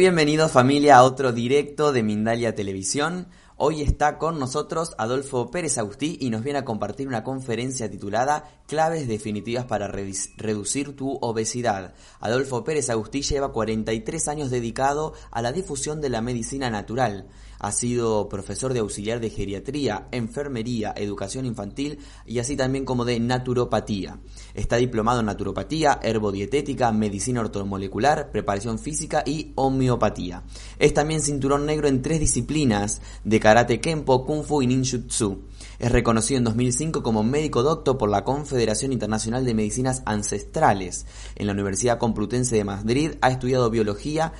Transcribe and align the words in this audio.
Bienvenidos 0.00 0.50
familia 0.50 0.96
a 0.96 1.02
otro 1.02 1.30
directo 1.30 1.92
de 1.92 2.02
Mindalia 2.02 2.54
Televisión. 2.54 3.28
Hoy 3.58 3.82
está 3.82 4.16
con 4.16 4.38
nosotros 4.38 4.94
Adolfo 4.96 5.50
Pérez 5.50 5.76
Agustí 5.76 6.16
y 6.18 6.30
nos 6.30 6.42
viene 6.42 6.60
a 6.60 6.64
compartir 6.64 7.06
una 7.06 7.22
conferencia 7.22 7.90
titulada 7.90 8.62
Claves 8.66 9.06
definitivas 9.06 9.66
para 9.66 9.88
reducir 9.88 10.96
tu 10.96 11.18
obesidad. 11.20 11.92
Adolfo 12.18 12.64
Pérez 12.64 12.88
Agustí 12.88 13.20
lleva 13.20 13.52
43 13.52 14.28
años 14.28 14.50
dedicado 14.50 15.12
a 15.30 15.42
la 15.42 15.52
difusión 15.52 16.00
de 16.00 16.08
la 16.08 16.22
medicina 16.22 16.70
natural. 16.70 17.28
Ha 17.62 17.72
sido 17.72 18.26
profesor 18.30 18.72
de 18.72 18.80
auxiliar 18.80 19.20
de 19.20 19.28
geriatría, 19.28 20.08
enfermería, 20.12 20.94
educación 20.96 21.44
infantil 21.44 21.98
y 22.24 22.38
así 22.38 22.56
también 22.56 22.86
como 22.86 23.04
de 23.04 23.20
naturopatía. 23.20 24.18
Está 24.54 24.76
diplomado 24.76 25.20
en 25.20 25.26
naturopatía, 25.26 26.00
herbodietética, 26.02 26.90
medicina 26.90 27.42
ortomolecular, 27.42 28.30
preparación 28.30 28.78
física 28.78 29.22
y 29.26 29.52
homeopatía. 29.56 30.42
Es 30.78 30.94
también 30.94 31.20
cinturón 31.20 31.66
negro 31.66 31.86
en 31.86 32.00
tres 32.00 32.18
disciplinas 32.18 33.02
de 33.24 33.40
karate 33.40 33.78
kempo, 33.78 34.24
kung 34.24 34.42
fu 34.42 34.62
y 34.62 34.66
ninjutsu. 34.66 35.42
Es 35.78 35.92
reconocido 35.92 36.38
en 36.38 36.44
2005 36.44 37.02
como 37.02 37.22
médico 37.22 37.62
doctor 37.62 37.96
por 37.96 38.10
la 38.10 38.24
Confederación 38.24 38.92
Internacional 38.92 39.44
de 39.44 39.54
Medicinas 39.54 40.02
Ancestrales. 40.04 41.06
En 41.36 41.46
la 41.46 41.52
Universidad 41.52 41.98
Complutense 41.98 42.56
de 42.56 42.64
Madrid 42.64 43.12
ha 43.20 43.30
estudiado 43.30 43.70
biología, 43.70 44.32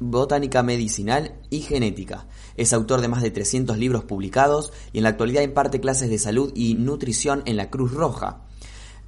botánica 0.00 0.62
medicinal 0.62 1.34
y 1.50 1.60
genética. 1.60 2.26
Es 2.56 2.72
autor 2.72 3.00
de 3.00 3.08
más 3.08 3.22
de 3.22 3.30
300 3.30 3.78
libros 3.78 4.04
publicados 4.04 4.72
y 4.92 4.98
en 4.98 5.04
la 5.04 5.10
actualidad 5.10 5.42
imparte 5.42 5.80
clases 5.80 6.10
de 6.10 6.18
salud 6.18 6.52
y 6.54 6.74
nutrición 6.74 7.42
en 7.46 7.56
la 7.56 7.70
Cruz 7.70 7.92
Roja. 7.92 8.42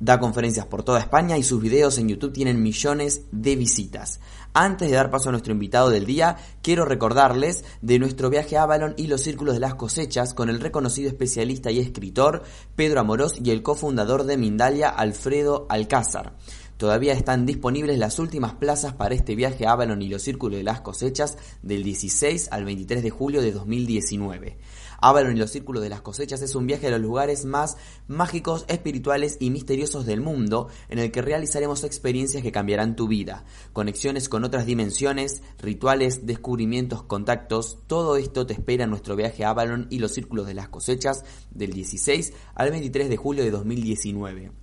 Da 0.03 0.19
conferencias 0.19 0.67
por 0.67 0.83
toda 0.83 0.99
España 0.99 1.39
y 1.39 1.45
sus 1.45 1.63
videos 1.63 1.97
en 1.97 2.09
YouTube 2.09 2.33
tienen 2.33 2.61
millones 2.61 3.27
de 3.31 3.55
visitas. 3.55 4.19
Antes 4.53 4.91
de 4.91 4.97
dar 4.97 5.13
paso 5.13 5.29
a 5.29 5.33
nuestro 5.33 5.53
invitado 5.53 5.91
del 5.91 6.07
día, 6.07 6.39
quiero 6.61 6.85
recordarles 6.85 7.65
de 7.83 8.01
nuestro 8.01 8.29
viaje 8.29 8.57
a 8.57 8.65
Avalon 8.65 8.95
y 8.97 9.07
los 9.07 9.21
círculos 9.21 9.55
de 9.55 9.61
las 9.61 9.77
cosechas 9.77 10.35
con 10.35 10.51
el 10.51 10.59
reconocido 10.59 11.09
especialista 11.09 11.71
y 11.71 11.79
escritor 11.79 12.43
Pedro 12.75 12.99
Amorós 12.99 13.35
y 13.41 13.53
el 13.53 13.63
cofundador 13.63 14.25
de 14.25 14.37
Mindalia, 14.37 14.89
Alfredo 14.89 15.67
Alcázar. 15.69 16.35
Todavía 16.77 17.13
están 17.13 17.47
disponibles 17.47 17.99
las 17.99 18.19
últimas 18.19 18.55
plazas 18.55 18.95
para 18.95 19.15
este 19.15 19.35
viaje 19.37 19.67
a 19.67 19.73
Avalon 19.73 20.03
y 20.03 20.09
los 20.09 20.23
círculos 20.23 20.59
de 20.59 20.65
las 20.65 20.81
cosechas 20.81 21.39
del 21.63 21.83
16 21.85 22.49
al 22.51 22.65
23 22.65 23.03
de 23.03 23.11
julio 23.11 23.41
de 23.41 23.53
2019. 23.53 24.59
Avalon 25.01 25.37
y 25.37 25.39
los 25.39 25.51
círculos 25.51 25.83
de 25.83 25.89
las 25.89 26.01
cosechas 26.01 26.43
es 26.43 26.55
un 26.55 26.67
viaje 26.67 26.87
a 26.87 26.91
los 26.91 27.01
lugares 27.01 27.45
más 27.45 27.77
mágicos, 28.07 28.65
espirituales 28.69 29.37
y 29.41 29.51
misteriosos 29.51 30.07
del 30.07 30.21
mundo 30.21 30.69
en 30.89 30.99
el 31.01 31.11
que 31.11 31.23
realizaremos 31.23 31.85
experiencias 31.85 32.43
que 32.43 32.53
cambiarán 32.53 32.95
tu 32.95 33.09
vida, 33.09 33.45
conexiones 33.73 34.29
con 34.29 34.45
otras 34.45 34.65
dimensiones, 34.65 35.43
rituales, 35.59 36.25
descubrimientos, 36.27 37.03
contactos, 37.03 37.79
todo 37.87 38.17
esto 38.17 38.47
te 38.47 38.55
espera 38.55 38.85
en 38.85 38.91
nuestro 38.91 39.17
viaje 39.17 39.45
a 39.45 39.51
Avalon 39.51 39.89
y 39.91 39.99
los 39.99 40.13
círculos 40.13 40.47
de 40.47 40.55
las 40.55 40.69
cosechas 40.69 41.25
del 41.51 41.73
16 41.73 42.33
al 42.55 42.71
23 42.71 43.09
de 43.09 43.17
julio 43.17 43.43
de 43.45 43.51
2019. 43.51 44.62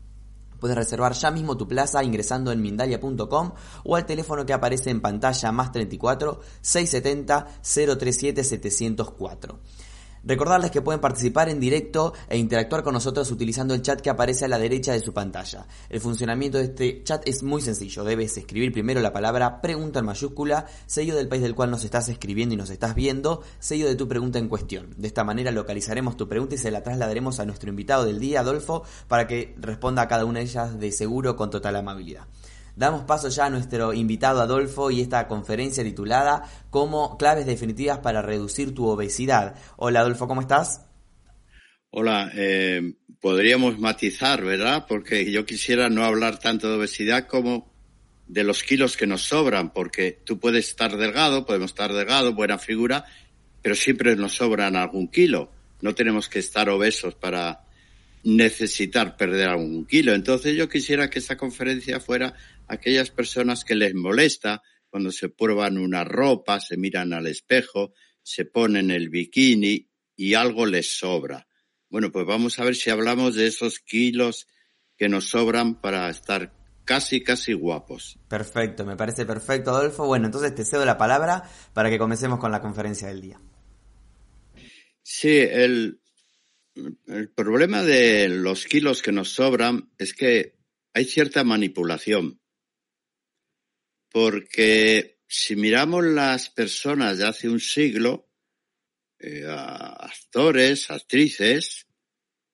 Puedes 0.59 0.77
reservar 0.77 1.13
ya 1.13 1.31
mismo 1.31 1.57
tu 1.57 1.67
plaza 1.67 2.03
ingresando 2.03 2.52
en 2.52 2.61
mindalia.com 2.61 3.52
o 3.83 3.95
al 3.95 4.05
teléfono 4.05 4.45
que 4.45 4.53
aparece 4.53 4.89
en 4.89 5.02
pantalla 5.02 5.52
más 5.52 5.71
34 5.71 6.39
670 6.61 7.47
037 7.61 8.43
704. 8.43 9.59
Recordarles 10.23 10.71
que 10.71 10.81
pueden 10.81 11.02
participar 11.02 11.49
en 11.49 11.59
directo 11.59 12.13
e 12.27 12.37
interactuar 12.37 12.83
con 12.83 12.93
nosotros 12.93 13.31
utilizando 13.31 13.73
el 13.73 13.81
chat 13.81 14.02
que 14.02 14.09
aparece 14.09 14.45
a 14.45 14.47
la 14.47 14.59
derecha 14.59 14.93
de 14.93 14.99
su 14.99 15.13
pantalla. 15.13 15.65
El 15.89 16.02
funcionamiento 16.02 16.57
de 16.57 16.65
este 16.65 17.03
chat 17.03 17.27
es 17.27 17.43
muy 17.43 17.61
sencillo. 17.61 18.03
Debes 18.03 18.37
escribir 18.37 18.71
primero 18.71 19.02
la 19.02 19.13
palabra 19.13 19.61
pregunta 19.61 19.99
en 19.99 20.05
mayúscula, 20.05 20.65
sello 20.85 21.15
del 21.15 21.27
país 21.27 21.41
del 21.41 21.55
cual 21.55 21.71
nos 21.71 21.83
estás 21.83 22.09
escribiendo 22.09 22.55
y 22.55 22.57
nos 22.57 22.69
estás 22.69 22.95
viendo, 22.95 23.41
sello 23.59 23.87
de 23.87 23.95
tu 23.95 24.07
pregunta 24.07 24.39
en 24.39 24.49
cuestión. 24.49 24.93
De 24.97 25.07
esta 25.07 25.23
manera 25.23 25.52
localizaremos 25.52 26.17
tu 26.17 26.27
pregunta 26.27 26.55
y 26.55 26.57
se 26.57 26.71
la 26.71 26.83
trasladaremos 26.83 27.39
a 27.39 27.45
nuestro 27.45 27.69
invitado 27.69 28.05
del 28.05 28.19
día, 28.19 28.41
Adolfo, 28.41 28.83
para 29.07 29.27
que 29.27 29.55
responda 29.57 30.03
a 30.03 30.07
cada 30.07 30.25
una 30.25 30.39
de 30.39 30.45
ellas 30.45 30.80
de 30.80 30.91
seguro 30.91 31.36
con 31.36 31.49
total 31.49 31.75
amabilidad. 31.75 32.27
Damos 32.80 33.04
paso 33.04 33.28
ya 33.28 33.48
a 33.48 33.50
nuestro 33.50 33.94
invitado 33.94 34.40
Adolfo 34.40 34.90
y 34.90 35.02
esta 35.02 35.28
conferencia 35.28 35.84
titulada 35.84 36.50
como 36.70 37.17
claves 37.17 37.45
definitivas 37.45 38.00
para 38.00 38.22
reducir 38.22 38.73
tu 38.73 38.88
obesidad. 38.88 39.56
Hola 39.76 40.00
Adolfo, 40.00 40.30
¿cómo 40.30 40.40
estás? 40.40 40.86
Hola, 41.90 42.32
eh, 42.34 42.94
podríamos 43.20 43.80
matizar, 43.80 44.45
¿verdad? 44.45 44.86
Porque 44.88 45.30
yo 45.30 45.45
quisiera 45.45 45.90
no 45.90 46.06
hablar 46.06 46.40
tanto 46.40 46.70
de 46.70 46.78
obesidad 46.78 47.28
como 47.28 47.70
de 48.28 48.45
los 48.45 48.64
kilos 48.64 48.96
que 48.96 49.08
nos 49.08 49.23
sobran, 49.23 49.73
porque 49.73 50.17
tú 50.23 50.40
puedes 50.40 50.70
estar 50.70 50.96
delgado, 50.96 51.46
podemos 51.46 51.72
estar 51.72 51.92
delgado, 51.92 52.34
buena 52.34 52.58
figura, 52.58 53.04
pero 53.61 53.76
siempre 53.76 54.16
nos 54.16 54.36
sobran 54.36 54.78
algún 54.78 55.10
kilo. 55.10 55.52
No 55.82 55.94
tenemos 55.96 56.30
que 56.30 56.40
estar 56.40 56.70
obesos 56.70 57.14
para 57.14 57.60
necesitar 58.23 59.17
perder 59.17 59.50
algún 59.50 59.86
kilo. 59.86 60.14
Entonces 60.14 60.56
yo 60.56 60.70
quisiera 60.70 61.10
que 61.10 61.20
esta 61.20 61.38
conferencia 61.38 62.00
fuera 62.00 62.34
aquellas 62.69 63.11
personas 63.11 63.65
que 63.65 63.75
les 63.75 63.93
molesta 63.93 64.61
cuando 64.89 65.11
se 65.11 65.30
prueban 65.30 65.77
una 65.77 66.03
ropa, 66.03 66.59
se 66.59 66.77
miran 66.77 67.13
al 67.13 67.27
espejo, 67.27 67.93
se 68.21 68.45
ponen 68.45 68.91
el 68.91 69.09
bikini 69.09 69.89
y 70.15 70.33
algo 70.33 70.65
les 70.65 70.97
sobra. 70.97 71.47
Bueno, 71.89 72.11
pues 72.11 72.25
vamos 72.25 72.59
a 72.59 72.63
ver 72.63 72.75
si 72.75 72.89
hablamos 72.89 73.35
de 73.35 73.47
esos 73.47 73.80
kilos 73.80 74.47
que 74.97 75.09
nos 75.09 75.25
sobran 75.25 75.81
para 75.81 76.09
estar 76.09 76.53
casi, 76.85 77.23
casi 77.23 77.53
guapos. 77.53 78.19
Perfecto, 78.27 78.86
me 78.86 78.95
parece 78.95 79.25
perfecto, 79.25 79.71
Adolfo. 79.71 80.05
Bueno, 80.05 80.25
entonces 80.25 80.53
te 80.53 80.65
cedo 80.65 80.86
la 80.86 80.97
palabra 80.97 81.43
para 81.73 81.89
que 81.89 81.97
comencemos 81.97 82.39
con 82.39 82.51
la 82.51 82.61
conferencia 82.61 83.07
del 83.07 83.21
día. 83.21 83.39
Sí, 85.01 85.37
el, 85.37 86.01
el 87.07 87.30
problema 87.30 87.83
de 87.83 88.30
los 88.30 88.65
kilos 88.65 89.01
que 89.01 89.11
nos 89.11 89.30
sobran 89.30 89.91
es 89.97 90.13
que 90.13 90.57
hay 90.93 91.05
cierta 91.05 91.43
manipulación 91.43 92.39
porque 94.11 95.20
si 95.27 95.55
miramos 95.55 96.03
las 96.05 96.49
personas 96.49 97.17
de 97.17 97.27
hace 97.27 97.49
un 97.49 97.59
siglo, 97.59 98.30
eh, 99.20 99.45
actores, 99.47 100.89
actrices, 100.89 101.87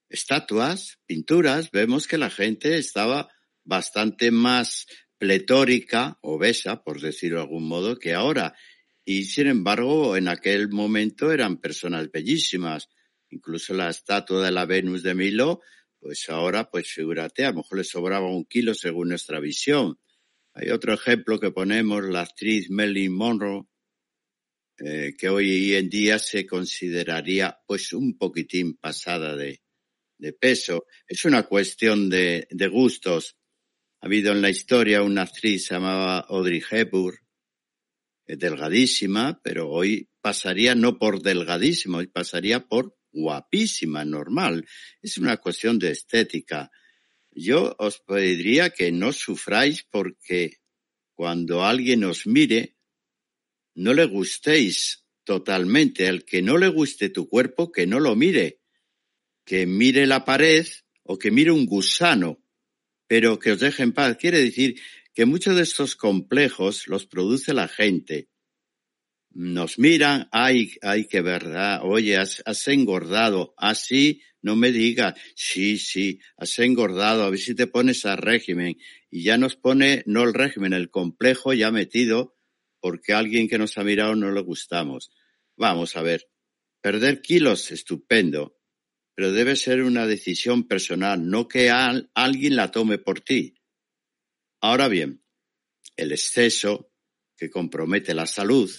estatuas, 0.10 1.00
pinturas, 1.06 1.72
vemos 1.72 2.08
que 2.08 2.18
la 2.18 2.30
gente 2.30 2.78
estaba 2.78 3.30
bastante 3.64 4.32
más 4.32 4.88
pletórica, 5.18 6.18
obesa, 6.22 6.84
por 6.84 7.00
decirlo 7.00 7.38
de 7.38 7.44
algún 7.44 7.68
modo, 7.68 7.98
que 7.98 8.14
ahora. 8.14 8.56
Y 9.04 9.26
sin 9.26 9.48
embargo, 9.48 10.18
en 10.18 10.28
aquel 10.28 10.70
momento 10.70 11.32
eran 11.32 11.58
personas 11.58 12.12
bellísimas. 12.12 12.90
Incluso 13.30 13.74
la 13.74 13.90
estatua 13.90 14.44
de 14.44 14.52
la 14.52 14.66
Venus 14.66 15.04
de 15.04 15.16
Milo, 15.16 15.62
pues 16.00 16.30
ahora, 16.30 16.70
pues 16.70 16.88
figúrate, 16.92 17.46
a 17.46 17.52
lo 17.52 17.58
mejor 17.58 17.78
le 17.80 17.84
sobraba 17.84 18.28
un 18.28 18.46
kilo 18.46 18.74
según 18.74 19.10
nuestra 19.10 19.40
visión. 19.40 20.00
Hay 20.58 20.70
otro 20.70 20.94
ejemplo 20.94 21.38
que 21.38 21.52
ponemos, 21.52 22.02
la 22.06 22.22
actriz 22.22 22.70
Marilyn 22.70 23.14
Monroe, 23.14 23.66
eh, 24.78 25.14
que 25.18 25.28
hoy 25.28 25.74
en 25.74 25.90
día 25.90 26.18
se 26.18 26.48
consideraría 26.48 27.60
pues 27.68 27.92
un 27.92 28.18
poquitín 28.18 28.78
pasada 28.78 29.36
de, 29.36 29.62
peso. 30.40 30.86
Es 31.08 31.26
una 31.26 31.44
cuestión 31.44 32.10
de, 32.10 32.48
gustos. 32.72 33.36
Ha 34.00 34.06
habido 34.06 34.32
en 34.32 34.42
la 34.42 34.50
historia 34.50 35.04
una 35.04 35.24
actriz 35.24 35.70
llamada 35.70 36.20
Audrey 36.20 36.64
Hepburn, 36.72 37.18
delgadísima, 38.26 39.42
pero 39.44 39.70
hoy 39.70 40.10
pasaría 40.22 40.74
no 40.74 40.98
por 40.98 41.22
delgadísima, 41.22 41.98
hoy 41.98 42.08
pasaría 42.08 42.62
por 42.66 42.98
guapísima, 43.12 44.06
normal. 44.06 44.66
Es 45.02 45.18
una 45.18 45.36
cuestión 45.36 45.80
de 45.80 45.92
estética. 45.92 46.72
Yo 47.36 47.76
os 47.80 48.00
pediría 48.00 48.70
que 48.70 48.94
no 48.94 49.12
sufráis 49.12 49.84
porque 49.84 50.62
cuando 51.14 51.66
alguien 51.66 52.06
os 52.06 52.26
mire, 52.26 52.78
no 53.76 53.94
le 53.94 54.06
gustéis 54.06 55.06
totalmente. 55.26 56.08
Al 56.08 56.24
que 56.24 56.42
no 56.42 56.58
le 56.58 56.70
guste 56.70 57.10
tu 57.10 57.28
cuerpo, 57.28 57.74
que 57.74 57.86
no 57.86 58.00
lo 58.00 58.16
mire. 58.16 58.62
Que 59.44 59.66
mire 59.66 60.08
la 60.08 60.24
pared 60.24 60.66
o 61.04 61.20
que 61.20 61.30
mire 61.30 61.52
un 61.52 61.66
gusano, 61.66 62.42
pero 63.06 63.38
que 63.38 63.52
os 63.52 63.60
deje 63.60 63.84
en 63.84 63.92
paz. 63.92 64.16
Quiere 64.16 64.40
decir 64.40 64.80
que 65.14 65.26
muchos 65.26 65.58
de 65.58 65.64
estos 65.64 65.98
complejos 65.98 66.88
los 66.88 67.06
produce 67.06 67.54
la 67.54 67.68
gente. 67.68 68.30
Nos 69.32 69.78
miran, 69.78 70.30
ay, 70.32 70.72
ay, 70.82 71.06
qué 71.06 71.22
verdad, 71.22 71.82
oye, 71.84 72.16
has, 72.16 72.42
has 72.46 72.66
engordado, 72.70 73.54
así 73.58 74.22
no 74.46 74.56
me 74.56 74.72
digas, 74.72 75.16
sí, 75.36 75.80
sí, 75.80 76.20
has 76.38 76.60
engordado, 76.60 77.24
a 77.24 77.32
ver 77.32 77.40
si 77.40 77.56
te 77.56 77.66
pones 77.66 78.06
a 78.06 78.16
régimen. 78.16 78.78
Y 79.10 79.24
ya 79.24 79.40
nos 79.40 79.56
pone, 79.56 80.04
no 80.06 80.22
el 80.22 80.36
régimen, 80.36 80.74
el 80.74 80.92
complejo 80.92 81.52
ya 81.54 81.72
metido, 81.72 82.38
porque 82.80 83.14
a 83.14 83.18
alguien 83.18 83.48
que 83.48 83.58
nos 83.58 83.76
ha 83.80 83.84
mirado 83.84 84.16
no 84.16 84.32
le 84.32 84.42
gustamos. 84.42 85.10
Vamos 85.58 85.96
a 85.96 86.04
ver, 86.04 86.30
perder 86.80 87.24
kilos, 87.24 87.72
estupendo, 87.72 88.60
pero 89.16 89.32
debe 89.32 89.56
ser 89.56 89.82
una 89.82 90.06
decisión 90.06 90.68
personal, 90.68 91.28
no 91.28 91.48
que 91.48 91.72
alguien 91.72 92.56
la 92.56 92.70
tome 92.70 93.00
por 93.00 93.22
ti. 93.22 93.56
Ahora 94.62 94.88
bien, 94.88 95.24
el 95.98 96.12
exceso 96.12 96.94
que 97.36 97.50
compromete 97.50 98.14
la 98.14 98.28
salud, 98.28 98.72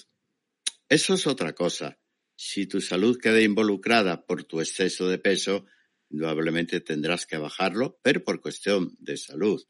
eso 0.89 1.15
es 1.15 1.27
otra 1.27 1.57
cosa. 1.57 1.99
Si 2.37 2.67
tu 2.67 2.81
salud 2.81 3.19
queda 3.19 3.41
involucrada 3.41 4.27
por 4.27 4.45
tu 4.45 4.61
exceso 4.61 5.09
de 5.09 5.19
peso, 5.19 5.67
indudablemente 6.11 6.81
tendrás 6.81 7.27
que 7.27 7.39
bajarlo, 7.39 7.99
pero 8.03 8.23
por 8.23 8.41
cuestión 8.41 8.95
de 9.01 9.17
salud. 9.17 9.67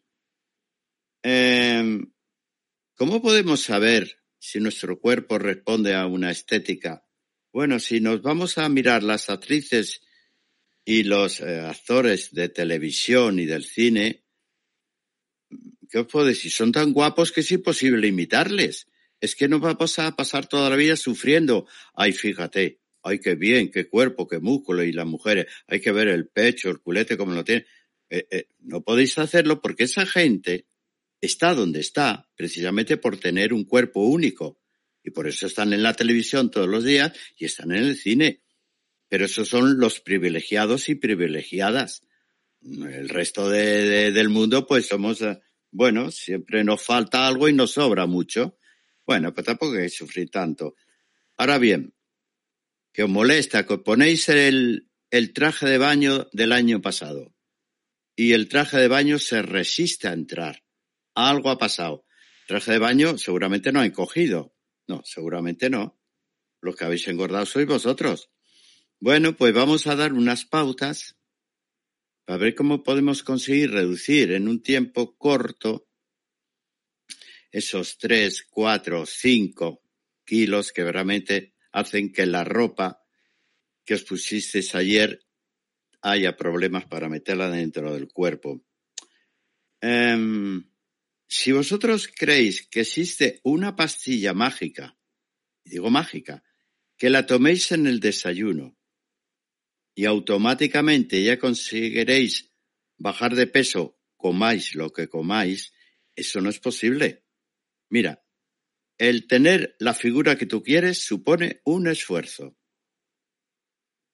Em, 1.22 2.12
¿Cómo 2.94 3.22
podemos 3.22 3.60
saber 3.60 4.22
si 4.38 4.58
nuestro 4.58 4.98
cuerpo 4.98 5.38
responde 5.38 5.94
a 5.94 6.06
una 6.06 6.30
estética? 6.30 7.06
Bueno, 7.52 7.78
si 7.78 8.00
nos 8.00 8.22
vamos 8.22 8.58
a 8.58 8.68
mirar 8.68 9.02
las 9.02 9.30
actrices 9.30 10.02
y 10.84 11.04
los 11.04 11.40
eh, 11.40 11.60
actores 11.60 12.32
de 12.32 12.48
televisión 12.48 13.38
y 13.38 13.46
del 13.46 13.64
cine, 13.64 14.24
¿qué 15.90 15.98
os 15.98 16.06
puedo 16.06 16.26
decir? 16.26 16.50
Son 16.50 16.72
tan 16.72 16.92
guapos 16.92 17.32
que 17.32 17.40
es 17.40 17.52
imposible 17.52 18.06
imitarles. 18.06 18.88
Es 19.20 19.34
que 19.34 19.48
no 19.48 19.60
vamos 19.60 19.98
a 19.98 20.14
pasar 20.14 20.46
toda 20.46 20.70
la 20.70 20.76
vida 20.76 20.96
sufriendo. 20.96 21.66
Ay, 21.94 22.12
fíjate, 22.12 22.80
ay, 23.02 23.18
qué 23.20 23.34
bien, 23.34 23.70
qué 23.70 23.88
cuerpo, 23.88 24.26
qué 24.26 24.38
músculo. 24.40 24.82
Y 24.82 24.92
las 24.92 25.06
mujeres, 25.06 25.46
hay 25.66 25.80
que 25.80 25.92
ver 25.92 26.08
el 26.08 26.28
pecho, 26.28 26.70
el 26.70 26.80
culete, 26.80 27.16
como 27.16 27.32
lo 27.32 27.44
tienen. 27.44 27.66
Eh, 28.10 28.26
eh, 28.30 28.48
no 28.60 28.82
podéis 28.82 29.18
hacerlo 29.18 29.60
porque 29.60 29.84
esa 29.84 30.06
gente 30.06 30.66
está 31.20 31.54
donde 31.54 31.80
está 31.80 32.28
precisamente 32.36 32.96
por 32.96 33.18
tener 33.18 33.52
un 33.52 33.64
cuerpo 33.64 34.00
único. 34.00 34.60
Y 35.02 35.10
por 35.10 35.28
eso 35.28 35.46
están 35.46 35.72
en 35.72 35.82
la 35.82 35.94
televisión 35.94 36.50
todos 36.50 36.68
los 36.68 36.84
días 36.84 37.12
y 37.36 37.44
están 37.44 37.70
en 37.72 37.84
el 37.84 37.96
cine. 37.96 38.42
Pero 39.08 39.26
esos 39.26 39.48
son 39.48 39.78
los 39.78 40.00
privilegiados 40.00 40.88
y 40.88 40.96
privilegiadas. 40.96 42.02
El 42.62 43.08
resto 43.08 43.48
del 43.48 44.28
mundo, 44.28 44.66
pues 44.66 44.88
somos, 44.88 45.22
eh, 45.22 45.38
bueno, 45.70 46.10
siempre 46.10 46.64
nos 46.64 46.82
falta 46.82 47.26
algo 47.26 47.48
y 47.48 47.52
nos 47.52 47.72
sobra 47.72 48.06
mucho. 48.06 48.58
Bueno, 49.06 49.32
pues 49.32 49.46
tampoco 49.46 49.74
hay 49.74 49.84
que 49.84 49.88
sufrir 49.90 50.30
tanto. 50.30 50.74
Ahora 51.36 51.58
bien, 51.58 51.94
que 52.92 53.04
os 53.04 53.10
molesta 53.10 53.66
que 53.66 53.74
os 53.74 53.82
ponéis 53.82 54.28
el, 54.28 54.88
traje 55.32 55.66
de 55.66 55.78
baño 55.78 56.28
del 56.32 56.52
año 56.52 56.82
pasado 56.82 57.34
y 58.16 58.32
el 58.32 58.48
traje 58.48 58.78
de 58.78 58.88
baño 58.88 59.18
se 59.18 59.42
resiste 59.42 60.08
a 60.08 60.12
entrar. 60.12 60.64
Algo 61.14 61.50
ha 61.50 61.58
pasado. 61.58 62.06
Traje 62.48 62.72
de 62.72 62.78
baño 62.78 63.18
seguramente 63.18 63.70
no 63.70 63.80
ha 63.80 63.86
encogido. 63.86 64.54
No, 64.88 65.02
seguramente 65.04 65.70
no. 65.70 66.00
Los 66.60 66.74
que 66.74 66.84
habéis 66.84 67.06
engordado 67.08 67.46
sois 67.46 67.66
vosotros. 67.66 68.30
Bueno, 68.98 69.36
pues 69.36 69.52
vamos 69.52 69.86
a 69.86 69.94
dar 69.94 70.14
unas 70.14 70.46
pautas 70.46 71.16
para 72.24 72.38
ver 72.38 72.54
cómo 72.54 72.82
podemos 72.82 73.22
conseguir 73.22 73.70
reducir 73.72 74.32
en 74.32 74.48
un 74.48 74.62
tiempo 74.62 75.16
corto 75.16 75.85
esos 77.56 77.96
tres, 77.96 78.42
cuatro, 78.42 79.06
cinco 79.06 79.82
kilos 80.26 80.72
que 80.72 80.84
realmente 80.84 81.54
hacen 81.72 82.12
que 82.12 82.26
la 82.26 82.44
ropa 82.44 83.02
que 83.82 83.94
os 83.94 84.02
pusisteis 84.02 84.74
ayer 84.74 85.24
haya 86.02 86.36
problemas 86.36 86.84
para 86.84 87.08
meterla 87.08 87.48
dentro 87.48 87.94
del 87.94 88.08
cuerpo. 88.12 88.62
Em, 89.80 90.68
si 91.26 91.52
vosotros 91.52 92.08
creéis 92.08 92.68
que 92.68 92.80
existe 92.80 93.40
una 93.42 93.74
pastilla 93.74 94.34
mágica, 94.34 94.98
digo 95.64 95.88
mágica, 95.88 96.44
que 96.98 97.08
la 97.08 97.24
toméis 97.24 97.72
en 97.72 97.86
el 97.86 98.00
desayuno 98.00 98.76
y 99.94 100.04
automáticamente 100.04 101.22
ya 101.22 101.38
conseguiréis 101.38 102.52
bajar 102.98 103.34
de 103.34 103.46
peso, 103.46 103.98
comáis 104.18 104.74
lo 104.74 104.92
que 104.92 105.08
comáis, 105.08 105.72
eso 106.14 106.42
no 106.42 106.50
es 106.50 106.58
posible. 106.58 107.25
Mira, 107.88 108.24
el 108.98 109.26
tener 109.26 109.76
la 109.78 109.94
figura 109.94 110.36
que 110.36 110.46
tú 110.46 110.62
quieres 110.62 111.04
supone 111.04 111.60
un 111.64 111.86
esfuerzo. 111.86 112.56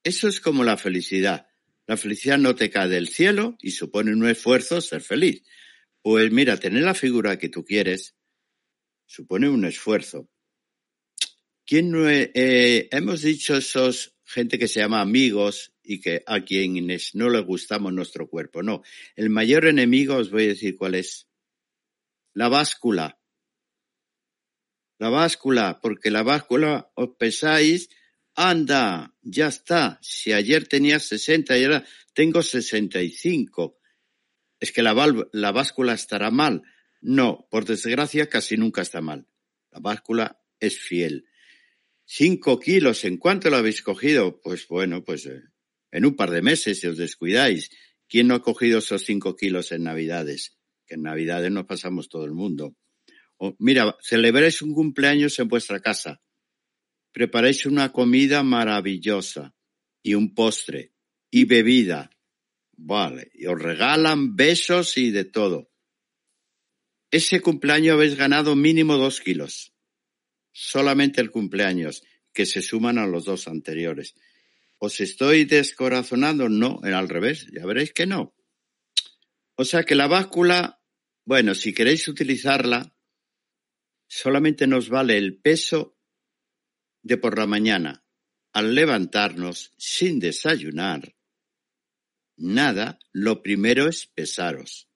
Eso 0.04 0.28
es 0.28 0.40
como 0.40 0.64
la 0.64 0.76
felicidad. 0.76 1.46
La 1.86 1.96
felicidad 1.96 2.38
no 2.38 2.54
te 2.54 2.70
cae 2.70 2.88
del 2.88 3.08
cielo 3.08 3.56
y 3.60 3.72
supone 3.72 4.12
un 4.12 4.28
esfuerzo 4.28 4.80
ser 4.80 5.02
feliz. 5.02 5.42
Pues 6.02 6.30
mira, 6.32 6.56
tener 6.56 6.82
la 6.82 6.94
figura 6.94 7.38
que 7.38 7.48
tú 7.48 7.64
quieres 7.64 8.16
supone 9.06 9.48
un 9.48 9.64
esfuerzo. 9.64 10.28
¿Quién 11.64 11.90
no 11.90 12.08
eh, 12.08 12.88
hemos 12.90 13.22
dicho 13.22 13.56
esos 13.56 14.16
gente 14.24 14.58
que 14.58 14.69
se 14.69 14.80
llama 14.80 15.00
amigos 15.00 15.74
y 15.82 16.00
que 16.00 16.22
a 16.26 16.44
quienes 16.44 17.14
no 17.14 17.30
les 17.30 17.44
gustamos 17.44 17.92
nuestro 17.92 18.28
cuerpo? 18.28 18.62
No, 18.62 18.82
el 19.14 19.30
mayor 19.30 19.66
enemigo 19.66 20.16
os 20.16 20.30
voy 20.30 20.44
a 20.44 20.48
decir 20.48 20.76
cuál 20.76 20.96
es. 20.96 21.28
La 22.34 22.48
báscula. 22.48 23.21
La 25.02 25.10
báscula, 25.10 25.81
porque 25.82 26.12
la 26.12 26.22
báscula 26.22 26.93
os 26.94 27.16
pesáis, 27.19 27.90
anda, 28.37 29.12
ya 29.20 29.49
está. 29.49 29.99
Si 30.00 30.32
ayer 30.32 30.69
tenía 30.69 31.00
60 31.00 31.58
y 31.58 31.64
ahora 31.64 31.84
tengo 32.14 32.40
65. 32.40 33.81
Es 34.60 34.70
que 34.70 34.81
la, 34.81 34.94
la 35.32 35.50
báscula 35.50 35.94
estará 35.94 36.31
mal. 36.31 36.62
No, 37.00 37.49
por 37.50 37.64
desgracia 37.64 38.28
casi 38.28 38.56
nunca 38.56 38.82
está 38.82 39.00
mal. 39.00 39.26
La 39.72 39.81
báscula 39.81 40.40
es 40.60 40.78
fiel. 40.78 41.26
Cinco 42.05 42.60
kilos, 42.60 43.05
¿en 43.05 43.16
cuánto 43.16 43.50
lo 43.50 43.56
habéis 43.56 43.82
cogido? 43.82 44.40
Pues 44.40 44.69
bueno, 44.69 45.02
pues 45.02 45.26
eh, 45.26 45.43
en 45.90 46.05
un 46.05 46.14
par 46.14 46.31
de 46.31 46.43
meses, 46.43 46.78
si 46.78 46.87
os 46.87 46.96
descuidáis. 46.96 47.70
¿Quién 48.08 48.28
no 48.28 48.37
ha 48.37 48.43
cogido 48.43 48.78
esos 48.78 49.02
cinco 49.02 49.34
kilos 49.34 49.72
en 49.72 49.82
Navidades? 49.82 50.60
Que 50.87 50.94
en 50.94 51.02
Navidades 51.02 51.50
nos 51.50 51.64
pasamos 51.64 52.08
todo 52.08 52.25
el 52.25 52.34
mundo 52.34 52.76
mira, 53.59 53.97
celebráis 54.03 54.62
un 54.62 54.73
cumpleaños 54.75 55.39
en 55.39 55.49
vuestra 55.49 55.81
casa, 55.81 56.23
preparáis 57.12 57.67
una 57.67 57.93
comida 57.93 58.43
maravillosa 58.43 59.55
y 60.03 60.15
un 60.15 60.35
postre 60.35 60.93
y 61.31 61.44
bebida, 61.44 62.11
vale, 62.72 63.31
y 63.34 63.46
os 63.46 63.61
regalan 63.61 64.37
besos 64.37 64.96
y 64.96 65.11
de 65.11 65.25
todo. 65.25 65.70
Ese 67.11 67.41
cumpleaños 67.41 67.94
habéis 67.94 68.17
ganado 68.17 68.56
mínimo 68.56 68.96
dos 68.96 69.20
kilos. 69.20 69.75
Solamente 70.53 71.20
el 71.20 71.31
cumpleaños, 71.31 72.03
que 72.32 72.46
se 72.46 72.63
suman 72.63 72.99
a 72.99 73.06
los 73.06 73.25
dos 73.25 73.49
anteriores. 73.49 74.15
¿Os 74.79 75.01
estoy 75.01 75.44
descorazonando? 75.44 76.49
No, 76.49 76.81
al 76.82 77.08
revés, 77.08 77.46
ya 77.53 77.67
veréis 77.67 77.93
que 77.93 78.06
no. 78.06 78.34
O 79.56 79.65
sea 79.65 79.84
que 79.84 79.94
la 79.94 80.06
báscula, 80.06 80.81
bueno, 81.25 81.55
si 81.55 81.72
queréis 81.72 82.08
utilizarla, 82.08 82.94
solamente 84.12 84.66
nos 84.66 84.90
vale 84.90 85.16
el 85.16 85.40
peso 85.40 85.96
de 87.02 87.16
por 87.16 87.38
la 87.38 87.46
mañana, 87.46 88.04
al 88.52 88.74
levantarnos 88.74 89.72
sin 89.78 90.20
desayunar. 90.20 91.16
Nada, 92.36 92.98
lo 93.12 93.42
primero 93.42 93.88
es 93.88 94.06
pesaros. 94.06 94.90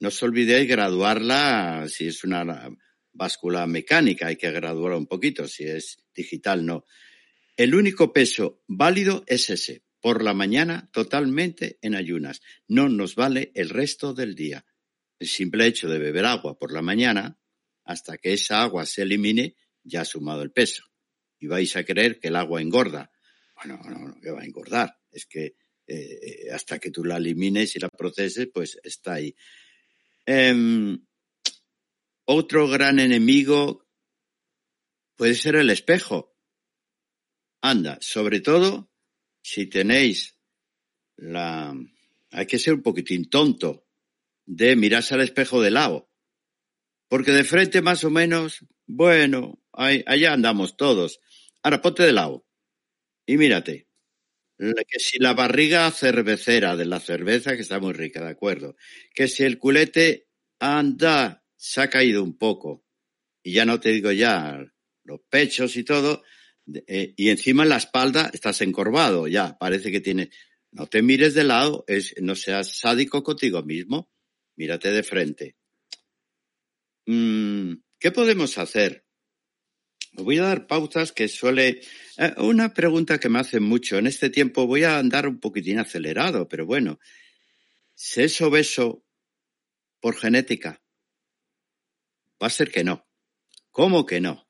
No 0.00 0.08
os 0.08 0.20
olvidéis 0.24 0.68
graduarla 0.68 1.86
si 1.88 2.08
es 2.08 2.24
una 2.24 2.68
báscula 3.12 3.64
mecánica, 3.68 4.26
hay 4.26 4.36
que 4.36 4.50
graduarla 4.50 4.98
un 4.98 5.06
poquito, 5.06 5.46
si 5.46 5.64
es 5.64 6.04
digital 6.12 6.66
no. 6.66 6.84
El 7.56 7.76
único 7.76 8.12
peso 8.12 8.64
válido 8.66 9.22
es 9.28 9.48
ese, 9.48 9.84
por 10.00 10.24
la 10.24 10.34
mañana 10.34 10.90
totalmente 10.92 11.78
en 11.82 11.94
ayunas. 11.94 12.42
No 12.66 12.88
nos 12.88 13.14
vale 13.14 13.52
el 13.54 13.68
resto 13.70 14.12
del 14.12 14.34
día. 14.34 14.66
El 15.20 15.28
simple 15.28 15.66
hecho 15.66 15.88
de 15.88 16.00
beber 16.00 16.26
agua 16.26 16.58
por 16.58 16.72
la 16.72 16.82
mañana 16.82 17.37
hasta 17.88 18.18
que 18.18 18.34
esa 18.34 18.60
agua 18.60 18.84
se 18.84 19.00
elimine, 19.00 19.56
ya 19.82 20.02
ha 20.02 20.04
sumado 20.04 20.42
el 20.42 20.52
peso. 20.52 20.84
Y 21.40 21.46
vais 21.46 21.74
a 21.74 21.84
creer 21.84 22.20
que 22.20 22.28
el 22.28 22.36
agua 22.36 22.60
engorda. 22.60 23.10
Bueno, 23.56 23.80
no, 23.82 24.08
no, 24.08 24.20
que 24.20 24.30
va 24.30 24.42
a 24.42 24.44
engordar. 24.44 24.98
Es 25.10 25.24
que 25.24 25.56
eh, 25.86 26.50
hasta 26.52 26.78
que 26.78 26.90
tú 26.90 27.02
la 27.02 27.16
elimines 27.16 27.74
y 27.74 27.78
la 27.78 27.88
proceses, 27.88 28.50
pues 28.52 28.78
está 28.82 29.14
ahí. 29.14 29.34
Em, 30.26 31.02
otro 32.26 32.68
gran 32.68 33.00
enemigo 33.00 33.88
puede 35.16 35.34
ser 35.34 35.56
el 35.56 35.70
espejo. 35.70 36.36
Anda, 37.62 37.96
sobre 38.02 38.40
todo 38.40 38.92
si 39.40 39.66
tenéis 39.66 40.38
la... 41.16 41.74
Hay 42.32 42.44
que 42.44 42.58
ser 42.58 42.74
un 42.74 42.82
poquitín 42.82 43.30
tonto 43.30 43.86
de 44.44 44.76
mirarse 44.76 45.14
al 45.14 45.22
espejo 45.22 45.62
de 45.62 45.70
lado 45.70 46.07
porque 47.08 47.32
de 47.32 47.44
frente 47.44 47.82
más 47.82 48.04
o 48.04 48.10
menos, 48.10 48.64
bueno, 48.86 49.60
allá 49.72 50.32
andamos 50.32 50.76
todos. 50.76 51.20
Ahora 51.62 51.82
ponte 51.82 52.02
de 52.02 52.12
lado 52.12 52.46
y 53.26 53.36
mírate. 53.36 53.88
Que 54.58 54.98
si 54.98 55.18
la 55.18 55.34
barriga 55.34 55.88
cervecera 55.92 56.74
de 56.74 56.84
la 56.84 56.98
cerveza, 56.98 57.54
que 57.54 57.62
está 57.62 57.78
muy 57.78 57.92
rica, 57.92 58.24
de 58.24 58.30
acuerdo. 58.30 58.74
Que 59.14 59.28
si 59.28 59.44
el 59.44 59.58
culete 59.58 60.28
anda, 60.58 61.44
se 61.54 61.80
ha 61.80 61.88
caído 61.88 62.24
un 62.24 62.36
poco. 62.36 62.84
Y 63.42 63.52
ya 63.52 63.64
no 63.64 63.78
te 63.78 63.90
digo 63.90 64.10
ya 64.10 64.60
los 65.04 65.20
pechos 65.30 65.76
y 65.76 65.84
todo. 65.84 66.24
Eh, 66.86 67.14
y 67.16 67.30
encima 67.30 67.62
en 67.62 67.68
la 67.68 67.76
espalda 67.76 68.30
estás 68.32 68.60
encorvado, 68.62 69.28
ya, 69.28 69.56
parece 69.58 69.92
que 69.92 70.00
tiene. 70.00 70.30
No 70.72 70.86
te 70.86 71.02
mires 71.02 71.34
de 71.34 71.44
lado, 71.44 71.84
es, 71.86 72.14
no 72.20 72.34
seas 72.34 72.78
sádico 72.78 73.22
contigo 73.22 73.62
mismo, 73.62 74.10
mírate 74.56 74.90
de 74.90 75.02
frente. 75.02 75.56
Mm, 77.08 77.80
¿Qué 77.98 78.12
podemos 78.12 78.58
hacer? 78.58 79.06
Os 80.14 80.24
voy 80.24 80.38
a 80.38 80.42
dar 80.42 80.66
pautas 80.66 81.10
que 81.10 81.26
suele... 81.26 81.80
Eh, 82.18 82.34
una 82.36 82.74
pregunta 82.74 83.18
que 83.18 83.30
me 83.30 83.38
hacen 83.38 83.62
mucho. 83.62 83.96
En 83.96 84.06
este 84.06 84.28
tiempo 84.28 84.66
voy 84.66 84.84
a 84.84 84.98
andar 84.98 85.26
un 85.26 85.40
poquitín 85.40 85.78
acelerado, 85.78 86.48
pero 86.48 86.66
bueno. 86.66 87.00
¿Se 87.94 88.24
es 88.24 88.38
obeso 88.42 89.06
por 90.00 90.16
genética? 90.16 90.82
Va 92.42 92.48
a 92.48 92.50
ser 92.50 92.70
que 92.70 92.84
no. 92.84 93.08
¿Cómo 93.70 94.04
que 94.04 94.20
no? 94.20 94.46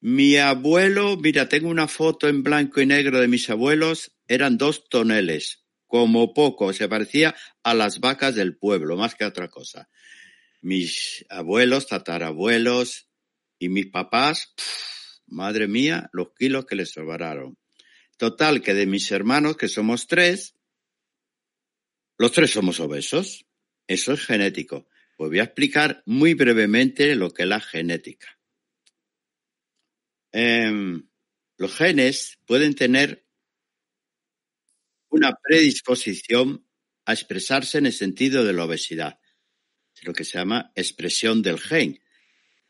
Mi 0.00 0.36
abuelo, 0.36 1.16
mira, 1.16 1.48
tengo 1.48 1.70
una 1.70 1.88
foto 1.88 2.28
en 2.28 2.42
blanco 2.42 2.82
y 2.82 2.86
negro 2.86 3.20
de 3.20 3.28
mis 3.28 3.48
abuelos, 3.48 4.14
eran 4.28 4.58
dos 4.58 4.86
toneles, 4.90 5.64
como 5.86 6.34
poco, 6.34 6.74
se 6.74 6.90
parecía 6.90 7.34
a 7.62 7.72
las 7.72 8.00
vacas 8.00 8.34
del 8.34 8.58
pueblo, 8.58 8.98
más 8.98 9.14
que 9.14 9.24
a 9.24 9.28
otra 9.28 9.48
cosa. 9.48 9.88
Mis 10.64 11.26
abuelos, 11.28 11.86
tatarabuelos 11.86 13.10
y 13.58 13.68
mis 13.68 13.86
papás, 13.86 14.54
madre 15.26 15.68
mía, 15.68 16.08
los 16.14 16.28
kilos 16.38 16.64
que 16.64 16.74
les 16.74 16.90
sobraron. 16.90 17.58
Total, 18.16 18.62
que 18.62 18.72
de 18.72 18.86
mis 18.86 19.12
hermanos, 19.12 19.58
que 19.58 19.68
somos 19.68 20.06
tres, 20.06 20.54
los 22.16 22.32
tres 22.32 22.50
somos 22.52 22.80
obesos. 22.80 23.44
Eso 23.86 24.14
es 24.14 24.24
genético. 24.24 24.88
Pues 25.18 25.30
voy 25.30 25.40
a 25.40 25.44
explicar 25.44 26.02
muy 26.06 26.32
brevemente 26.32 27.14
lo 27.14 27.30
que 27.30 27.42
es 27.42 27.48
la 27.48 27.60
genética. 27.60 28.38
Em, 30.32 31.06
los 31.58 31.76
genes 31.76 32.38
pueden 32.46 32.74
tener 32.74 33.26
una 35.10 35.34
predisposición 35.42 36.66
a 37.04 37.12
expresarse 37.12 37.78
en 37.78 37.86
el 37.86 37.92
sentido 37.92 38.44
de 38.44 38.52
la 38.52 38.64
obesidad, 38.64 39.20
lo 40.04 40.12
que 40.12 40.24
se 40.24 40.38
llama 40.38 40.72
expresión 40.74 41.42
del 41.42 41.58
gen. 41.58 42.00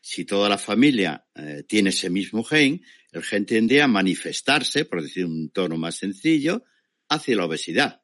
Si 0.01 0.25
toda 0.25 0.49
la 0.49 0.57
familia 0.57 1.27
eh, 1.35 1.63
tiene 1.67 1.89
ese 1.89 2.09
mismo 2.09 2.43
gen, 2.43 2.83
el 3.11 3.23
gen 3.23 3.45
tiende 3.45 3.81
a 3.81 3.87
manifestarse, 3.87 4.85
por 4.85 5.01
decir 5.01 5.25
un 5.25 5.49
tono 5.49 5.77
más 5.77 5.95
sencillo, 5.95 6.63
hacia 7.09 7.35
la 7.35 7.45
obesidad. 7.45 8.03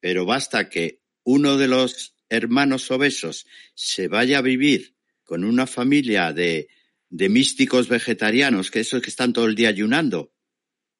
Pero 0.00 0.24
basta 0.24 0.68
que 0.68 1.02
uno 1.24 1.56
de 1.56 1.68
los 1.68 2.16
hermanos 2.28 2.90
obesos 2.90 3.46
se 3.74 4.08
vaya 4.08 4.38
a 4.38 4.42
vivir 4.42 4.96
con 5.24 5.44
una 5.44 5.66
familia 5.66 6.32
de, 6.32 6.68
de 7.08 7.28
místicos 7.28 7.88
vegetarianos, 7.88 8.70
que 8.70 8.80
esos 8.80 9.02
que 9.02 9.10
están 9.10 9.32
todo 9.32 9.46
el 9.46 9.54
día 9.54 9.68
ayunando, 9.68 10.32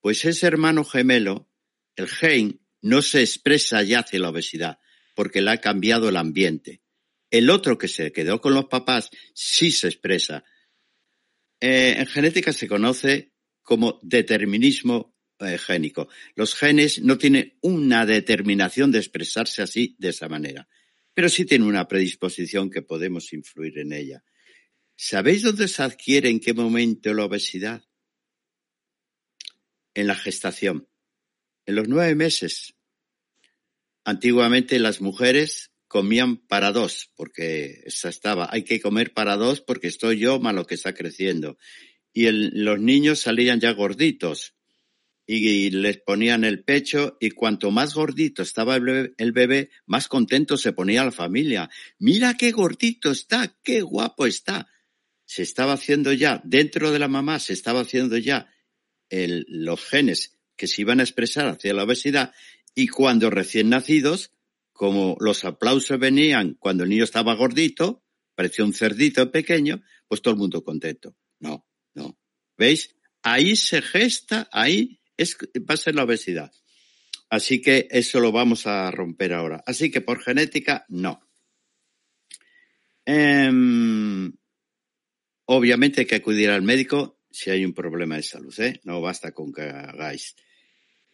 pues 0.01 0.25
ese 0.25 0.47
hermano 0.47 0.85
gemelo, 0.85 1.49
el 1.97 2.09
gen, 2.09 2.61
no 2.83 3.03
se 3.03 3.21
expresa 3.21 3.83
ya 3.83 4.01
hacia 4.01 4.19
la 4.19 4.31
obesidad, 4.31 4.79
porque 5.15 5.41
le 5.41 5.51
ha 5.51 5.61
cambiado 5.61 6.09
el 6.09 6.17
ambiente. 6.17 6.83
El 7.31 7.51
otro 7.51 7.79
que 7.79 7.89
se 7.89 8.13
quedó 8.13 8.41
con 8.41 8.55
los 8.55 8.67
papás 8.67 9.11
sí 9.35 9.71
se 9.71 9.89
expresa. 9.89 10.45
Eh, 11.61 11.95
en 11.99 12.07
genética 12.07 12.53
se 12.53 12.69
conoce 12.69 13.33
como 13.63 14.01
determinismo 14.03 15.17
eh, 15.39 15.59
génico. 15.59 16.09
Los 16.35 16.55
genes 16.55 17.01
no 17.03 17.19
tienen 17.19 17.57
una 17.61 18.05
determinación 18.05 18.91
de 18.91 18.99
expresarse 18.99 19.63
así, 19.63 19.97
de 19.99 20.09
esa 20.09 20.29
manera 20.29 20.69
pero 21.15 21.29
sí 21.29 21.45
tiene 21.45 21.67
una 21.67 21.89
predisposición 21.89 22.71
que 22.71 22.83
podemos 22.83 23.33
influir 23.33 23.79
en 23.79 23.93
ella. 23.93 24.25
¿Sabéis 24.97 25.43
dónde 25.43 25.69
se 25.69 25.83
adquiere, 25.83 26.29
en 26.29 26.41
qué 26.41 26.55
momento 26.55 27.13
la 27.15 27.25
obesidad? 27.25 27.85
En 29.95 30.07
la 30.07 30.15
gestación, 30.15 30.89
en 31.67 31.75
los 31.75 31.89
nueve 31.89 32.15
meses. 32.15 32.75
Antiguamente 34.05 34.79
las 34.79 35.01
mujeres 35.01 35.70
comían 35.91 36.37
para 36.37 36.71
dos, 36.71 37.11
porque 37.17 37.83
esa 37.85 38.11
estaba, 38.11 38.49
hay 38.53 38.63
que 38.63 38.81
comer 38.81 39.13
para 39.13 39.35
dos 39.35 39.61
porque 39.61 39.89
estoy 39.89 40.21
yo 40.21 40.39
malo 40.39 40.65
que 40.65 40.77
está 40.77 40.95
creciendo. 40.95 41.59
Y 42.13 42.31
los 42.31 42.79
niños 42.79 43.19
salían 43.19 43.59
ya 43.59 43.73
gorditos 43.73 44.55
y 45.27 45.71
les 45.71 45.99
ponían 45.99 46.45
el 46.45 46.63
pecho 46.63 47.17
y 47.19 47.31
cuanto 47.31 47.73
más 47.73 47.93
gordito 47.95 48.45
estaba 48.45 48.77
el 48.77 49.33
bebé, 49.33 49.71
más 49.85 50.07
contento 50.07 50.57
se 50.57 50.73
ponía 50.73 51.05
la 51.05 51.11
familia. 51.11 51.69
Mira 51.99 52.35
qué 52.35 52.53
gordito 52.53 53.11
está, 53.11 53.59
qué 53.65 53.83
guapo 53.83 54.27
está. 54.27 54.69
Se 55.25 55.43
estaba 55.43 55.73
haciendo 55.73 56.13
ya, 56.13 56.41
dentro 56.45 56.93
de 56.93 57.01
la 57.01 57.09
mamá 57.09 57.41
se 57.41 57.53
estaba 57.53 57.81
haciendo 57.81 58.17
ya 58.17 58.49
los 59.11 59.85
genes 59.85 60.39
que 60.55 60.69
se 60.69 60.83
iban 60.83 61.01
a 61.01 61.03
expresar 61.03 61.49
hacia 61.49 61.75
la 61.75 61.83
obesidad 61.83 62.33
y 62.77 62.87
cuando 62.87 63.29
recién 63.29 63.71
nacidos, 63.71 64.31
como 64.81 65.15
los 65.21 65.45
aplausos 65.45 65.99
venían 65.99 66.55
cuando 66.55 66.85
el 66.85 66.89
niño 66.89 67.05
estaba 67.05 67.35
gordito, 67.35 68.03
parecía 68.35 68.65
un 68.65 68.73
cerdito 68.73 69.31
pequeño, 69.31 69.83
pues 70.09 70.23
todo 70.23 70.33
el 70.33 70.41
mundo 70.41 70.65
contento. 70.65 71.19
No, 71.39 71.69
no. 71.93 72.19
¿Veis? 72.57 72.97
Ahí 73.23 73.57
se 73.57 73.83
gesta, 73.83 74.49
ahí 74.51 75.03
es, 75.19 75.37
va 75.69 75.75
a 75.75 75.77
ser 75.77 75.97
la 75.97 76.05
obesidad. 76.05 76.51
Así 77.29 77.61
que 77.61 77.89
eso 77.91 78.21
lo 78.21 78.33
vamos 78.33 78.67
a 78.67 78.91
romper 78.91 79.35
ahora. 79.35 79.63
Así 79.67 79.91
que 79.91 80.01
por 80.01 80.23
genética, 80.23 80.87
no. 80.89 81.29
Em, 83.05 84.33
obviamente 85.45 86.01
hay 86.01 86.07
que 86.07 86.15
acudir 86.15 86.49
al 86.49 86.63
médico 86.63 87.21
si 87.31 87.51
hay 87.51 87.67
un 87.67 87.75
problema 87.75 88.17
de 88.17 88.23
salud, 88.23 88.59
¿eh? 88.59 88.81
No 88.85 89.03
basta 89.03 89.33
con 89.33 89.53
que 89.53 89.61
hagáis. 89.61 90.37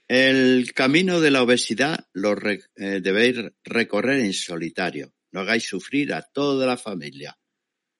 El 0.09 0.73
camino 0.73 1.21
de 1.21 1.31
la 1.31 1.43
obesidad 1.43 2.07
lo 2.13 2.37
eh, 2.43 3.01
debéis 3.01 3.37
recorrer 3.65 4.21
en 4.21 4.33
solitario. 4.33 5.13
No 5.33 5.41
hagáis 5.41 5.65
sufrir 5.65 6.13
a 6.15 6.23
toda 6.23 6.67
la 6.67 6.77
familia. 6.77 7.37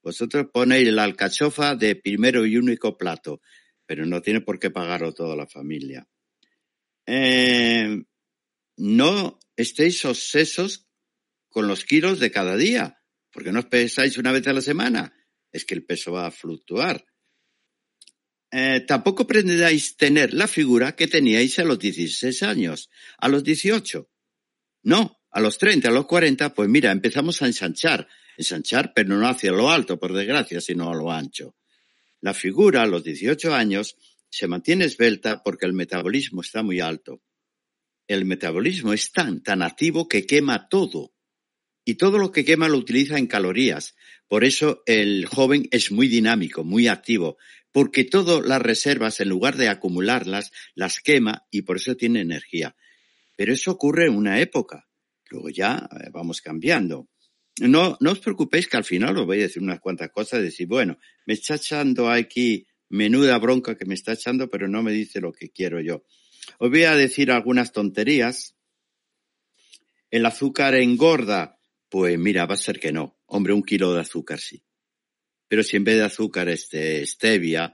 Vosotros 0.03 0.47
ponéis 0.53 0.89
la 0.93 1.05
alcachofa 1.05 1.75
de 1.75 1.97
primero 1.97 2.47
y 2.47 2.57
único 2.57 2.97
plato 2.97 3.41
pero 3.87 4.05
no 4.05 4.21
tiene 4.21 4.41
por 4.41 4.59
qué 4.59 4.71
pagarlo 4.71 5.15
toda 5.15 5.37
la 5.37 5.47
familia. 5.47 6.07
Eh, 7.07 8.03
no 8.77 9.39
estéis 9.55 10.05
obsesos 10.05 10.89
con 11.49 11.69
los 11.69 11.85
kilos 11.85 12.19
de 12.19 12.31
cada 12.31 12.57
día, 12.57 13.01
porque 13.31 13.53
no 13.53 13.61
os 13.61 13.67
pesáis 13.67 14.19
una 14.19 14.33
vez 14.33 14.47
a 14.49 14.53
la 14.53 14.61
semana, 14.61 15.15
es 15.53 15.65
que 15.65 15.75
el 15.75 15.87
peso 15.87 16.13
va 16.13 16.27
a 16.27 16.33
fluctuar. 16.33 17.07
Eh, 18.59 18.81
tampoco 18.87 19.27
pretendáis 19.27 19.99
tener 19.99 20.33
la 20.33 20.49
figura 20.49 20.97
que 20.97 21.09
teníais 21.09 21.59
a 21.59 21.65
los 21.65 21.79
16 21.79 22.43
años, 22.43 22.89
a 23.19 23.29
los 23.29 23.45
18. 23.45 24.09
No, 24.85 25.21
a 25.31 25.41
los 25.43 25.59
30, 25.59 25.89
a 25.89 25.91
los 25.91 26.07
40, 26.07 26.55
pues 26.55 26.67
mira, 26.67 26.91
empezamos 26.91 27.43
a 27.43 27.47
ensanchar, 27.49 28.09
ensanchar, 28.39 28.95
pero 28.95 29.15
no 29.15 29.29
hacia 29.29 29.53
lo 29.53 29.71
alto, 29.71 29.99
por 29.99 30.15
desgracia, 30.15 30.63
sino 30.63 30.91
a 30.91 30.95
lo 30.95 31.13
ancho. 31.13 31.55
La 32.23 32.33
figura 32.33 32.81
a 32.81 32.87
los 32.87 33.05
18 33.05 33.55
años 33.55 33.99
se 34.31 34.49
mantiene 34.49 34.87
esbelta 34.87 35.43
porque 35.43 35.67
el 35.67 35.75
metabolismo 35.75 36.41
está 36.41 36.63
muy 36.63 36.81
alto. 36.81 37.21
El 38.09 38.25
metabolismo 38.25 38.95
es 38.95 39.13
tan, 39.13 39.43
tan 39.43 39.61
activo 39.61 40.09
que 40.09 40.25
quema 40.25 40.71
todo. 40.71 41.13
Y 41.85 41.97
todo 41.97 42.17
lo 42.17 42.33
que 42.33 42.47
quema 42.47 42.69
lo 42.69 42.79
utiliza 42.79 43.19
en 43.19 43.27
calorías. 43.27 43.95
Por 44.29 44.45
eso 44.45 44.83
el 44.87 45.27
joven 45.27 45.69
es 45.71 45.93
muy 45.93 46.09
dinámico, 46.09 46.65
muy 46.65 46.89
activo, 46.89 47.37
porque 47.77 48.05
todas 48.05 48.43
las 48.47 48.63
reservas, 48.63 49.21
en 49.21 49.29
lugar 49.29 49.59
de 49.59 49.69
acumularlas, 49.69 50.51
las 50.75 50.99
quema 51.01 51.47
y 51.51 51.61
por 51.61 51.77
eso 51.77 51.95
tiene 51.95 52.23
energía. 52.23 52.75
Pero 53.37 53.53
eso 53.53 53.71
ocurre 53.71 54.07
en 54.07 54.17
una 54.17 54.41
época. 54.41 54.89
Luego 55.29 55.51
ya 55.51 55.87
eh, 55.93 56.09
vamos 56.11 56.41
cambiando. 56.41 57.11
No, 57.61 57.99
no 58.01 58.13
os 58.13 58.21
preocupéis 58.21 58.67
que 58.67 58.79
al 58.79 58.85
final 58.85 59.19
os 59.19 59.27
voy 59.27 59.41
a 59.41 59.43
decir 59.43 59.63
unas 59.63 59.81
cuantas 59.81 60.09
cosas, 60.11 60.41
decir, 60.41 60.67
bueno, 60.67 60.97
me 61.27 61.35
está 61.35 61.57
echando 61.57 62.09
aquí 62.09 62.67
menuda 62.89 63.37
bronca 63.39 63.77
que 63.77 63.85
me 63.85 63.93
está 63.93 64.15
echando, 64.15 64.49
pero 64.49 64.69
no 64.69 64.83
me 64.83 64.93
dice 64.93 65.21
lo 65.21 65.33
que 65.33 65.51
quiero 65.51 65.79
yo. 65.83 66.03
Os 66.59 66.71
voy 66.71 66.85
a 66.85 66.97
decir 66.97 67.31
algunas 67.31 67.73
tonterías. 67.73 68.57
El 70.11 70.25
azúcar 70.25 70.77
engorda. 70.77 71.61
Pues 71.91 72.19
mira, 72.19 72.47
va 72.47 72.55
a 72.55 72.57
ser 72.57 72.81
que 72.81 72.91
no. 72.91 73.19
Hombre, 73.27 73.53
un 73.53 73.63
kilo 73.63 73.93
de 73.93 74.01
azúcar 74.01 74.41
sí. 74.41 74.66
Pero 75.49 75.63
si 75.63 75.77
en 75.77 75.85
vez 75.85 75.97
de 75.97 76.05
azúcar 76.05 76.49
este, 76.49 77.07
stevia, 77.07 77.73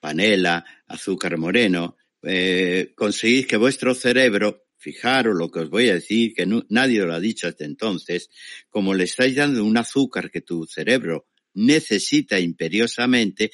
panela, 0.00 0.64
azúcar 0.86 1.36
moreno, 1.38 1.96
eh, 2.22 2.92
conseguís 2.94 3.46
que 3.46 3.56
vuestro 3.56 3.94
cerebro 3.94 4.64
Fijaros 4.84 5.34
lo 5.34 5.50
que 5.50 5.60
os 5.60 5.70
voy 5.70 5.88
a 5.88 5.94
decir, 5.94 6.34
que 6.34 6.46
nadie 6.68 7.00
lo 7.00 7.14
ha 7.14 7.18
dicho 7.18 7.48
hasta 7.48 7.64
entonces, 7.64 8.28
como 8.68 8.92
le 8.92 9.04
estáis 9.04 9.34
dando 9.34 9.64
un 9.64 9.78
azúcar 9.78 10.30
que 10.30 10.42
tu 10.42 10.66
cerebro 10.66 11.26
necesita 11.54 12.38
imperiosamente, 12.38 13.50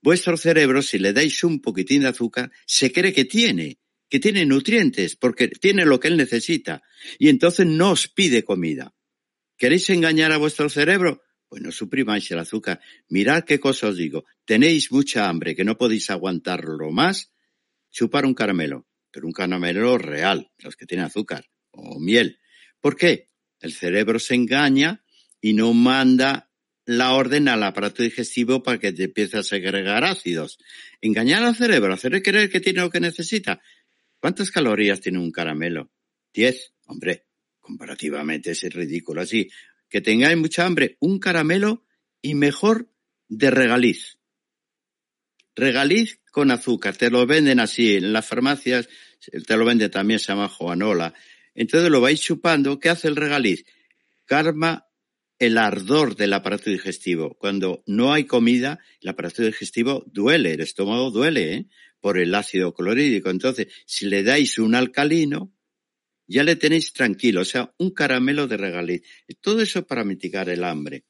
vuestro 0.00 0.36
cerebro, 0.36 0.80
si 0.80 1.00
le 1.00 1.12
dais 1.12 1.42
un 1.42 1.60
poquitín 1.60 2.02
de 2.02 2.08
azúcar, 2.10 2.52
se 2.64 2.92
cree 2.92 3.12
que 3.12 3.24
tiene, 3.24 3.80
que 4.08 4.20
tiene 4.20 4.46
nutrientes, 4.46 5.16
porque 5.16 5.48
tiene 5.48 5.84
lo 5.84 5.98
que 5.98 6.06
él 6.06 6.16
necesita, 6.16 6.80
y 7.18 7.28
entonces 7.28 7.66
no 7.66 7.90
os 7.90 8.06
pide 8.06 8.44
comida. 8.44 8.94
¿Queréis 9.56 9.90
engañar 9.90 10.30
a 10.30 10.36
vuestro 10.36 10.68
cerebro? 10.68 11.22
Pues 11.48 11.62
no 11.62 11.72
suprimáis 11.72 12.30
el 12.30 12.38
azúcar. 12.38 12.80
Mirad 13.08 13.44
qué 13.44 13.58
cosa 13.58 13.88
os 13.88 13.96
digo. 13.96 14.24
Tenéis 14.44 14.92
mucha 14.92 15.28
hambre, 15.28 15.54
que 15.54 15.64
no 15.64 15.78
podéis 15.78 16.10
aguantarlo 16.10 16.90
más. 16.90 17.32
Chupar 17.90 18.26
un 18.26 18.34
caramelo 18.34 18.88
pero 19.10 19.26
un 19.26 19.32
caramelo 19.32 19.98
real, 19.98 20.50
los 20.58 20.76
que 20.76 20.86
tienen 20.86 21.06
azúcar 21.06 21.46
o 21.70 21.98
miel. 21.98 22.38
¿Por 22.80 22.96
qué? 22.96 23.30
El 23.60 23.72
cerebro 23.72 24.18
se 24.18 24.34
engaña 24.34 25.02
y 25.40 25.54
no 25.54 25.72
manda 25.74 26.50
la 26.84 27.12
orden 27.12 27.48
al 27.48 27.62
aparato 27.62 28.02
digestivo 28.02 28.62
para 28.62 28.78
que 28.78 28.92
te 28.92 29.04
empiece 29.04 29.38
a 29.38 29.42
segregar 29.42 30.04
ácidos. 30.04 30.58
Engañar 31.00 31.42
al 31.42 31.56
cerebro, 31.56 31.92
hacerle 31.92 32.22
creer 32.22 32.48
que 32.48 32.60
tiene 32.60 32.80
lo 32.80 32.90
que 32.90 33.00
necesita. 33.00 33.60
¿Cuántas 34.20 34.50
calorías 34.50 35.00
tiene 35.00 35.18
un 35.18 35.30
caramelo? 35.30 35.90
Diez. 36.32 36.72
Hombre, 36.86 37.26
comparativamente 37.58 38.52
es 38.52 38.62
ridículo. 38.72 39.20
Así, 39.20 39.50
que 39.88 40.00
tengáis 40.00 40.36
mucha 40.36 40.66
hambre, 40.66 40.96
un 41.00 41.18
caramelo 41.18 41.84
y 42.22 42.34
mejor 42.34 42.90
de 43.28 43.50
regaliz. 43.50 44.18
Regaliz 45.54 46.20
con 46.30 46.50
azúcar. 46.50 46.96
Te 46.96 47.10
lo 47.10 47.26
venden 47.26 47.60
así 47.60 47.96
en 47.96 48.12
las 48.12 48.26
farmacias, 48.26 48.88
te 49.46 49.56
lo 49.56 49.64
vende 49.64 49.88
también, 49.88 50.20
se 50.20 50.26
llama 50.26 50.48
Juanola. 50.48 51.14
Entonces 51.54 51.90
lo 51.90 52.00
vais 52.00 52.20
chupando. 52.20 52.78
¿Qué 52.78 52.88
hace 52.88 53.08
el 53.08 53.16
regaliz? 53.16 53.64
Karma 54.24 54.86
el 55.38 55.58
ardor 55.58 56.16
del 56.16 56.32
aparato 56.32 56.70
digestivo. 56.70 57.36
Cuando 57.38 57.82
no 57.86 58.12
hay 58.12 58.24
comida, 58.24 58.78
el 59.00 59.08
aparato 59.08 59.42
digestivo 59.42 60.04
duele, 60.06 60.54
el 60.54 60.60
estómago 60.60 61.10
duele 61.10 61.54
¿eh? 61.54 61.66
por 62.00 62.18
el 62.18 62.34
ácido 62.34 62.74
clorhídrico. 62.74 63.30
Entonces, 63.30 63.68
si 63.86 64.06
le 64.06 64.22
dais 64.22 64.58
un 64.58 64.74
alcalino, 64.74 65.52
ya 66.28 66.44
le 66.44 66.56
tenéis 66.56 66.92
tranquilo, 66.92 67.40
o 67.40 67.44
sea, 67.44 67.74
un 67.78 67.90
caramelo 67.92 68.46
de 68.46 68.58
regaliz. 68.58 69.02
Todo 69.40 69.62
eso 69.62 69.86
para 69.86 70.04
mitigar 70.04 70.48
el 70.50 70.62
hambre. 70.62 71.04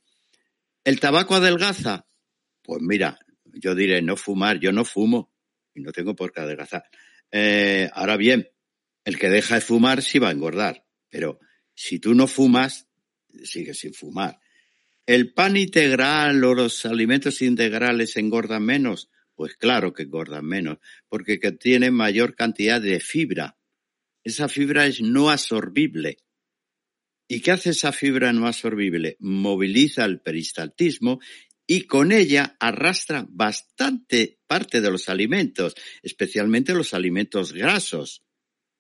¿El 0.85 1.01
tabaco 1.01 1.35
adelgaza? 1.35 2.07
Pues 2.63 2.81
mira, 2.81 3.19
yo 3.45 3.75
diré 3.75 4.01
no 4.01 4.17
fumar, 4.17 4.61
yo 4.61 4.73
no 4.73 4.85
fumo 4.85 5.35
y 5.75 5.81
no 5.81 5.93
tengo 5.93 6.15
por 6.15 6.33
qué 6.33 6.41
adelgazar. 6.41 6.85
Eh, 7.31 7.91
ahora 7.93 8.17
bien, 8.17 8.49
el 9.05 9.19
que 9.19 9.29
deja 9.29 9.57
de 9.57 9.61
fumar 9.61 10.03
sí 10.03 10.19
va 10.19 10.29
a 10.29 10.33
engordar, 10.33 10.85
pero 11.11 11.41
si 11.75 11.99
tú 11.99 12.15
no 12.15 12.27
fumas, 12.27 12.89
sigue 13.43 13.75
sin 13.75 13.93
fumar. 13.93 14.39
¿El 15.05 15.33
pan 15.33 15.57
integral 15.57 16.43
o 16.45 16.55
los 16.55 16.87
alimentos 16.87 17.43
integrales 17.43 18.17
engordan 18.17 18.63
menos? 18.63 19.11
Pues 19.35 19.57
claro 19.57 19.93
que 19.93 20.05
engordan 20.05 20.45
menos, 20.45 20.79
porque 21.09 21.39
tienen 21.53 21.95
mayor 21.95 22.35
cantidad 22.35 22.81
de 22.81 23.01
fibra. 23.01 23.58
Esa 24.25 24.49
fibra 24.49 24.87
es 24.87 25.01
no 25.01 25.31
absorbible. 25.31 26.19
¿Y 27.29 27.41
qué 27.41 27.51
hace 27.51 27.71
esa 27.71 27.93
fibra 27.93 28.33
no 28.33 28.47
absorbible? 28.47 29.17
Moviliza 29.21 30.05
el 30.05 30.21
peristaltismo 30.21 31.21
y 31.67 31.83
con 31.83 32.13
ella 32.13 32.57
arrastra 32.59 33.27
bastante 33.29 34.41
parte 34.47 34.81
de 34.81 34.91
los 34.91 35.11
alimentos, 35.11 35.75
especialmente 36.03 36.73
los 36.73 36.95
alimentos 36.95 37.53
grasos. 37.53 38.25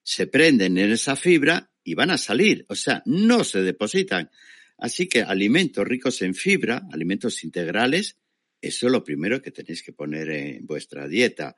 Se 0.03 0.27
prenden 0.27 0.79
en 0.79 0.93
esa 0.93 1.15
fibra 1.15 1.71
y 1.85 1.95
van 1.95 2.11
a 2.11 2.17
salir, 2.17 2.65
o 2.69 2.75
sea, 2.75 3.03
no 3.05 3.45
se 3.45 3.61
depositan. 3.61 4.31
Así 4.79 5.07
que 5.07 5.21
alimentos 5.21 5.87
ricos 5.87 6.23
en 6.23 6.35
fibra, 6.35 6.87
alimentos 6.91 7.45
integrales, 7.45 8.17
eso 8.61 8.87
es 8.87 8.93
lo 8.93 9.05
primero 9.05 9.43
que 9.43 9.51
tenéis 9.51 9.83
que 9.83 9.93
poner 9.93 10.31
en 10.31 10.67
vuestra 10.67 11.07
dieta. 11.07 11.57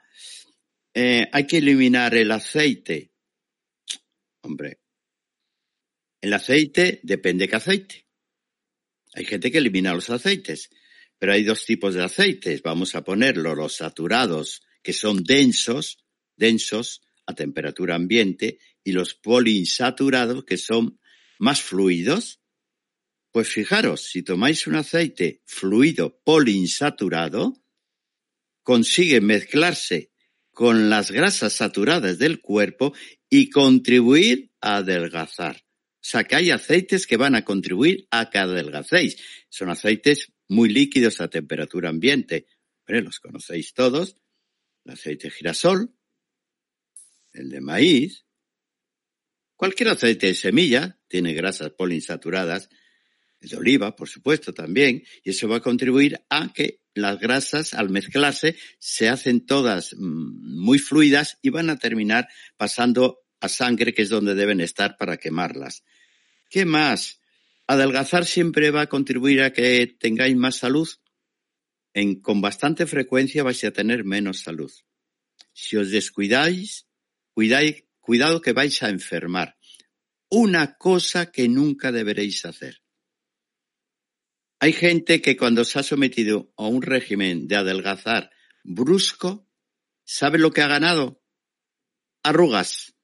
Eh, 0.92 1.28
hay 1.32 1.46
que 1.46 1.58
eliminar 1.58 2.14
el 2.14 2.30
aceite. 2.32 3.09
Hombre, 4.42 4.80
el 6.20 6.32
aceite 6.32 7.00
depende 7.02 7.48
qué 7.48 7.56
aceite. 7.56 8.06
Hay 9.14 9.24
gente 9.24 9.50
que 9.50 9.58
elimina 9.58 9.94
los 9.94 10.10
aceites, 10.10 10.70
pero 11.18 11.32
hay 11.32 11.44
dos 11.44 11.64
tipos 11.64 11.94
de 11.94 12.04
aceites. 12.04 12.62
Vamos 12.62 12.94
a 12.94 13.02
ponerlo, 13.02 13.54
los 13.54 13.76
saturados, 13.76 14.62
que 14.82 14.92
son 14.92 15.24
densos, 15.24 15.98
densos 16.36 17.02
a 17.26 17.34
temperatura 17.34 17.94
ambiente, 17.94 18.58
y 18.84 18.92
los 18.92 19.14
poliinsaturados, 19.14 20.44
que 20.44 20.56
son 20.56 21.00
más 21.38 21.62
fluidos. 21.62 22.40
Pues 23.32 23.48
fijaros, 23.48 24.02
si 24.02 24.22
tomáis 24.22 24.66
un 24.66 24.76
aceite 24.76 25.42
fluido 25.46 26.20
poliinsaturado, 26.24 27.62
consigue 28.62 29.20
mezclarse 29.20 30.12
con 30.50 30.90
las 30.90 31.10
grasas 31.10 31.54
saturadas 31.54 32.18
del 32.18 32.40
cuerpo 32.40 32.92
y 33.30 33.48
contribuir 33.48 34.50
a 34.60 34.76
adelgazar. 34.76 35.56
O 35.56 36.02
sea 36.02 36.24
que 36.24 36.36
hay 36.36 36.50
aceites 36.50 37.06
que 37.06 37.16
van 37.16 37.34
a 37.34 37.44
contribuir 37.44 38.06
a 38.10 38.28
que 38.28 38.38
adelgacéis. 38.38 39.16
Son 39.48 39.70
aceites 39.70 40.32
muy 40.48 40.68
líquidos 40.68 41.20
a 41.20 41.28
temperatura 41.28 41.88
ambiente. 41.88 42.46
los 42.86 43.20
conocéis 43.20 43.72
todos. 43.72 44.16
El 44.84 44.92
aceite 44.92 45.28
de 45.28 45.30
girasol, 45.30 45.94
el 47.32 47.50
de 47.50 47.60
maíz, 47.60 48.24
Cualquier 49.60 49.90
aceite 49.90 50.28
de 50.28 50.34
semilla 50.34 50.98
tiene 51.06 51.34
grasas 51.34 51.72
poliinsaturadas, 51.72 52.70
el 53.42 53.50
de 53.50 53.56
oliva, 53.58 53.94
por 53.94 54.08
supuesto, 54.08 54.54
también, 54.54 55.04
y 55.22 55.28
eso 55.28 55.48
va 55.48 55.58
a 55.58 55.60
contribuir 55.60 56.18
a 56.30 56.50
que 56.50 56.80
las 56.94 57.20
grasas, 57.20 57.74
al 57.74 57.90
mezclarse, 57.90 58.56
se 58.78 59.10
hacen 59.10 59.44
todas 59.44 59.92
mm, 59.92 60.62
muy 60.62 60.78
fluidas 60.78 61.36
y 61.42 61.50
van 61.50 61.68
a 61.68 61.76
terminar 61.76 62.26
pasando 62.56 63.19
a 63.40 63.48
sangre, 63.48 63.94
que 63.94 64.02
es 64.02 64.08
donde 64.08 64.34
deben 64.34 64.60
estar 64.60 64.96
para 64.96 65.16
quemarlas. 65.16 65.84
¿Qué 66.48 66.64
más? 66.64 67.20
Adelgazar 67.66 68.26
siempre 68.26 68.70
va 68.70 68.82
a 68.82 68.88
contribuir 68.88 69.42
a 69.42 69.52
que 69.52 69.86
tengáis 69.86 70.36
más 70.36 70.56
salud. 70.56 70.88
En, 71.94 72.20
con 72.20 72.40
bastante 72.40 72.86
frecuencia 72.86 73.42
vais 73.42 73.62
a 73.64 73.70
tener 73.70 74.04
menos 74.04 74.40
salud. 74.40 74.72
Si 75.52 75.76
os 75.76 75.90
descuidáis, 75.90 76.86
cuidáis, 77.32 77.84
cuidado 77.98 78.40
que 78.40 78.52
vais 78.52 78.82
a 78.82 78.88
enfermar. 78.88 79.56
Una 80.28 80.76
cosa 80.76 81.30
que 81.30 81.48
nunca 81.48 81.92
deberéis 81.92 82.44
hacer. 82.44 82.82
Hay 84.60 84.72
gente 84.72 85.22
que 85.22 85.36
cuando 85.36 85.64
se 85.64 85.78
ha 85.78 85.82
sometido 85.82 86.52
a 86.56 86.66
un 86.66 86.82
régimen 86.82 87.48
de 87.48 87.56
adelgazar 87.56 88.30
brusco, 88.62 89.48
¿sabe 90.04 90.38
lo 90.38 90.50
que 90.50 90.60
ha 90.60 90.68
ganado? 90.68 91.22
Arrugas. 92.22 92.94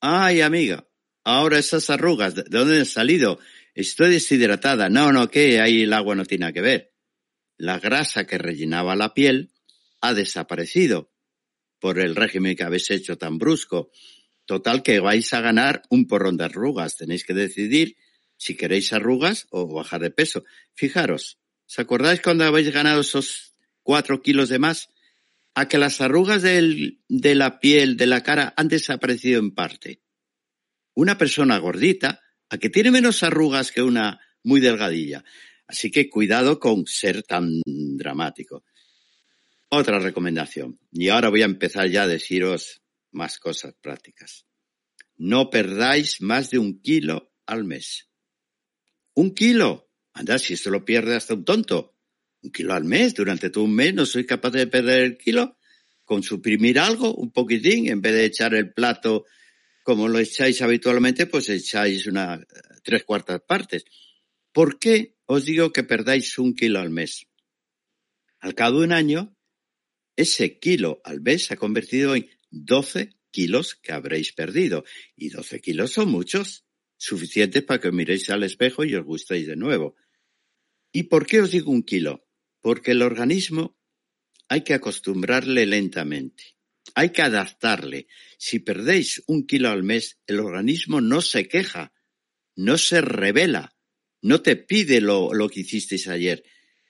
Ay, 0.00 0.42
amiga, 0.42 0.88
ahora 1.24 1.58
esas 1.58 1.90
arrugas, 1.90 2.34
¿de 2.34 2.44
dónde 2.44 2.78
han 2.78 2.86
salido? 2.86 3.40
Estoy 3.74 4.10
deshidratada. 4.10 4.88
No, 4.88 5.12
no, 5.12 5.28
que 5.28 5.60
ahí 5.60 5.82
el 5.82 5.92
agua 5.92 6.14
no 6.14 6.24
tiene 6.24 6.52
que 6.52 6.60
ver. 6.60 6.92
La 7.56 7.80
grasa 7.80 8.24
que 8.24 8.38
rellenaba 8.38 8.94
la 8.94 9.12
piel 9.12 9.50
ha 10.00 10.14
desaparecido 10.14 11.12
por 11.80 11.98
el 11.98 12.14
régimen 12.14 12.56
que 12.56 12.62
habéis 12.62 12.90
hecho 12.90 13.18
tan 13.18 13.38
brusco. 13.38 13.90
Total 14.46 14.82
que 14.82 15.00
vais 15.00 15.32
a 15.32 15.40
ganar 15.40 15.82
un 15.90 16.06
porrón 16.06 16.36
de 16.36 16.44
arrugas. 16.44 16.96
Tenéis 16.96 17.24
que 17.24 17.34
decidir 17.34 17.96
si 18.36 18.56
queréis 18.56 18.92
arrugas 18.92 19.46
o 19.50 19.66
bajar 19.66 20.00
de 20.00 20.10
peso. 20.10 20.44
Fijaros, 20.74 21.38
¿os 21.66 21.78
acordáis 21.78 22.20
cuando 22.20 22.44
habéis 22.44 22.72
ganado 22.72 23.00
esos 23.00 23.56
cuatro 23.82 24.22
kilos 24.22 24.48
de 24.48 24.60
más? 24.60 24.90
A 25.58 25.66
que 25.66 25.76
las 25.76 26.00
arrugas 26.00 26.42
de 26.42 27.34
la 27.34 27.58
piel, 27.58 27.96
de 27.96 28.06
la 28.06 28.22
cara, 28.22 28.54
han 28.56 28.68
desaparecido 28.68 29.40
en 29.40 29.56
parte. 29.56 30.04
Una 30.94 31.18
persona 31.18 31.58
gordita, 31.58 32.20
a 32.48 32.58
que 32.58 32.70
tiene 32.70 32.92
menos 32.92 33.24
arrugas 33.24 33.72
que 33.72 33.82
una 33.82 34.20
muy 34.44 34.60
delgadilla. 34.60 35.24
Así 35.66 35.90
que 35.90 36.08
cuidado 36.08 36.60
con 36.60 36.86
ser 36.86 37.24
tan 37.24 37.60
dramático. 37.66 38.62
Otra 39.68 39.98
recomendación. 39.98 40.78
Y 40.92 41.08
ahora 41.08 41.28
voy 41.28 41.42
a 41.42 41.46
empezar 41.46 41.88
ya 41.88 42.04
a 42.04 42.06
deciros 42.06 42.80
más 43.10 43.40
cosas 43.40 43.74
prácticas. 43.80 44.46
No 45.16 45.50
perdáis 45.50 46.20
más 46.20 46.50
de 46.50 46.58
un 46.58 46.80
kilo 46.80 47.32
al 47.46 47.64
mes. 47.64 48.08
¿Un 49.12 49.34
kilo? 49.34 49.90
Anda, 50.12 50.38
si 50.38 50.54
esto 50.54 50.70
lo 50.70 50.84
pierde 50.84 51.16
hasta 51.16 51.34
un 51.34 51.44
tonto. 51.44 51.97
Un 52.42 52.50
kilo 52.50 52.74
al 52.74 52.84
mes, 52.84 53.14
durante 53.14 53.50
todo 53.50 53.64
un 53.64 53.74
mes 53.74 53.94
no 53.94 54.06
soy 54.06 54.24
capaz 54.24 54.50
de 54.50 54.66
perder 54.66 55.02
el 55.02 55.18
kilo. 55.18 55.56
Con 56.04 56.22
suprimir 56.22 56.78
algo, 56.78 57.14
un 57.14 57.32
poquitín, 57.32 57.88
en 57.88 58.00
vez 58.00 58.14
de 58.14 58.24
echar 58.24 58.54
el 58.54 58.72
plato 58.72 59.26
como 59.82 60.06
lo 60.06 60.18
echáis 60.18 60.60
habitualmente, 60.62 61.26
pues 61.26 61.48
echáis 61.48 62.06
una 62.06 62.44
tres 62.82 63.04
cuartas 63.04 63.40
partes. 63.40 63.84
¿Por 64.52 64.78
qué 64.78 65.16
os 65.26 65.44
digo 65.44 65.72
que 65.72 65.82
perdáis 65.82 66.38
un 66.38 66.54
kilo 66.54 66.78
al 66.78 66.90
mes? 66.90 67.26
Al 68.40 68.54
cabo 68.54 68.80
de 68.80 68.84
un 68.84 68.92
año, 68.92 69.36
ese 70.16 70.58
kilo 70.58 71.00
al 71.04 71.20
mes 71.20 71.46
se 71.46 71.54
ha 71.54 71.56
convertido 71.56 72.14
en 72.14 72.28
12 72.50 73.16
kilos 73.30 73.74
que 73.76 73.92
habréis 73.92 74.32
perdido. 74.32 74.84
Y 75.16 75.30
12 75.30 75.60
kilos 75.60 75.92
son 75.92 76.10
muchos, 76.10 76.66
suficientes 76.96 77.62
para 77.62 77.80
que 77.80 77.92
miréis 77.92 78.28
al 78.30 78.42
espejo 78.42 78.84
y 78.84 78.94
os 78.94 79.04
gustéis 79.04 79.46
de 79.46 79.56
nuevo. 79.56 79.96
¿Y 80.92 81.04
por 81.04 81.26
qué 81.26 81.40
os 81.40 81.50
digo 81.50 81.70
un 81.70 81.82
kilo? 81.82 82.27
Porque 82.60 82.92
el 82.92 83.02
organismo 83.02 83.78
hay 84.48 84.62
que 84.62 84.74
acostumbrarle 84.74 85.66
lentamente. 85.66 86.56
Hay 86.94 87.10
que 87.10 87.22
adaptarle. 87.22 88.08
Si 88.38 88.58
perdéis 88.58 89.22
un 89.26 89.46
kilo 89.46 89.70
al 89.70 89.82
mes, 89.82 90.18
el 90.26 90.40
organismo 90.40 91.00
no 91.00 91.20
se 91.20 91.48
queja, 91.48 91.92
no 92.56 92.78
se 92.78 93.00
revela, 93.00 93.76
no 94.22 94.42
te 94.42 94.56
pide 94.56 95.00
lo, 95.00 95.32
lo 95.34 95.48
que 95.48 95.60
hicisteis 95.60 96.08
ayer. 96.08 96.42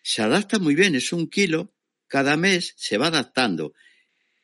Se 0.02 0.22
adapta 0.22 0.58
muy 0.58 0.74
bien, 0.74 0.94
es 0.94 1.12
un 1.12 1.28
kilo 1.28 1.74
cada 2.08 2.36
mes 2.36 2.74
se 2.76 2.98
va 2.98 3.08
adaptando. 3.08 3.74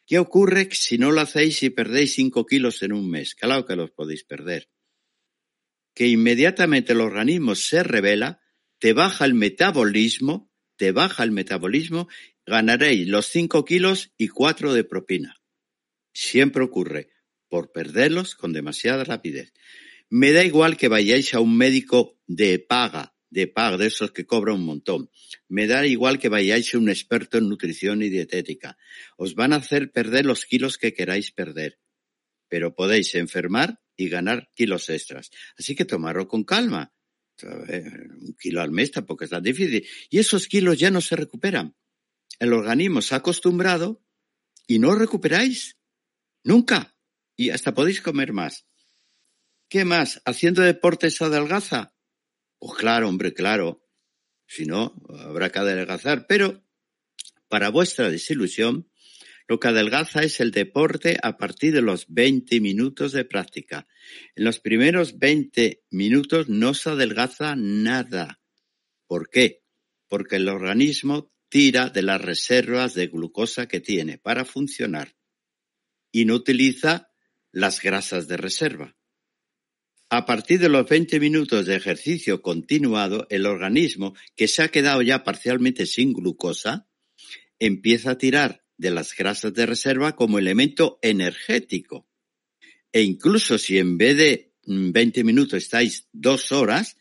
¿Qué 0.07 0.19
ocurre 0.19 0.69
si 0.71 0.99
no 0.99 1.11
lo 1.11 1.23
hacéis 1.23 1.63
y 1.63 1.71
perdéis 1.71 2.15
cinco 2.15 2.45
kilos 2.45 2.83
en 2.83 2.93
un 2.93 3.11
mes? 3.11 3.35
Claro 3.35 3.65
que 3.65 3.75
los 3.75 3.91
podéis 3.91 4.23
perder. 4.23 4.71
Que 5.95 6.07
inmediatamente 6.07 6.93
el 6.93 7.01
organismo 7.01 7.55
se 7.55 7.83
revela, 7.83 8.41
te 8.79 8.93
baja 8.93 9.25
el 9.25 9.33
metabolismo, 9.35 10.53
te 10.77 10.93
baja 10.93 11.23
el 11.23 11.31
metabolismo, 11.31 12.09
ganaréis 12.47 13.09
los 13.09 13.27
5 13.27 13.65
kilos 13.65 14.13
y 14.17 14.29
4 14.29 14.73
de 14.75 14.85
propina. 14.85 15.41
Siempre 16.13 16.63
ocurre 16.63 17.11
por 17.49 17.73
perderlos 17.73 18.35
con 18.35 18.53
demasiada 18.53 19.05
rapidez. 19.05 19.53
Me 20.11 20.33
da 20.33 20.45
igual 20.45 20.77
que 20.77 20.89
vayáis 20.89 21.35
a 21.35 21.41
un 21.41 21.57
médico 21.57 22.21
de 22.27 22.59
paga, 22.59 23.15
de 23.31 23.49
paga, 23.49 23.77
de 23.79 23.87
esos 23.87 24.13
que 24.13 24.27
cobran 24.27 24.57
un 24.57 24.65
montón. 24.65 25.11
Me 25.49 25.67
da 25.67 25.87
igual 25.87 26.19
que 26.19 26.29
vayáis 26.29 26.75
a 26.75 26.79
un 26.79 26.89
experto 26.89 27.39
en 27.39 27.49
nutrición 27.49 28.03
y 28.03 28.11
dietética. 28.11 28.77
Os 29.17 29.35
van 29.35 29.53
a 29.53 29.57
hacer 29.57 29.91
perder 29.91 30.27
los 30.27 30.45
kilos 30.45 30.79
que 30.79 30.95
queráis 30.95 31.33
perder. 31.33 31.81
Pero 32.49 32.75
podéis 32.75 33.15
enfermar 33.15 33.81
y 33.97 34.09
ganar 34.09 34.51
kilos 34.55 34.89
extras. 34.89 35.31
Así 35.59 35.75
que 35.75 35.85
tomarlo 35.85 36.29
con 36.29 36.45
calma. 36.45 36.93
Un 37.43 38.37
kilo 38.39 38.63
al 38.63 38.71
mes 38.71 38.93
tampoco 38.93 39.25
es 39.25 39.31
tan 39.31 39.43
difícil. 39.43 39.87
Y 40.09 40.19
esos 40.19 40.47
kilos 40.47 40.79
ya 40.79 40.91
no 40.91 41.01
se 41.01 41.17
recuperan. 41.17 41.77
El 42.39 42.53
organismo 42.53 43.03
se 43.03 43.15
ha 43.15 43.19
acostumbrado 43.19 44.03
y 44.67 44.79
no 44.79 44.95
recuperáis. 44.95 45.79
Nunca. 46.43 46.97
Y 47.37 47.51
hasta 47.51 47.75
podéis 47.75 48.01
comer 48.01 48.33
más. 48.33 48.67
¿Qué 49.69 49.85
más? 49.85 50.23
¿Haciendo 50.25 50.63
deportes 50.63 51.21
adelgaza? 51.21 51.95
Pues 52.59 52.79
claro, 52.79 53.09
hombre, 53.09 53.35
claro. 53.35 53.85
Si 54.47 54.67
no, 54.67 54.95
habrá 55.19 55.51
que 55.51 55.59
adelgazar. 55.59 56.27
Pero, 56.27 56.65
para 57.49 57.71
vuestra 57.71 58.11
desilusión, 58.11 58.91
lo 59.47 59.61
que 59.61 59.69
adelgaza 59.69 60.23
es 60.23 60.41
el 60.41 60.51
deporte 60.51 61.19
a 61.23 61.37
partir 61.37 61.75
de 61.75 61.83
los 61.83 62.07
20 62.09 62.61
minutos 62.61 63.13
de 63.13 63.25
práctica. 63.25 63.87
En 64.35 64.45
los 64.45 64.59
primeros 64.59 65.19
20 65.19 65.85
minutos 65.91 66.49
no 66.49 66.73
se 66.73 66.91
adelgaza 66.91 67.55
nada. 67.57 68.41
¿Por 69.07 69.29
qué? 69.29 69.63
Porque 70.09 70.37
el 70.37 70.49
organismo 70.49 71.33
tira 71.49 71.91
de 71.91 72.03
las 72.03 72.21
reservas 72.21 72.95
de 72.95 73.09
glucosa 73.09 73.69
que 73.69 73.81
tiene 73.81 74.19
para 74.19 74.45
funcionar 74.45 75.15
y 76.11 76.25
no 76.25 76.35
utiliza 76.35 77.11
las 77.53 77.83
grasas 77.83 78.27
de 78.29 78.37
reserva. 78.37 78.97
A 80.11 80.27
partir 80.27 80.61
de 80.61 80.69
los 80.69 80.89
20 80.89 81.19
minutos 81.21 81.67
de 81.67 81.77
ejercicio 81.77 82.41
continuado, 82.41 83.27
el 83.31 83.47
organismo, 83.47 84.15
que 84.37 84.49
se 84.49 84.63
ha 84.63 84.69
quedado 84.69 85.03
ya 85.03 85.25
parcialmente 85.25 85.87
sin 85.87 86.13
glucosa, 86.13 86.89
empieza 87.59 88.13
a 88.13 88.19
tirar 88.19 88.64
de 88.77 88.91
las 88.91 89.15
grasas 89.15 89.55
de 89.55 89.67
reserva 89.67 90.17
como 90.17 90.39
elemento 90.39 90.99
energético. 91.03 92.09
E 92.93 93.03
incluso 93.03 93.59
si 93.59 93.79
en 93.79 93.99
vez 93.99 94.17
de 94.17 94.53
20 94.67 95.23
mm, 95.23 95.27
minutos 95.27 95.63
estáis 95.63 96.09
dos 96.13 96.53
horas 96.53 96.97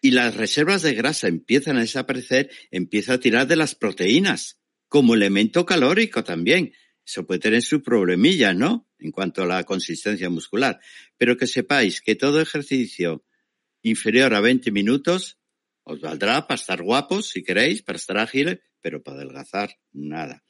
y 0.00 0.12
las 0.12 0.36
reservas 0.36 0.82
de 0.82 0.94
grasa 0.94 1.28
empiezan 1.28 1.76
a 1.76 1.80
desaparecer, 1.80 2.50
empieza 2.70 3.14
a 3.14 3.20
tirar 3.20 3.46
de 3.46 3.56
las 3.56 3.74
proteínas 3.74 4.60
como 4.88 5.14
elemento 5.14 5.66
calórico 5.66 6.24
también. 6.24 6.72
Eso 7.04 7.26
puede 7.26 7.40
tener 7.40 7.62
su 7.62 7.82
problemilla, 7.82 8.52
¿no? 8.52 8.88
En 8.98 9.10
cuanto 9.10 9.42
a 9.42 9.46
la 9.46 9.64
consistencia 9.64 10.30
muscular. 10.30 10.80
Pero 11.16 11.36
que 11.36 11.46
sepáis 11.46 12.00
que 12.00 12.14
todo 12.14 12.40
ejercicio 12.40 13.24
inferior 13.82 14.34
a 14.34 14.40
20 14.40 14.70
minutos 14.72 15.38
os 15.84 16.00
valdrá 16.00 16.46
para 16.46 16.60
estar 16.60 16.82
guapos, 16.82 17.30
si 17.30 17.42
queréis, 17.42 17.82
para 17.82 17.96
estar 17.96 18.18
ágiles, 18.18 18.60
pero 18.80 19.02
para 19.02 19.18
adelgazar, 19.18 19.78
nada. 19.92 20.44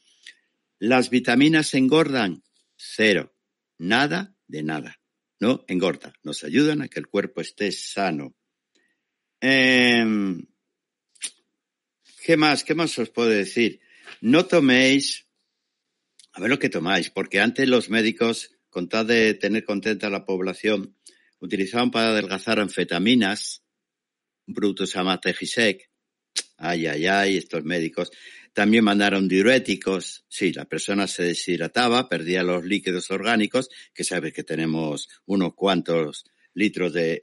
Las 0.78 1.10
vitaminas 1.10 1.74
engordan, 1.74 2.44
cero, 2.76 3.34
nada 3.78 4.36
de 4.46 4.62
nada. 4.62 5.00
No 5.40 5.64
engorda, 5.68 6.12
nos 6.22 6.44
ayudan 6.44 6.82
a 6.82 6.88
que 6.88 6.98
el 6.98 7.06
cuerpo 7.06 7.40
esté 7.40 7.70
sano. 7.72 8.36
Em, 9.40 10.44
¿Qué 12.24 12.36
más? 12.36 12.64
¿Qué 12.64 12.74
más 12.74 12.98
os 12.98 13.10
puedo 13.10 13.28
decir? 13.28 13.80
No 14.20 14.46
toméis, 14.46 15.26
a 16.32 16.40
ver 16.40 16.50
lo 16.50 16.58
que 16.58 16.68
tomáis, 16.68 17.10
porque 17.10 17.40
antes 17.40 17.68
los 17.68 17.88
médicos, 17.88 18.50
con 18.70 18.88
tal 18.88 19.06
de 19.06 19.34
tener 19.34 19.64
contenta 19.64 20.08
a 20.08 20.10
la 20.10 20.24
población, 20.24 20.96
utilizaban 21.40 21.90
para 21.90 22.10
adelgazar 22.10 22.58
anfetaminas, 22.60 23.62
un 24.46 24.54
producto 24.54 24.86
se 24.86 24.98
llama. 24.98 25.20
Ay, 26.56 26.86
ay, 26.86 27.06
ay, 27.06 27.36
estos 27.36 27.64
médicos. 27.64 28.10
También 28.58 28.82
mandaron 28.82 29.28
diuréticos. 29.28 30.24
Sí, 30.28 30.52
la 30.52 30.64
persona 30.64 31.06
se 31.06 31.22
deshidrataba, 31.22 32.08
perdía 32.08 32.42
los 32.42 32.64
líquidos 32.64 33.08
orgánicos, 33.12 33.68
que 33.94 34.02
sabes 34.02 34.32
que 34.32 34.42
tenemos 34.42 35.08
unos 35.26 35.54
cuantos 35.54 36.24
litros 36.54 36.92
de, 36.92 37.20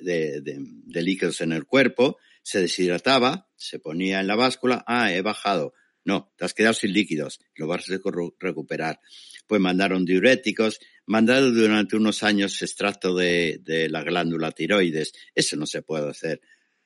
líquidos 0.94 1.42
en 1.42 1.52
el 1.52 1.66
cuerpo, 1.66 2.20
se 2.42 2.62
deshidrataba, 2.62 3.50
se 3.58 3.80
ponía 3.80 4.22
en 4.22 4.28
la 4.28 4.38
báscula, 4.38 4.86
ah, 4.88 5.12
he 5.12 5.22
bajado. 5.22 5.74
No, 6.06 6.32
te 6.38 6.46
has 6.46 6.54
quedado 6.54 6.74
sin 6.74 6.94
líquidos, 6.94 7.42
lo 7.56 7.68
vas 7.68 7.90
a 7.90 8.00
recuperar. 8.40 9.02
Pues 9.46 9.60
mandaron 9.60 10.06
diuréticos, 10.06 10.80
mandaron 11.06 11.54
durante 11.54 11.98
unos 11.98 12.24
años 12.24 12.62
extracto 12.62 13.14
de, 13.14 13.60
de 13.62 13.90
la 13.90 14.04
glándula 14.04 14.54
tiroides. 14.54 15.12
Eso 15.36 15.58
no 15.58 15.66
se 15.66 15.82
puede 15.82 16.10
hacer. 16.10 16.40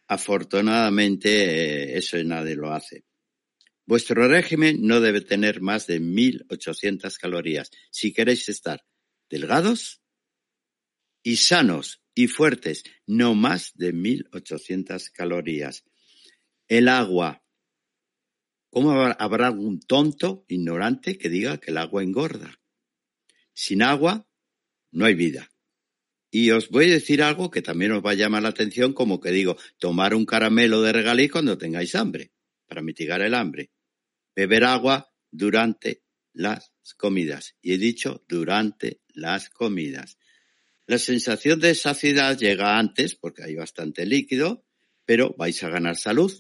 Afortunadamente, 0.08 1.94
eh, 1.94 1.98
eso 2.00 2.18
nadie 2.24 2.56
lo 2.56 2.74
hace. 2.74 3.04
Vuestro 3.90 4.28
régimen 4.28 4.86
no 4.86 5.02
debe 5.02 5.20
tener 5.20 5.62
más 5.62 5.88
de 5.88 6.00
1800 6.00 7.18
calorías 7.18 7.72
si 7.90 8.14
queréis 8.14 8.48
estar 8.48 8.86
delgados 9.32 10.04
y 11.24 11.38
sanos 11.38 12.00
y 12.14 12.28
fuertes, 12.28 12.84
no 13.08 13.34
más 13.34 13.72
de 13.74 13.92
1800 13.92 15.10
calorías. 15.10 15.86
El 16.68 16.88
agua. 16.88 17.44
¿Cómo 18.70 18.92
habrá 18.92 19.48
algún 19.48 19.80
tonto 19.80 20.46
ignorante 20.48 21.18
que 21.18 21.30
diga 21.30 21.58
que 21.58 21.72
el 21.72 21.78
agua 21.78 22.04
engorda? 22.04 22.62
Sin 23.56 23.82
agua 23.82 24.30
no 24.92 25.06
hay 25.06 25.16
vida. 25.16 25.50
Y 26.30 26.52
os 26.52 26.70
voy 26.70 26.92
a 26.92 26.94
decir 26.94 27.24
algo 27.24 27.50
que 27.50 27.64
también 27.64 27.94
os 27.94 28.06
va 28.06 28.12
a 28.12 28.22
llamar 28.22 28.44
la 28.44 28.50
atención, 28.50 28.94
como 28.94 29.20
que 29.20 29.32
digo, 29.32 29.58
tomar 29.80 30.14
un 30.14 30.28
caramelo 30.28 30.84
de 30.84 30.94
regalí 30.94 31.28
cuando 31.28 31.58
tengáis 31.58 31.96
hambre, 31.96 32.32
para 32.68 32.84
mitigar 32.84 33.24
el 33.24 33.34
hambre 33.34 33.72
beber 34.40 34.64
agua 34.64 35.12
durante 35.30 36.04
las 36.32 36.72
comidas. 36.96 37.56
Y 37.62 37.74
he 37.74 37.78
dicho 37.78 38.24
durante 38.30 39.02
las 39.10 39.50
comidas. 39.50 40.18
La 40.88 40.98
sensación 40.98 41.60
de 41.60 41.76
saciedad 41.76 42.38
llega 42.38 42.80
antes 42.80 43.16
porque 43.16 43.44
hay 43.44 43.56
bastante 43.56 44.06
líquido, 44.06 44.66
pero 45.06 45.36
vais 45.38 45.62
a 45.64 45.70
ganar 45.70 45.98
salud 45.98 46.32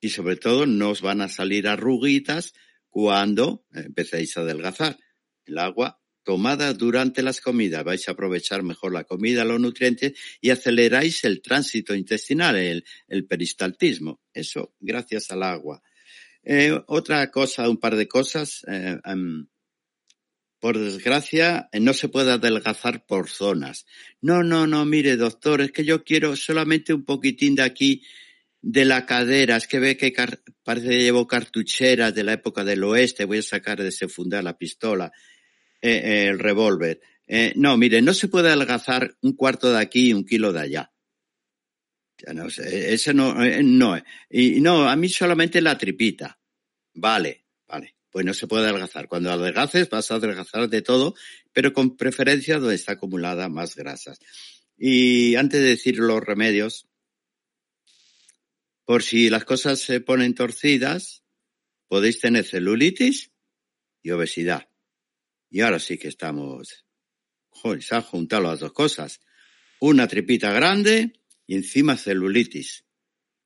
y 0.00 0.10
sobre 0.10 0.36
todo 0.36 0.66
no 0.66 0.90
os 0.90 1.02
van 1.02 1.20
a 1.20 1.28
salir 1.28 1.66
arruguitas 1.66 2.52
cuando 2.90 3.66
empecéis 3.72 4.36
a 4.36 4.42
adelgazar. 4.42 4.96
El 5.44 5.58
agua 5.58 6.00
tomada 6.22 6.72
durante 6.74 7.22
las 7.22 7.40
comidas 7.40 7.82
vais 7.82 8.08
a 8.08 8.12
aprovechar 8.12 8.62
mejor 8.62 8.92
la 8.92 9.02
comida, 9.02 9.44
los 9.44 9.58
nutrientes 9.58 10.12
y 10.40 10.50
aceleráis 10.50 11.24
el 11.24 11.42
tránsito 11.42 11.92
intestinal, 11.92 12.54
el, 12.54 12.84
el 13.08 13.26
peristaltismo. 13.26 14.20
Eso 14.32 14.76
gracias 14.78 15.32
al 15.32 15.42
agua. 15.42 15.82
Eh, 16.42 16.78
otra 16.86 17.30
cosa, 17.30 17.68
un 17.68 17.78
par 17.78 17.96
de 17.96 18.08
cosas. 18.08 18.64
Eh, 18.68 18.98
em, 19.04 19.46
por 20.60 20.78
desgracia, 20.78 21.68
eh, 21.72 21.80
no 21.80 21.92
se 21.94 22.08
puede 22.08 22.32
adelgazar 22.32 23.06
por 23.06 23.28
zonas. 23.28 23.86
No, 24.20 24.42
no, 24.42 24.66
no, 24.66 24.84
mire, 24.84 25.16
doctor, 25.16 25.60
es 25.60 25.72
que 25.72 25.84
yo 25.84 26.02
quiero 26.04 26.34
solamente 26.36 26.92
un 26.94 27.04
poquitín 27.04 27.54
de 27.54 27.62
aquí 27.62 28.02
de 28.60 28.84
la 28.84 29.06
cadera. 29.06 29.56
Es 29.56 29.68
que 29.68 29.78
ve 29.78 29.96
que 29.96 30.12
parece 30.64 30.88
que 30.88 31.02
llevo 31.02 31.26
cartucheras 31.26 32.14
de 32.14 32.24
la 32.24 32.32
época 32.32 32.64
del 32.64 32.82
oeste. 32.84 33.24
Voy 33.24 33.38
a 33.38 33.42
sacar 33.42 33.80
de 33.82 33.88
ese 33.88 34.08
fundar 34.08 34.42
la 34.42 34.58
pistola, 34.58 35.12
el 35.80 36.38
revólver. 36.38 37.00
no, 37.54 37.76
mire, 37.76 38.02
no 38.02 38.14
se 38.14 38.28
puede 38.28 38.48
adelgazar 38.48 39.16
un 39.22 39.34
cuarto 39.34 39.70
de 39.72 39.78
aquí 39.78 40.08
y 40.08 40.12
un 40.12 40.24
kilo 40.24 40.52
de 40.52 40.60
allá. 40.60 40.92
No 42.34 42.50
sé, 42.50 42.92
ese 42.92 43.14
no, 43.14 43.34
no. 43.34 44.02
Y 44.28 44.60
no, 44.60 44.88
a 44.88 44.96
mí 44.96 45.08
solamente 45.08 45.60
la 45.60 45.78
tripita. 45.78 46.38
Vale, 46.94 47.46
vale. 47.66 47.96
Pues 48.10 48.24
no 48.24 48.34
se 48.34 48.46
puede 48.46 48.64
adelgazar. 48.64 49.06
Cuando 49.06 49.30
adelgaces 49.30 49.88
vas 49.88 50.10
a 50.10 50.16
adelgazar 50.16 50.68
de 50.68 50.82
todo, 50.82 51.14
pero 51.52 51.72
con 51.72 51.96
preferencia 51.96 52.58
donde 52.58 52.74
está 52.74 52.92
acumulada 52.92 53.48
más 53.48 53.76
grasas. 53.76 54.18
Y 54.76 55.36
antes 55.36 55.60
de 55.60 55.68
decir 55.68 55.98
los 55.98 56.22
remedios, 56.22 56.88
por 58.84 59.02
si 59.02 59.28
las 59.28 59.44
cosas 59.44 59.80
se 59.80 60.00
ponen 60.00 60.34
torcidas, 60.34 61.22
podéis 61.88 62.20
tener 62.20 62.44
celulitis 62.44 63.32
y 64.02 64.10
obesidad. 64.10 64.70
Y 65.50 65.60
ahora 65.60 65.78
sí 65.78 65.98
que 65.98 66.08
estamos, 66.08 66.86
joder, 67.48 67.82
se 67.82 67.94
han 67.94 68.02
juntado 68.02 68.42
las 68.42 68.60
dos 68.60 68.72
cosas. 68.72 69.20
Una 69.80 70.08
tripita 70.08 70.52
grande 70.52 71.17
y 71.48 71.56
encima 71.56 71.96
celulitis. 71.96 72.84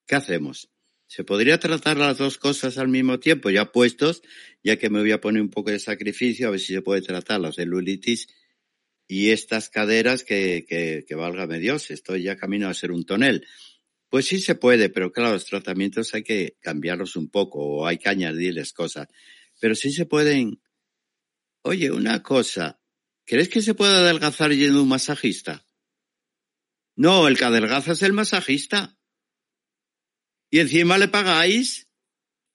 ¿Qué 0.07 0.17
hacemos? 0.17 0.69
Se 1.07 1.25
podría 1.25 1.59
tratar 1.59 1.97
las 1.97 2.19
dos 2.19 2.37
cosas 2.37 2.77
al 2.77 2.89
mismo 2.89 3.21
tiempo, 3.21 3.49
ya 3.49 3.71
puestos, 3.71 4.23
ya 4.63 4.77
que 4.77 4.91
me 4.91 5.01
voy 5.01 5.13
a 5.13 5.21
poner 5.21 5.41
un 5.41 5.51
poco 5.51 5.71
de 5.71 5.79
sacrificio, 5.79 6.49
a 6.49 6.51
ver 6.51 6.61
si 6.61 6.75
se 6.75 6.83
puede 6.83 7.01
tratar 7.01 7.41
la 7.41 7.53
celulitis 7.53 8.29
y 9.07 9.31
estas 9.31 9.71
caderas 9.71 10.25
que, 10.25 10.65
que, 10.69 11.05
que 11.07 11.15
válgame 11.15 11.59
Dios, 11.59 11.91
estoy 11.91 12.25
ya 12.25 12.37
camino 12.37 12.69
a 12.69 12.75
ser 12.75 12.93
un 12.93 13.05
tonel. 13.05 13.47
Pues 14.09 14.27
sí 14.27 14.41
se 14.41 14.57
puede, 14.57 14.89
pero 14.91 15.13
claro, 15.13 15.35
los 15.35 15.47
tratamientos 15.47 16.13
hay 16.15 16.23
que 16.23 16.57
cambiarlos 16.61 17.17
un 17.17 17.31
poco 17.31 17.61
o 17.61 17.87
hay 17.87 17.99
que 17.99 18.09
añadirles 18.09 18.73
cosas. 18.73 19.09
Pero 19.61 19.75
sí 19.75 19.93
se 19.93 20.07
pueden. 20.07 20.61
Oye, 21.63 21.91
una 21.91 22.23
cosa. 22.23 22.81
¿Crees 23.25 23.49
que 23.49 23.63
se 23.63 23.75
puede 23.75 23.95
adelgazar 23.95 24.53
yendo 24.53 24.81
a 24.81 24.83
un 24.83 24.89
masajista? 24.89 25.65
No, 26.97 27.29
el 27.29 27.39
que 27.39 27.45
adelgaza 27.45 27.93
es 27.93 28.03
el 28.03 28.13
masajista. 28.13 28.99
Y 30.51 30.61
encima 30.61 30.99
le 30.99 31.09
pagáis. 31.09 31.89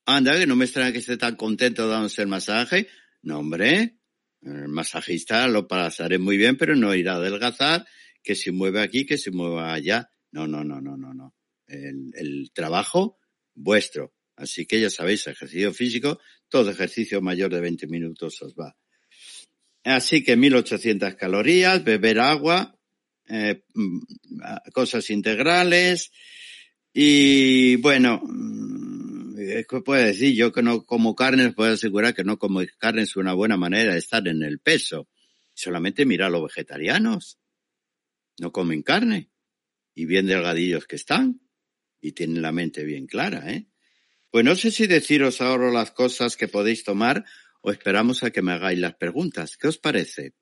Anda, 0.06 0.38
que 0.38 0.47
no 0.47 0.56
me 0.56 0.65
extraña 0.65 0.91
que 0.91 1.00
esté 1.00 1.17
tan 1.17 1.36
contento 1.36 1.88
dándose 1.88 2.21
el 2.21 2.28
masaje. 2.28 2.88
No, 3.21 3.39
hombre. 3.39 3.97
El 4.41 4.67
masajista 4.69 5.47
lo 5.47 5.67
pasaré 5.67 6.19
muy 6.19 6.38
bien, 6.38 6.58
pero 6.58 6.76
no 6.76 6.93
irá 6.93 7.13
a 7.13 7.15
adelgazar, 7.15 7.86
que 8.23 8.36
se 8.36 8.52
mueve 8.52 8.82
aquí, 8.82 9.06
que 9.06 9.17
se 9.17 9.32
mueva 9.32 9.73
allá. 9.73 10.10
No, 10.32 10.47
no, 10.47 10.63
no, 10.63 10.80
no, 10.80 10.95
no, 10.95 11.13
no 11.13 11.38
el, 11.67 12.52
trabajo 12.54 13.19
vuestro. 13.54 14.13
Así 14.36 14.65
que 14.65 14.80
ya 14.80 14.89
sabéis, 14.89 15.28
ejercicio 15.28 15.73
físico, 15.73 16.19
todo 16.47 16.69
ejercicio 16.69 17.21
mayor 17.21 17.52
de 17.52 17.62
20 17.62 17.88
minutos 17.88 18.41
os 18.41 18.54
va. 18.54 18.76
Así 19.84 20.23
que 20.23 20.36
1800 20.36 21.15
calorías, 21.15 21.84
beber 21.84 22.19
agua, 22.19 22.76
eh, 23.27 23.63
mm, 23.73 23.99
cosas 24.73 25.09
integrales 25.09 26.11
y 26.93 27.75
bueno, 27.77 28.21
mm, 28.23 29.35
¿qué 29.69 29.81
puedo 29.81 30.03
decir? 30.03 30.33
Yo 30.35 30.51
que 30.51 30.63
no 30.63 30.85
como 30.85 31.15
carne, 31.15 31.47
os 31.47 31.55
puedo 31.55 31.73
asegurar 31.73 32.13
que 32.13 32.23
no 32.23 32.39
como 32.39 32.61
carne 32.77 33.03
es 33.03 33.15
una 33.15 33.33
buena 33.33 33.57
manera 33.57 33.93
de 33.93 33.99
estar 33.99 34.27
en 34.27 34.43
el 34.43 34.59
peso. 34.59 35.07
Solamente 35.53 36.05
mira 36.05 36.27
a 36.27 36.29
los 36.29 36.43
vegetarianos. 36.43 37.39
No 38.39 38.51
comen 38.51 38.83
carne 38.83 39.29
y 39.95 40.05
bien 40.05 40.27
delgadillos 40.27 40.85
que 40.85 40.95
están 40.95 41.41
y 42.01 42.11
tienen 42.13 42.41
la 42.41 42.51
mente 42.51 42.83
bien 42.83 43.07
clara, 43.07 43.51
¿eh? 43.51 43.67
Pues 44.29 44.43
no 44.45 44.55
sé 44.55 44.71
si 44.71 44.87
deciros 44.87 45.41
ahora 45.41 45.71
las 45.71 45.91
cosas 45.91 46.35
que 46.35 46.47
podéis 46.47 46.83
tomar 46.83 47.25
o 47.61 47.71
esperamos 47.71 48.23
a 48.23 48.31
que 48.31 48.41
me 48.41 48.51
hagáis 48.51 48.77
las 48.79 48.95
preguntas. 48.95 49.57
¿Qué 49.57 49.67
os 49.67 49.77
parece? 49.77 50.33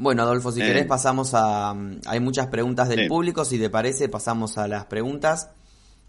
Bueno, 0.00 0.22
Adolfo, 0.22 0.50
si 0.50 0.60
querés 0.60 0.84
eh. 0.84 0.88
pasamos 0.88 1.34
a... 1.34 1.76
Hay 2.06 2.20
muchas 2.20 2.46
preguntas 2.46 2.88
del 2.88 3.06
público, 3.06 3.44
si 3.44 3.58
te 3.58 3.68
parece 3.68 4.08
pasamos 4.08 4.56
a 4.56 4.66
las 4.66 4.86
preguntas 4.86 5.50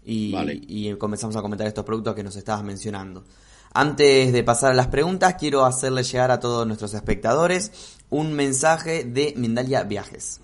y, 0.02 0.34
y 0.66 0.94
comenzamos 0.94 1.36
a 1.36 1.42
comentar 1.42 1.66
estos 1.66 1.84
productos 1.84 2.14
que 2.14 2.22
nos 2.22 2.34
estabas 2.36 2.64
mencionando. 2.64 3.22
Antes 3.74 4.32
de 4.32 4.42
pasar 4.44 4.70
a 4.70 4.74
las 4.74 4.86
preguntas, 4.86 5.34
quiero 5.38 5.66
hacerle 5.66 6.04
llegar 6.04 6.30
a 6.30 6.40
todos 6.40 6.66
nuestros 6.66 6.94
espectadores 6.94 7.98
un 8.08 8.32
mensaje 8.32 9.04
de 9.04 9.34
Mindalia 9.36 9.82
Viajes. 9.82 10.40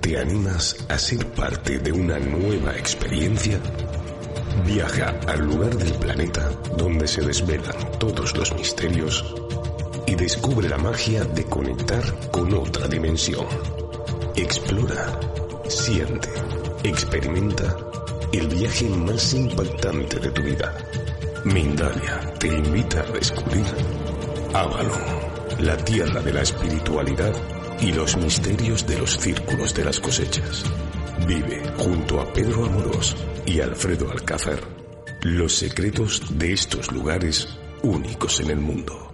¿Te 0.00 0.18
animas 0.18 0.84
a 0.88 0.98
ser 0.98 1.24
parte 1.32 1.78
de 1.78 1.92
una 1.92 2.18
nueva 2.18 2.76
experiencia? 2.76 3.60
Viaja 4.66 5.10
al 5.28 5.46
lugar 5.46 5.76
del 5.76 5.92
planeta 5.94 6.50
donde 6.76 7.06
se 7.06 7.20
desvelan 7.20 7.92
todos 8.00 8.36
los 8.36 8.52
misterios 8.54 9.47
y 10.08 10.14
descubre 10.14 10.66
la 10.70 10.78
magia 10.78 11.22
de 11.22 11.44
conectar 11.44 12.02
con 12.30 12.54
otra 12.54 12.88
dimensión. 12.88 13.46
Explora, 14.34 15.20
siente, 15.68 16.30
experimenta 16.82 17.76
el 18.32 18.48
viaje 18.48 18.88
más 18.88 19.34
impactante 19.34 20.18
de 20.18 20.30
tu 20.30 20.42
vida. 20.42 20.74
Mindalia 21.44 22.32
te 22.38 22.48
invita 22.48 23.00
a 23.00 23.12
descubrir 23.12 23.66
Avalon, 24.54 25.02
la 25.58 25.76
tierra 25.76 26.22
de 26.22 26.32
la 26.32 26.40
espiritualidad 26.40 27.34
y 27.78 27.92
los 27.92 28.16
misterios 28.16 28.86
de 28.86 28.98
los 28.98 29.18
círculos 29.18 29.74
de 29.74 29.84
las 29.84 30.00
cosechas. 30.00 30.64
Vive 31.26 31.62
junto 31.76 32.22
a 32.22 32.32
Pedro 32.32 32.64
Amorós 32.64 33.14
y 33.44 33.60
Alfredo 33.60 34.10
Alcázar 34.10 34.60
los 35.20 35.54
secretos 35.54 36.38
de 36.38 36.54
estos 36.54 36.90
lugares 36.92 37.58
únicos 37.82 38.40
en 38.40 38.50
el 38.50 38.58
mundo. 38.58 39.07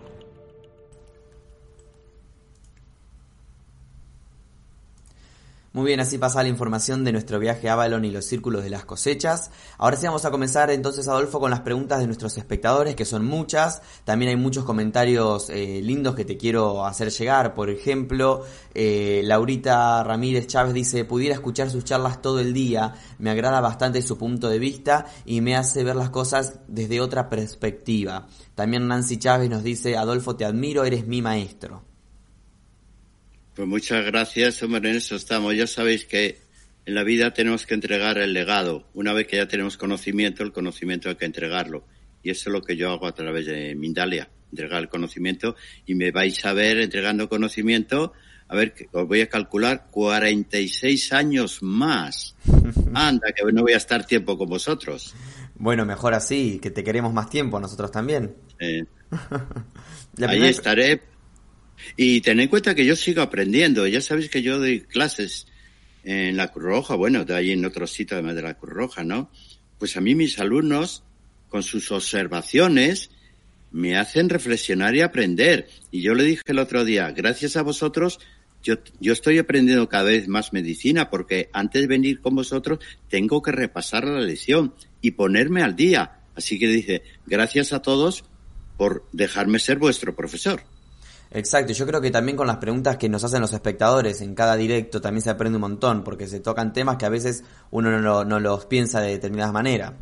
Muy 5.74 5.86
bien, 5.86 5.98
así 5.98 6.18
pasa 6.18 6.40
la 6.40 6.48
información 6.48 7.02
de 7.02 7.10
nuestro 7.10 7.40
viaje 7.40 7.68
a 7.68 7.72
Avalon 7.72 8.04
y 8.04 8.12
los 8.12 8.24
círculos 8.24 8.62
de 8.62 8.70
las 8.70 8.84
cosechas. 8.84 9.50
Ahora 9.76 9.96
sí 9.96 10.06
vamos 10.06 10.24
a 10.24 10.30
comenzar 10.30 10.70
entonces, 10.70 11.08
Adolfo, 11.08 11.40
con 11.40 11.50
las 11.50 11.62
preguntas 11.62 11.98
de 11.98 12.06
nuestros 12.06 12.38
espectadores, 12.38 12.94
que 12.94 13.04
son 13.04 13.24
muchas. 13.24 13.82
También 14.04 14.28
hay 14.28 14.36
muchos 14.36 14.62
comentarios 14.62 15.50
eh, 15.50 15.80
lindos 15.82 16.14
que 16.14 16.24
te 16.24 16.36
quiero 16.36 16.86
hacer 16.86 17.10
llegar. 17.10 17.54
Por 17.54 17.70
ejemplo, 17.70 18.44
eh, 18.72 19.22
Laurita 19.24 20.04
Ramírez 20.04 20.46
Chávez 20.46 20.74
dice, 20.74 21.04
pudiera 21.04 21.34
escuchar 21.34 21.68
sus 21.70 21.82
charlas 21.82 22.22
todo 22.22 22.38
el 22.38 22.54
día, 22.54 22.94
me 23.18 23.30
agrada 23.30 23.60
bastante 23.60 24.00
su 24.00 24.16
punto 24.16 24.48
de 24.48 24.60
vista 24.60 25.06
y 25.24 25.40
me 25.40 25.56
hace 25.56 25.82
ver 25.82 25.96
las 25.96 26.10
cosas 26.10 26.60
desde 26.68 27.00
otra 27.00 27.28
perspectiva. 27.28 28.28
También 28.54 28.86
Nancy 28.86 29.18
Chávez 29.18 29.50
nos 29.50 29.64
dice, 29.64 29.96
Adolfo, 29.96 30.36
te 30.36 30.44
admiro, 30.44 30.84
eres 30.84 31.04
mi 31.08 31.20
maestro. 31.20 31.93
Pues 33.54 33.68
muchas 33.68 34.04
gracias, 34.04 34.60
hombre, 34.64 34.90
en 34.90 34.96
eso 34.96 35.14
estamos. 35.14 35.54
Ya 35.54 35.68
sabéis 35.68 36.06
que 36.06 36.38
en 36.86 36.94
la 36.94 37.04
vida 37.04 37.32
tenemos 37.32 37.66
que 37.66 37.74
entregar 37.74 38.18
el 38.18 38.32
legado. 38.32 38.88
Una 38.94 39.12
vez 39.12 39.28
que 39.28 39.36
ya 39.36 39.46
tenemos 39.46 39.76
conocimiento, 39.76 40.42
el 40.42 40.50
conocimiento 40.52 41.08
hay 41.08 41.14
que 41.14 41.24
entregarlo. 41.24 41.84
Y 42.24 42.30
eso 42.30 42.50
es 42.50 42.52
lo 42.52 42.62
que 42.62 42.76
yo 42.76 42.90
hago 42.90 43.06
a 43.06 43.14
través 43.14 43.46
de 43.46 43.76
Mindalia, 43.76 44.28
entregar 44.50 44.82
el 44.82 44.88
conocimiento. 44.88 45.54
Y 45.86 45.94
me 45.94 46.10
vais 46.10 46.44
a 46.44 46.52
ver 46.52 46.80
entregando 46.80 47.28
conocimiento. 47.28 48.12
A 48.48 48.56
ver, 48.56 48.74
os 48.90 49.06
voy 49.06 49.20
a 49.20 49.28
calcular 49.28 49.86
46 49.88 51.12
años 51.12 51.62
más. 51.62 52.34
Anda, 52.92 53.28
que 53.32 53.52
no 53.52 53.62
voy 53.62 53.74
a 53.74 53.76
estar 53.76 54.04
tiempo 54.04 54.36
con 54.36 54.48
vosotros. 54.48 55.14
Bueno, 55.54 55.86
mejor 55.86 56.14
así, 56.14 56.58
que 56.58 56.72
te 56.72 56.82
queremos 56.82 57.12
más 57.12 57.30
tiempo, 57.30 57.60
nosotros 57.60 57.92
también. 57.92 58.34
Ahí 60.26 60.42
estaré 60.42 61.13
y 61.96 62.20
ten 62.20 62.40
en 62.40 62.48
cuenta 62.48 62.74
que 62.74 62.84
yo 62.84 62.96
sigo 62.96 63.22
aprendiendo. 63.22 63.86
Ya 63.86 64.00
sabéis 64.00 64.30
que 64.30 64.42
yo 64.42 64.58
doy 64.58 64.80
clases 64.80 65.46
en 66.04 66.36
la 66.36 66.52
Cruz 66.52 66.64
Roja, 66.64 66.94
bueno, 66.94 67.24
de 67.24 67.34
ahí 67.34 67.52
en 67.52 67.64
otro 67.64 67.86
sitio 67.86 68.16
además 68.16 68.36
de 68.36 68.42
la 68.42 68.54
Cruz 68.54 68.72
Roja, 68.72 69.04
¿no? 69.04 69.30
Pues 69.78 69.96
a 69.96 70.00
mí 70.00 70.14
mis 70.14 70.38
alumnos, 70.38 71.02
con 71.48 71.62
sus 71.62 71.90
observaciones, 71.90 73.10
me 73.72 73.96
hacen 73.96 74.28
reflexionar 74.28 74.94
y 74.94 75.00
aprender. 75.00 75.68
Y 75.90 76.02
yo 76.02 76.14
le 76.14 76.24
dije 76.24 76.42
el 76.46 76.58
otro 76.58 76.84
día, 76.84 77.10
gracias 77.10 77.56
a 77.56 77.62
vosotros, 77.62 78.20
yo, 78.62 78.76
yo 79.00 79.12
estoy 79.12 79.38
aprendiendo 79.38 79.88
cada 79.88 80.04
vez 80.04 80.28
más 80.28 80.52
medicina 80.52 81.10
porque 81.10 81.50
antes 81.52 81.82
de 81.82 81.88
venir 81.88 82.20
con 82.20 82.34
vosotros 82.34 82.78
tengo 83.08 83.42
que 83.42 83.52
repasar 83.52 84.04
la 84.04 84.20
lección 84.20 84.74
y 85.00 85.12
ponerme 85.12 85.62
al 85.62 85.76
día. 85.76 86.20
Así 86.34 86.58
que 86.58 86.66
dice, 86.66 87.02
gracias 87.26 87.72
a 87.72 87.82
todos 87.82 88.24
por 88.76 89.06
dejarme 89.12 89.58
ser 89.58 89.78
vuestro 89.78 90.14
profesor. 90.16 90.62
Exacto, 91.34 91.72
yo 91.72 91.84
creo 91.84 92.00
que 92.00 92.12
también 92.12 92.36
con 92.36 92.46
las 92.46 92.58
preguntas 92.58 92.96
que 92.96 93.08
nos 93.08 93.24
hacen 93.24 93.40
los 93.40 93.52
espectadores 93.52 94.20
en 94.20 94.36
cada 94.36 94.54
directo 94.54 95.00
también 95.00 95.20
se 95.20 95.30
aprende 95.30 95.56
un 95.56 95.62
montón, 95.62 96.04
porque 96.04 96.28
se 96.28 96.38
tocan 96.38 96.72
temas 96.72 96.96
que 96.96 97.06
a 97.06 97.08
veces 97.08 97.42
uno 97.72 98.24
no, 98.24 98.38
los 98.38 98.66
piensa 98.66 99.00
de 99.00 99.10
determinada 99.10 99.50
manera. 99.50 99.98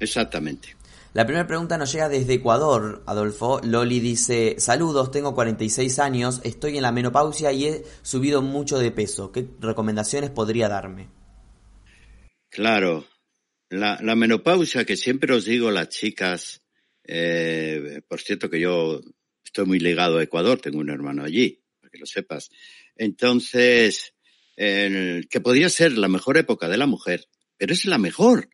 Exactamente. 0.00 0.74
La 1.12 1.26
primera 1.26 1.46
pregunta 1.46 1.76
nos 1.76 1.92
llega 1.92 2.08
desde 2.08 2.34
Ecuador, 2.34 3.02
Adolfo. 3.04 3.60
Loli 3.62 4.00
dice, 4.00 4.56
saludos, 4.58 5.10
tengo 5.10 5.34
46 5.34 5.98
años, 5.98 6.40
estoy 6.44 6.78
en 6.78 6.82
la 6.82 6.92
menopausia 6.92 7.52
y 7.52 7.66
he 7.66 7.84
subido 8.00 8.40
mucho 8.40 8.78
de 8.78 8.90
peso. 8.90 9.32
¿Qué 9.32 9.48
recomendaciones 9.60 10.30
podría 10.30 10.70
darme? 10.70 11.10
Claro, 12.48 13.04
la, 13.68 13.98
menopausia 14.16 14.86
que 14.86 14.96
siempre 14.96 15.34
os 15.34 15.44
digo 15.44 15.70
las 15.70 15.90
chicas, 15.90 16.62
eh, 17.04 18.00
por 18.08 18.20
cierto 18.20 18.48
que 18.48 18.60
yo 18.60 19.02
estoy 19.48 19.64
muy 19.64 19.80
ligado 19.80 20.18
a 20.18 20.22
Ecuador, 20.22 20.60
tengo 20.60 20.78
un 20.78 20.90
hermano 20.90 21.24
allí, 21.24 21.62
para 21.80 21.90
que 21.90 21.98
lo 21.98 22.06
sepas. 22.06 22.50
Entonces, 22.94 24.14
que 24.56 25.40
podría 25.42 25.68
ser 25.68 25.96
la 25.96 26.08
mejor 26.08 26.36
época 26.36 26.68
de 26.68 26.76
la 26.76 26.86
mujer, 26.86 27.28
pero 27.56 27.72
es 27.72 27.84
la 27.86 27.98
mejor 27.98 28.50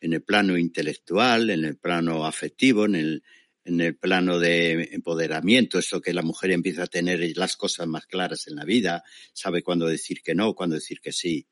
en 0.00 0.12
el 0.12 0.22
plano 0.22 0.56
intelectual, 0.56 1.50
en 1.50 1.64
el 1.64 1.78
plano 1.78 2.26
afectivo, 2.26 2.84
en 2.84 2.94
el, 2.94 3.22
en 3.64 3.80
el 3.80 3.96
plano 3.96 4.38
de 4.38 4.90
empoderamiento, 4.92 5.78
eso 5.78 6.00
que 6.00 6.12
la 6.12 6.22
mujer 6.22 6.52
empieza 6.52 6.84
a 6.84 6.86
tener 6.86 7.20
las 7.36 7.56
cosas 7.56 7.88
más 7.88 8.06
claras 8.06 8.46
en 8.46 8.56
la 8.56 8.64
vida, 8.64 9.02
sabe 9.32 9.62
cuándo 9.62 9.86
decir 9.86 10.20
que 10.22 10.34
no, 10.34 10.54
cuándo 10.54 10.76
decir 10.76 11.00
que 11.00 11.12
sí, 11.12 11.48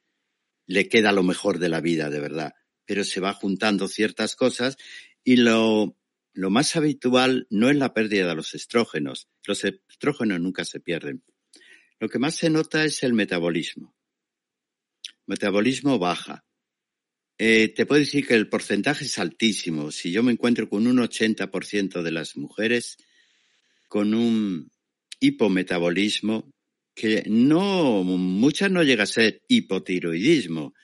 le 0.66 0.88
queda 0.88 1.10
lo 1.10 1.24
mejor 1.24 1.58
de 1.58 1.68
la 1.68 1.80
vida, 1.80 2.10
de 2.10 2.20
verdad. 2.20 2.52
Pero 2.84 3.02
se 3.02 3.20
va 3.20 3.32
juntando 3.32 3.88
ciertas 3.88 4.36
cosas 4.36 4.76
y 5.24 5.36
lo, 5.36 5.96
lo 6.34 6.50
más 6.50 6.74
habitual 6.74 7.46
no 7.48 7.70
es 7.70 7.76
la 7.76 7.94
pérdida 7.94 8.26
de 8.26 8.34
los 8.34 8.54
estrógenos. 8.54 9.28
Los 9.46 9.64
estrógenos 9.64 10.40
nunca 10.40 10.64
se 10.64 10.80
pierden. 10.80 11.22
Lo 12.00 12.08
que 12.08 12.18
más 12.18 12.34
se 12.34 12.50
nota 12.50 12.84
es 12.84 13.04
el 13.04 13.14
metabolismo. 13.14 13.94
Metabolismo 15.26 15.98
baja. 15.98 16.44
Eh, 17.38 17.68
te 17.68 17.86
puedo 17.86 18.00
decir 18.00 18.26
que 18.26 18.34
el 18.34 18.48
porcentaje 18.48 19.04
es 19.04 19.18
altísimo. 19.18 19.92
Si 19.92 20.10
yo 20.10 20.24
me 20.24 20.32
encuentro 20.32 20.68
con 20.68 20.86
un 20.88 20.98
80% 20.98 22.02
de 22.02 22.10
las 22.10 22.36
mujeres 22.36 22.98
con 23.88 24.12
un 24.12 24.72
hipometabolismo, 25.20 26.50
que 26.96 27.24
no, 27.26 28.02
muchas 28.02 28.70
no 28.72 28.82
llega 28.82 29.04
a 29.04 29.06
ser 29.06 29.42
hipotiroidismo, 29.48 30.74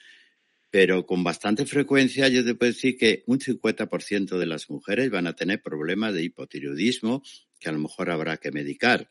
pero 0.70 1.04
con 1.04 1.24
bastante 1.24 1.66
frecuencia 1.66 2.28
yo 2.28 2.44
te 2.44 2.54
puedo 2.54 2.72
decir 2.72 2.96
que 2.96 3.24
un 3.26 3.40
50% 3.40 4.38
de 4.38 4.46
las 4.46 4.70
mujeres 4.70 5.10
van 5.10 5.26
a 5.26 5.34
tener 5.34 5.60
problemas 5.60 6.14
de 6.14 6.22
hipotiroidismo 6.22 7.22
que 7.58 7.68
a 7.68 7.72
lo 7.72 7.80
mejor 7.80 8.10
habrá 8.10 8.36
que 8.36 8.52
medicar. 8.52 9.10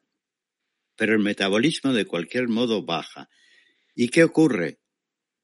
Pero 0.95 1.13
el 1.13 1.19
metabolismo 1.19 1.93
de 1.93 2.05
cualquier 2.05 2.47
modo 2.47 2.83
baja. 2.83 3.29
¿Y 3.93 4.09
qué 4.09 4.23
ocurre? 4.23 4.79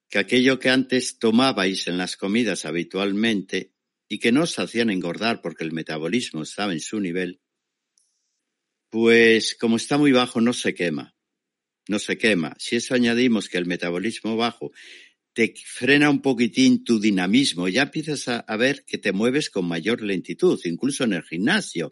Que 0.10 0.20
aquello 0.20 0.60
que 0.60 0.70
antes 0.70 1.20
tomabais 1.20 1.88
en 1.88 1.98
las 1.98 2.16
comidas 2.16 2.66
habitualmente 2.66 3.74
y 4.08 4.20
que 4.20 4.32
no 4.32 4.44
os 4.44 4.58
hacían 4.58 4.90
engordar 4.90 5.42
porque 5.42 5.64
el 5.64 5.74
metabolismo 5.74 6.44
estaba 6.44 6.72
en 6.72 6.80
su 6.80 7.00
nivel, 7.00 7.42
pues 8.90 9.56
como 9.60 9.78
está 9.78 9.98
muy 9.98 10.12
bajo 10.12 10.40
no 10.40 10.54
se 10.54 10.74
quema, 10.74 11.16
no 11.88 12.00
se 12.00 12.18
quema. 12.18 12.56
Si 12.60 12.76
eso 12.76 12.94
añadimos 12.94 13.50
que 13.50 13.58
el 13.58 13.66
metabolismo 13.66 14.38
bajo 14.38 14.72
te 15.36 15.54
frena 15.66 16.10
un 16.10 16.22
poquitín 16.22 16.86
tu 16.86 16.98
dinamismo, 16.98 17.68
ya 17.68 17.84
empiezas 17.84 18.30
a, 18.30 18.56
ver 18.56 18.86
que 18.86 18.98
te 18.98 19.12
mueves 19.12 19.50
con 19.50 19.68
mayor 19.68 20.02
lentitud, 20.02 20.58
incluso 20.64 21.04
en 21.04 21.12
el 21.12 21.24
gimnasio. 21.24 21.92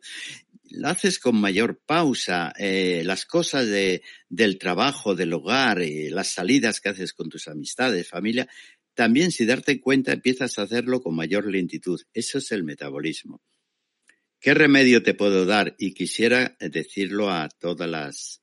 Lo 0.70 0.88
haces 0.88 1.20
con 1.20 1.36
mayor 1.36 1.82
pausa, 1.86 2.54
eh, 2.58 3.04
las 3.06 3.26
cosas 3.26 3.68
de, 3.68 4.02
del 4.30 4.58
trabajo, 4.58 5.14
del 5.14 5.34
hogar, 5.34 5.82
eh, 5.82 6.10
las 6.10 6.30
salidas 6.30 6.80
que 6.80 6.90
haces 6.90 7.12
con 7.12 7.30
tus 7.30 7.50
amistades, 7.50 8.08
familia, 8.08 8.48
también 8.94 9.32
si 9.32 9.46
darte 9.46 9.82
cuenta 9.82 10.14
empiezas 10.14 10.58
a 10.58 10.62
hacerlo 10.62 11.02
con 11.02 11.14
mayor 11.14 11.52
lentitud. 11.52 12.02
Eso 12.14 12.38
es 12.38 12.50
el 12.54 12.64
metabolismo. 12.64 13.42
¿Qué 14.40 14.54
remedio 14.54 15.04
te 15.04 15.14
puedo 15.14 15.46
dar? 15.46 15.76
Y 15.78 15.94
quisiera 15.94 16.56
decirlo 16.62 17.30
a 17.30 17.50
todas 17.50 17.90
las 17.90 18.42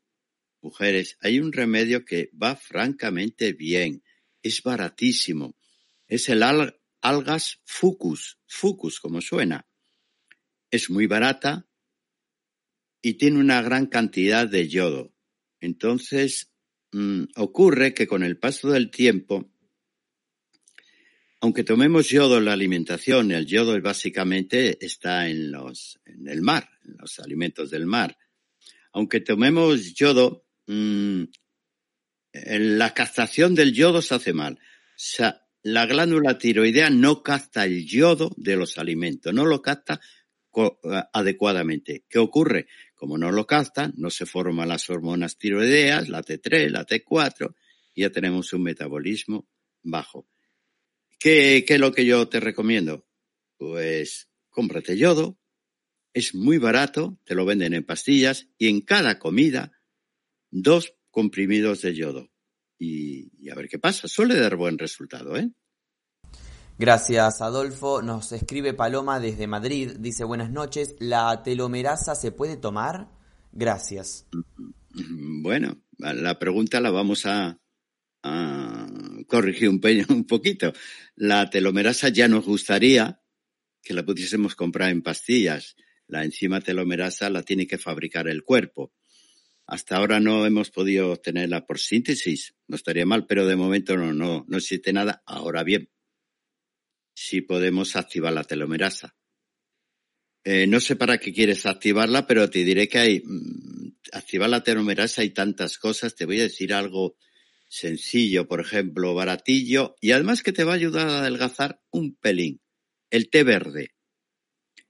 mujeres. 0.60 1.16
Hay 1.22 1.40
un 1.40 1.52
remedio 1.52 2.04
que 2.04 2.30
va 2.40 2.54
francamente 2.54 3.54
bien. 3.54 4.02
Es 4.42 4.62
baratísimo. 4.62 5.56
Es 6.06 6.28
el 6.28 6.42
algas 7.00 7.60
fucus. 7.64 8.38
Fucus, 8.46 9.00
como 9.00 9.20
suena. 9.20 9.66
Es 10.70 10.90
muy 10.90 11.06
barata 11.06 11.66
y 13.02 13.14
tiene 13.14 13.38
una 13.38 13.62
gran 13.62 13.86
cantidad 13.86 14.46
de 14.46 14.68
yodo. 14.68 15.14
Entonces, 15.60 16.52
mm, 16.92 17.24
ocurre 17.36 17.94
que 17.94 18.06
con 18.06 18.22
el 18.22 18.38
paso 18.38 18.70
del 18.70 18.90
tiempo 18.90 19.50
aunque 21.42 21.64
tomemos 21.64 22.08
yodo 22.10 22.36
en 22.36 22.44
la 22.44 22.52
alimentación, 22.52 23.32
el 23.32 23.46
yodo 23.46 23.80
básicamente 23.80 24.84
está 24.84 25.28
en 25.28 25.50
los, 25.50 25.98
en 26.04 26.28
el 26.28 26.42
mar, 26.42 26.68
en 26.84 26.98
los 26.98 27.18
alimentos 27.18 27.70
del 27.70 27.86
mar. 27.86 28.18
Aunque 28.92 29.20
tomemos 29.20 29.94
yodo, 29.94 30.44
mmm, 30.66 31.24
la 32.32 32.94
captación 32.94 33.54
del 33.54 33.72
yodo 33.72 34.02
se 34.02 34.14
hace 34.14 34.32
mal. 34.32 34.58
La 35.62 35.86
glándula 35.86 36.38
tiroidea 36.38 36.90
no 36.90 37.22
capta 37.22 37.64
el 37.64 37.86
yodo 37.86 38.30
de 38.36 38.56
los 38.56 38.78
alimentos, 38.78 39.34
no 39.34 39.44
lo 39.44 39.60
capta 39.60 40.00
adecuadamente. 41.12 42.04
¿Qué 42.08 42.18
ocurre? 42.18 42.66
Como 42.94 43.18
no 43.18 43.30
lo 43.30 43.46
capta, 43.46 43.92
no 43.96 44.10
se 44.10 44.26
forman 44.26 44.68
las 44.68 44.88
hormonas 44.90 45.38
tiroideas, 45.38 46.08
la 46.08 46.22
T3, 46.22 46.70
la 46.70 46.86
T4, 46.86 47.54
y 47.94 48.02
ya 48.02 48.10
tenemos 48.10 48.52
un 48.52 48.62
metabolismo 48.62 49.48
bajo. 49.82 50.26
¿Qué, 51.18 51.64
es 51.66 51.80
lo 51.80 51.92
que 51.92 52.06
yo 52.06 52.28
te 52.28 52.40
recomiendo? 52.40 53.06
Pues 53.56 54.30
cómprate 54.48 54.96
yodo, 54.96 55.38
es 56.12 56.34
muy 56.34 56.58
barato, 56.58 57.18
te 57.24 57.34
lo 57.34 57.44
venden 57.44 57.74
en 57.74 57.84
pastillas 57.84 58.48
y 58.58 58.68
en 58.68 58.80
cada 58.80 59.18
comida 59.18 59.72
dos 60.50 60.94
comprimidos 61.10 61.82
de 61.82 61.94
yodo. 61.94 62.30
Y, 62.78 63.50
a 63.50 63.54
ver 63.54 63.68
qué 63.68 63.78
pasa, 63.78 64.08
suele 64.08 64.38
dar 64.38 64.56
buen 64.56 64.78
resultado, 64.78 65.36
¿eh? 65.36 65.50
Gracias, 66.78 67.42
Adolfo. 67.42 68.00
Nos 68.00 68.32
escribe 68.32 68.72
Paloma 68.72 69.20
desde 69.20 69.46
Madrid. 69.46 69.96
Dice, 69.98 70.24
buenas 70.24 70.50
noches. 70.50 70.96
¿La 70.98 71.42
telomerasa 71.42 72.14
se 72.14 72.32
puede 72.32 72.56
tomar? 72.56 73.10
Gracias. 73.52 74.26
Bueno, 74.94 75.82
la 75.98 76.38
pregunta 76.38 76.80
la 76.80 76.90
vamos 76.90 77.26
a, 77.26 77.60
corrigir 79.26 79.68
un, 79.68 79.80
un 80.08 80.26
poquito. 80.26 80.72
La 81.16 81.50
telomerasa 81.50 82.08
ya 82.08 82.28
nos 82.28 82.46
gustaría 82.46 83.20
que 83.82 83.92
la 83.92 84.04
pudiésemos 84.04 84.54
comprar 84.54 84.90
en 84.90 85.02
pastillas. 85.02 85.76
La 86.06 86.24
enzima 86.24 86.62
telomerasa 86.62 87.28
la 87.28 87.42
tiene 87.42 87.66
que 87.66 87.76
fabricar 87.76 88.26
el 88.26 88.42
cuerpo. 88.42 88.92
Hasta 89.70 89.98
ahora 89.98 90.18
no 90.18 90.46
hemos 90.46 90.72
podido 90.72 91.12
obtenerla 91.12 91.64
por 91.64 91.78
síntesis. 91.78 92.56
No 92.66 92.74
estaría 92.74 93.06
mal, 93.06 93.24
pero 93.26 93.46
de 93.46 93.54
momento 93.54 93.96
no, 93.96 94.12
no, 94.12 94.44
existe 94.56 94.92
nada. 94.92 95.22
Ahora 95.24 95.62
bien, 95.62 95.88
sí 97.14 97.40
podemos 97.42 97.94
activar 97.94 98.32
la 98.32 98.42
telomerasa. 98.42 99.14
Eh, 100.42 100.66
no 100.66 100.80
sé 100.80 100.96
para 100.96 101.18
qué 101.18 101.32
quieres 101.32 101.66
activarla, 101.66 102.26
pero 102.26 102.50
te 102.50 102.64
diré 102.64 102.88
que 102.88 102.98
hay, 102.98 103.22
mm, 103.24 103.98
activar 104.12 104.50
la 104.50 104.64
telomerasa 104.64 105.22
hay 105.22 105.30
tantas 105.30 105.78
cosas. 105.78 106.16
Te 106.16 106.24
voy 106.24 106.40
a 106.40 106.44
decir 106.44 106.74
algo 106.74 107.16
sencillo, 107.68 108.48
por 108.48 108.60
ejemplo, 108.60 109.14
baratillo, 109.14 109.94
y 110.00 110.10
además 110.10 110.42
que 110.42 110.52
te 110.52 110.64
va 110.64 110.72
a 110.72 110.76
ayudar 110.76 111.08
a 111.08 111.20
adelgazar 111.20 111.80
un 111.90 112.16
pelín. 112.16 112.60
El 113.08 113.30
té 113.30 113.44
verde. 113.44 113.94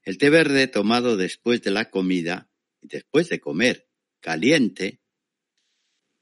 El 0.01 0.17
té 0.17 0.31
verde 0.31 0.65
tomado 0.65 1.17
después 1.17 1.61
de 1.61 1.69
la 1.69 1.91
comida, 1.91 2.49
después 2.81 3.29
de 3.29 3.39
comer 3.39 3.90
caliente, 4.21 5.01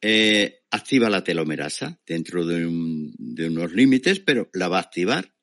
eh, 0.02 0.62
activa 0.72 1.10
la 1.10 1.24
telomerasa 1.24 2.00
dentro 2.06 2.46
de, 2.46 2.66
unos 2.66 3.74
límites, 3.74 4.20
pero 4.20 4.50
la 4.54 4.68
va 4.68 4.78
a 4.78 4.82
activar. 4.82 5.34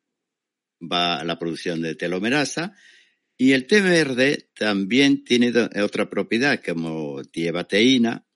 Va 0.81 1.21
a 1.21 1.25
la 1.25 1.39
producción 1.39 1.83
de 1.83 1.95
telomerasa. 1.95 2.75
Y 3.37 3.53
el 3.53 3.67
té 3.67 3.81
verde 3.81 4.51
también 4.55 5.25
tiene 5.25 5.53
otra 5.83 6.09
propiedad, 6.09 6.63
como 6.63 7.23
lleva 7.23 7.65
teína, 7.65 8.27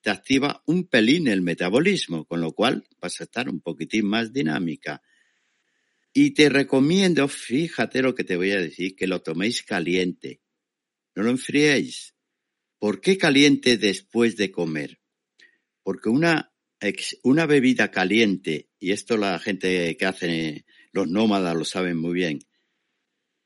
te 0.00 0.10
activa 0.10 0.62
un 0.66 0.88
pelín 0.88 1.28
el 1.28 1.42
metabolismo, 1.42 2.24
con 2.24 2.40
lo 2.40 2.52
cual 2.52 2.84
vas 3.00 3.20
a 3.20 3.24
estar 3.24 3.48
un 3.48 3.60
poquitín 3.60 4.06
más 4.06 4.32
dinámica. 4.32 5.02
Y 6.12 6.32
te 6.32 6.48
recomiendo, 6.48 7.28
fíjate 7.28 8.02
lo 8.02 8.14
que 8.14 8.24
te 8.24 8.36
voy 8.36 8.50
a 8.50 8.60
decir, 8.60 8.96
que 8.96 9.06
lo 9.06 9.22
toméis 9.22 9.62
caliente. 9.62 10.40
No 11.14 11.22
lo 11.22 11.30
enfriéis. 11.30 12.14
¿Por 12.78 13.00
qué 13.00 13.18
caliente 13.18 13.76
después 13.76 14.36
de 14.36 14.50
comer? 14.52 15.00
Porque 15.82 16.08
una, 16.08 16.52
una 17.22 17.46
bebida 17.46 17.90
caliente, 17.90 18.68
y 18.78 18.92
esto 18.92 19.16
la 19.16 19.38
gente 19.38 19.96
que 19.96 20.06
hace 20.06 20.64
los 20.92 21.08
nómadas 21.08 21.56
lo 21.56 21.64
saben 21.64 21.96
muy 21.96 22.14
bien, 22.14 22.40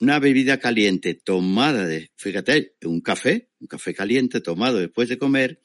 una 0.00 0.18
bebida 0.18 0.58
caliente 0.58 1.14
tomada 1.14 1.86
de, 1.86 2.10
fíjate, 2.16 2.76
un 2.82 3.00
café, 3.00 3.50
un 3.60 3.68
café 3.68 3.94
caliente 3.94 4.40
tomado 4.40 4.78
después 4.78 5.08
de 5.08 5.16
comer, 5.16 5.62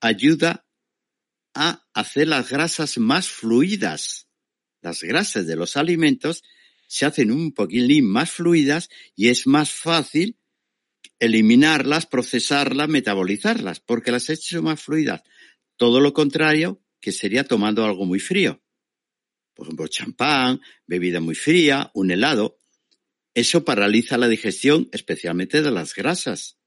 ayuda 0.00 0.64
a 1.54 1.84
hacer 1.92 2.28
las 2.28 2.50
grasas 2.50 2.98
más 2.98 3.28
fluidas. 3.28 4.28
Las 4.80 5.02
grasas 5.02 5.46
de 5.46 5.56
los 5.56 5.76
alimentos 5.76 6.42
se 6.86 7.04
hacen 7.04 7.32
un 7.32 7.52
poquitín 7.52 8.06
más 8.06 8.30
fluidas 8.30 8.88
y 9.16 9.28
es 9.28 9.46
más 9.46 9.72
fácil 9.72 10.38
eliminarlas, 11.18 12.06
procesarlas, 12.06 12.88
metabolizarlas, 12.88 13.80
porque 13.80 14.12
las 14.12 14.28
he 14.30 14.34
hecho 14.34 14.62
más 14.62 14.82
fluidas. 14.82 15.22
Todo 15.76 16.00
lo 16.00 16.12
contrario 16.12 16.82
que 17.00 17.12
sería 17.12 17.44
tomando 17.44 17.84
algo 17.84 18.04
muy 18.04 18.20
frío. 18.20 18.62
Por 19.54 19.66
ejemplo, 19.66 19.86
champán, 19.86 20.60
bebida 20.86 21.20
muy 21.20 21.34
fría, 21.34 21.90
un 21.94 22.10
helado. 22.10 22.58
Eso 23.34 23.64
paraliza 23.64 24.18
la 24.18 24.28
digestión, 24.28 24.88
especialmente 24.92 25.62
de 25.62 25.70
las 25.70 25.94
grasas 25.94 26.58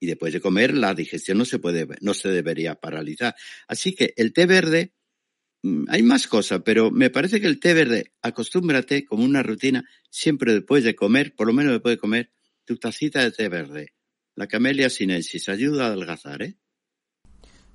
y 0.00 0.06
después 0.06 0.32
de 0.32 0.40
comer 0.40 0.74
la 0.74 0.94
digestión 0.94 1.38
no 1.38 1.44
se 1.44 1.58
puede, 1.58 1.86
no 2.00 2.14
se 2.14 2.28
debería 2.28 2.76
paralizar. 2.76 3.34
Así 3.66 3.94
que 3.94 4.14
el 4.16 4.32
té 4.32 4.46
verde, 4.46 4.94
mm, 5.62 5.84
hay 5.88 6.02
más 6.02 6.26
cosas, 6.26 6.62
pero 6.64 6.90
me 6.90 7.10
parece 7.10 7.40
que 7.40 7.46
el 7.46 7.60
té 7.60 7.74
verde, 7.74 8.12
acostúmbrate 8.22 9.04
como 9.04 9.24
una 9.24 9.42
rutina, 9.42 9.84
siempre 10.10 10.54
después 10.54 10.84
de 10.84 10.94
comer, 10.94 11.34
por 11.34 11.46
lo 11.46 11.52
menos 11.52 11.72
después 11.72 11.94
de 11.94 11.98
comer, 11.98 12.32
tu 12.68 12.76
tacita 12.76 13.22
de 13.24 13.32
té 13.32 13.48
verde. 13.48 13.94
La 14.36 14.46
camelia 14.46 14.90
sinensis 14.90 15.48
ayuda 15.48 15.84
a 15.84 15.86
adelgazar, 15.88 16.42
¿eh? 16.42 16.54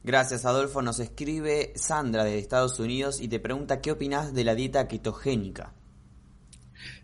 Gracias, 0.04 0.46
Adolfo. 0.46 0.84
Nos 0.84 1.00
escribe 1.00 1.74
Sandra 1.76 2.24
de 2.24 2.38
Estados 2.38 2.80
Unidos 2.80 3.20
y 3.20 3.28
te 3.28 3.40
pregunta 3.40 3.82
qué 3.82 3.92
opinas 3.92 4.34
de 4.34 4.44
la 4.44 4.54
dieta 4.54 4.88
ketogénica. 4.88 5.74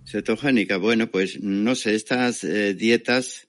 Cetogénica, 0.06 0.78
bueno, 0.78 1.10
pues 1.10 1.42
no 1.42 1.74
sé, 1.76 1.96
estas 1.96 2.44
eh, 2.44 2.74
dietas 2.76 3.48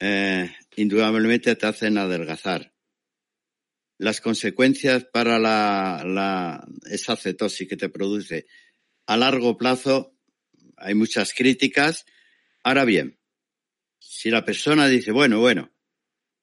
eh, 0.00 0.50
indudablemente 0.76 1.54
te 1.54 1.66
hacen 1.66 1.96
adelgazar. 1.98 2.72
Las 3.98 4.20
consecuencias 4.20 5.04
para 5.04 5.38
la, 5.38 6.66
esa 6.90 7.16
cetosis 7.16 7.68
que 7.68 7.76
te 7.76 7.88
produce 7.88 8.46
a 9.06 9.16
largo 9.16 9.56
plazo, 9.56 10.16
hay 10.76 10.94
muchas 10.94 11.32
críticas. 11.32 12.04
Ahora 12.64 12.84
bien, 12.84 13.18
si 14.24 14.30
la 14.30 14.42
persona 14.42 14.88
dice, 14.88 15.12
bueno, 15.12 15.38
bueno, 15.38 15.70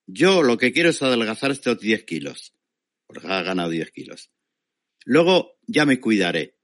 yo 0.06 0.44
lo 0.44 0.56
que 0.56 0.72
quiero 0.72 0.90
es 0.90 1.02
adelgazar 1.02 1.50
estos 1.50 1.80
10 1.80 2.04
kilos, 2.04 2.54
porque 3.08 3.26
ha 3.26 3.42
ganado 3.42 3.72
10 3.72 3.90
kilos. 3.90 4.30
Luego 5.04 5.58
ya 5.66 5.88
me 5.88 6.00
cuidaré, 6.00 6.60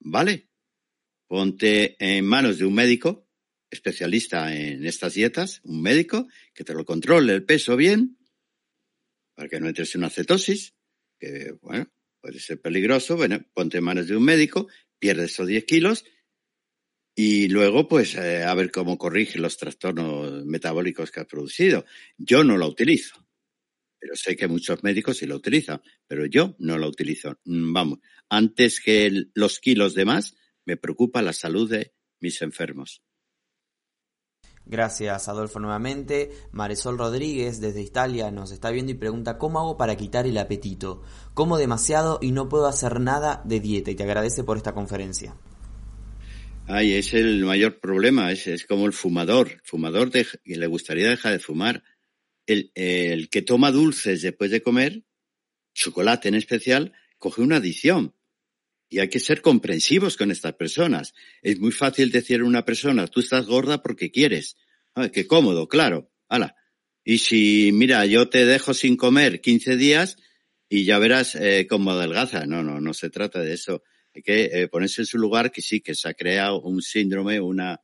¿vale? 0.00 0.50
Ponte 1.26 1.96
en 1.98 2.26
manos 2.26 2.58
de 2.58 2.66
un 2.66 2.74
médico, 2.74 3.26
especialista 3.70 4.54
en 4.54 4.84
estas 4.84 5.14
dietas, 5.14 5.62
un 5.64 5.80
médico 5.80 6.28
que 6.52 6.62
te 6.62 6.74
lo 6.74 6.84
controle 6.84 7.32
el 7.32 7.46
peso 7.46 7.74
bien, 7.74 8.18
para 9.34 9.48
que 9.48 9.60
no 9.60 9.66
entres 9.66 9.94
en 9.94 10.02
una 10.02 10.10
cetosis, 10.10 10.74
que, 11.18 11.54
bueno, 11.62 11.90
puede 12.20 12.38
ser 12.38 12.60
peligroso. 12.60 13.16
Bueno, 13.16 13.40
ponte 13.54 13.78
en 13.78 13.84
manos 13.84 14.08
de 14.08 14.16
un 14.18 14.24
médico, 14.24 14.68
pierdes 14.98 15.32
esos 15.32 15.46
10 15.46 15.64
kilos 15.64 16.04
y 17.22 17.48
luego, 17.48 17.88
pues, 17.88 18.14
eh, 18.14 18.44
a 18.44 18.54
ver 18.54 18.70
cómo 18.70 18.96
corrige 18.96 19.38
los 19.38 19.56
trastornos 19.56 20.29
metabólicos 20.50 21.10
que 21.10 21.20
has 21.20 21.26
producido. 21.26 21.84
Yo 22.18 22.44
no 22.44 22.58
lo 22.58 22.66
utilizo, 22.66 23.26
pero 23.98 24.14
sé 24.16 24.36
que 24.36 24.48
muchos 24.48 24.82
médicos 24.82 25.18
sí 25.18 25.26
lo 25.26 25.36
utilizan, 25.36 25.80
pero 26.06 26.26
yo 26.26 26.56
no 26.58 26.76
lo 26.78 26.88
utilizo. 26.88 27.38
Mm, 27.44 27.72
vamos, 27.72 27.98
antes 28.28 28.80
que 28.80 29.24
los 29.34 29.60
kilos 29.60 29.94
de 29.94 30.04
más, 30.04 30.34
me 30.64 30.76
preocupa 30.76 31.22
la 31.22 31.32
salud 31.32 31.70
de 31.70 31.94
mis 32.20 32.42
enfermos. 32.42 33.02
Gracias, 34.66 35.28
Adolfo, 35.28 35.58
nuevamente. 35.58 36.30
Marisol 36.52 36.96
Rodríguez, 36.96 37.60
desde 37.60 37.82
Italia, 37.82 38.30
nos 38.30 38.52
está 38.52 38.70
viendo 38.70 38.92
y 38.92 38.94
pregunta, 38.94 39.36
¿cómo 39.36 39.58
hago 39.58 39.76
para 39.76 39.96
quitar 39.96 40.26
el 40.26 40.38
apetito? 40.38 41.02
Como 41.34 41.58
demasiado 41.58 42.18
y 42.22 42.30
no 42.30 42.48
puedo 42.48 42.66
hacer 42.66 43.00
nada 43.00 43.42
de 43.44 43.58
dieta 43.58 43.90
y 43.90 43.96
te 43.96 44.04
agradece 44.04 44.44
por 44.44 44.58
esta 44.58 44.72
conferencia. 44.72 45.34
Ay, 46.72 46.92
es 46.92 47.14
el 47.14 47.44
mayor 47.44 47.80
problema, 47.80 48.30
es, 48.30 48.46
es 48.46 48.64
como 48.64 48.86
el 48.86 48.92
fumador. 48.92 49.60
fumador 49.64 50.12
que 50.12 50.24
le 50.44 50.66
gustaría 50.68 51.08
dejar 51.10 51.32
de 51.32 51.40
fumar. 51.40 51.82
El, 52.46 52.70
el 52.76 53.28
que 53.28 53.42
toma 53.42 53.72
dulces 53.72 54.22
después 54.22 54.52
de 54.52 54.62
comer, 54.62 55.02
chocolate 55.74 56.28
en 56.28 56.36
especial, 56.36 56.92
coge 57.18 57.42
una 57.42 57.56
adicción. 57.56 58.14
Y 58.88 59.00
hay 59.00 59.08
que 59.08 59.18
ser 59.18 59.42
comprensivos 59.42 60.16
con 60.16 60.30
estas 60.30 60.54
personas. 60.54 61.12
Es 61.42 61.58
muy 61.58 61.72
fácil 61.72 62.12
decir 62.12 62.40
a 62.40 62.44
una 62.44 62.64
persona, 62.64 63.08
tú 63.08 63.18
estás 63.18 63.46
gorda 63.46 63.82
porque 63.82 64.12
quieres. 64.12 64.56
Ay, 64.94 65.10
qué 65.10 65.26
cómodo, 65.26 65.68
claro. 65.68 66.12
Hala. 66.28 66.54
Y 67.02 67.18
si, 67.18 67.72
mira, 67.72 68.06
yo 68.06 68.28
te 68.28 68.46
dejo 68.46 68.74
sin 68.74 68.96
comer 68.96 69.40
15 69.40 69.76
días 69.76 70.18
y 70.68 70.84
ya 70.84 71.00
verás 71.00 71.34
eh, 71.34 71.66
cómo 71.68 71.90
adelgaza. 71.90 72.46
No, 72.46 72.62
no, 72.62 72.80
no 72.80 72.94
se 72.94 73.10
trata 73.10 73.40
de 73.40 73.54
eso. 73.54 73.82
Hay 74.14 74.22
que 74.22 74.44
eh, 74.44 74.68
ponerse 74.68 75.02
en 75.02 75.06
su 75.06 75.18
lugar 75.18 75.52
que 75.52 75.62
sí, 75.62 75.80
que 75.80 75.94
se 75.94 76.08
ha 76.08 76.14
creado 76.14 76.60
un 76.60 76.82
síndrome, 76.82 77.40
una, 77.40 77.80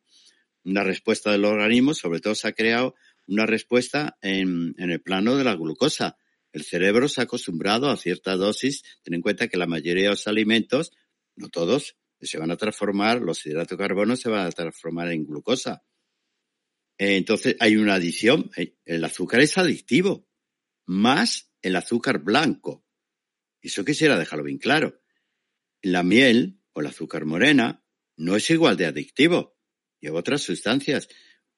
una 0.64 0.82
respuesta 0.82 1.30
del 1.32 1.44
organismo, 1.44 1.94
sobre 1.94 2.20
todo 2.20 2.34
se 2.34 2.48
ha 2.48 2.52
creado 2.52 2.94
una 3.26 3.46
respuesta 3.46 4.16
en, 4.22 4.74
en 4.78 4.90
el 4.90 5.00
plano 5.00 5.36
de 5.36 5.44
la 5.44 5.54
glucosa. 5.54 6.16
El 6.52 6.64
cerebro 6.64 7.08
se 7.08 7.20
ha 7.20 7.24
acostumbrado 7.24 7.90
a 7.90 7.96
cierta 7.96 8.36
dosis. 8.36 8.82
Ten 9.02 9.14
en 9.14 9.22
cuenta 9.22 9.48
que 9.48 9.56
la 9.56 9.66
mayoría 9.66 10.04
de 10.04 10.10
los 10.10 10.26
alimentos, 10.26 10.92
no 11.34 11.48
todos, 11.48 11.96
se 12.20 12.38
van 12.38 12.50
a 12.50 12.56
transformar, 12.56 13.20
los 13.20 13.44
hidratos 13.44 13.76
de 13.76 13.84
carbono 13.84 14.16
se 14.16 14.30
van 14.30 14.46
a 14.46 14.50
transformar 14.50 15.12
en 15.12 15.26
glucosa. 15.26 15.84
Entonces 16.98 17.56
hay 17.60 17.76
una 17.76 17.94
adición. 17.94 18.50
El 18.84 19.04
azúcar 19.04 19.40
es 19.40 19.58
adictivo, 19.58 20.28
más 20.86 21.52
el 21.62 21.76
azúcar 21.76 22.20
blanco. 22.20 22.84
Eso 23.60 23.84
quisiera 23.84 24.18
dejarlo 24.18 24.44
bien 24.44 24.58
claro. 24.58 25.00
La 25.82 26.02
miel 26.02 26.60
o 26.72 26.80
el 26.80 26.86
azúcar 26.86 27.24
morena 27.24 27.84
no 28.16 28.36
es 28.36 28.50
igual 28.50 28.76
de 28.76 28.86
adictivo. 28.86 29.58
Lleva 30.00 30.20
otras 30.20 30.42
sustancias. 30.42 31.08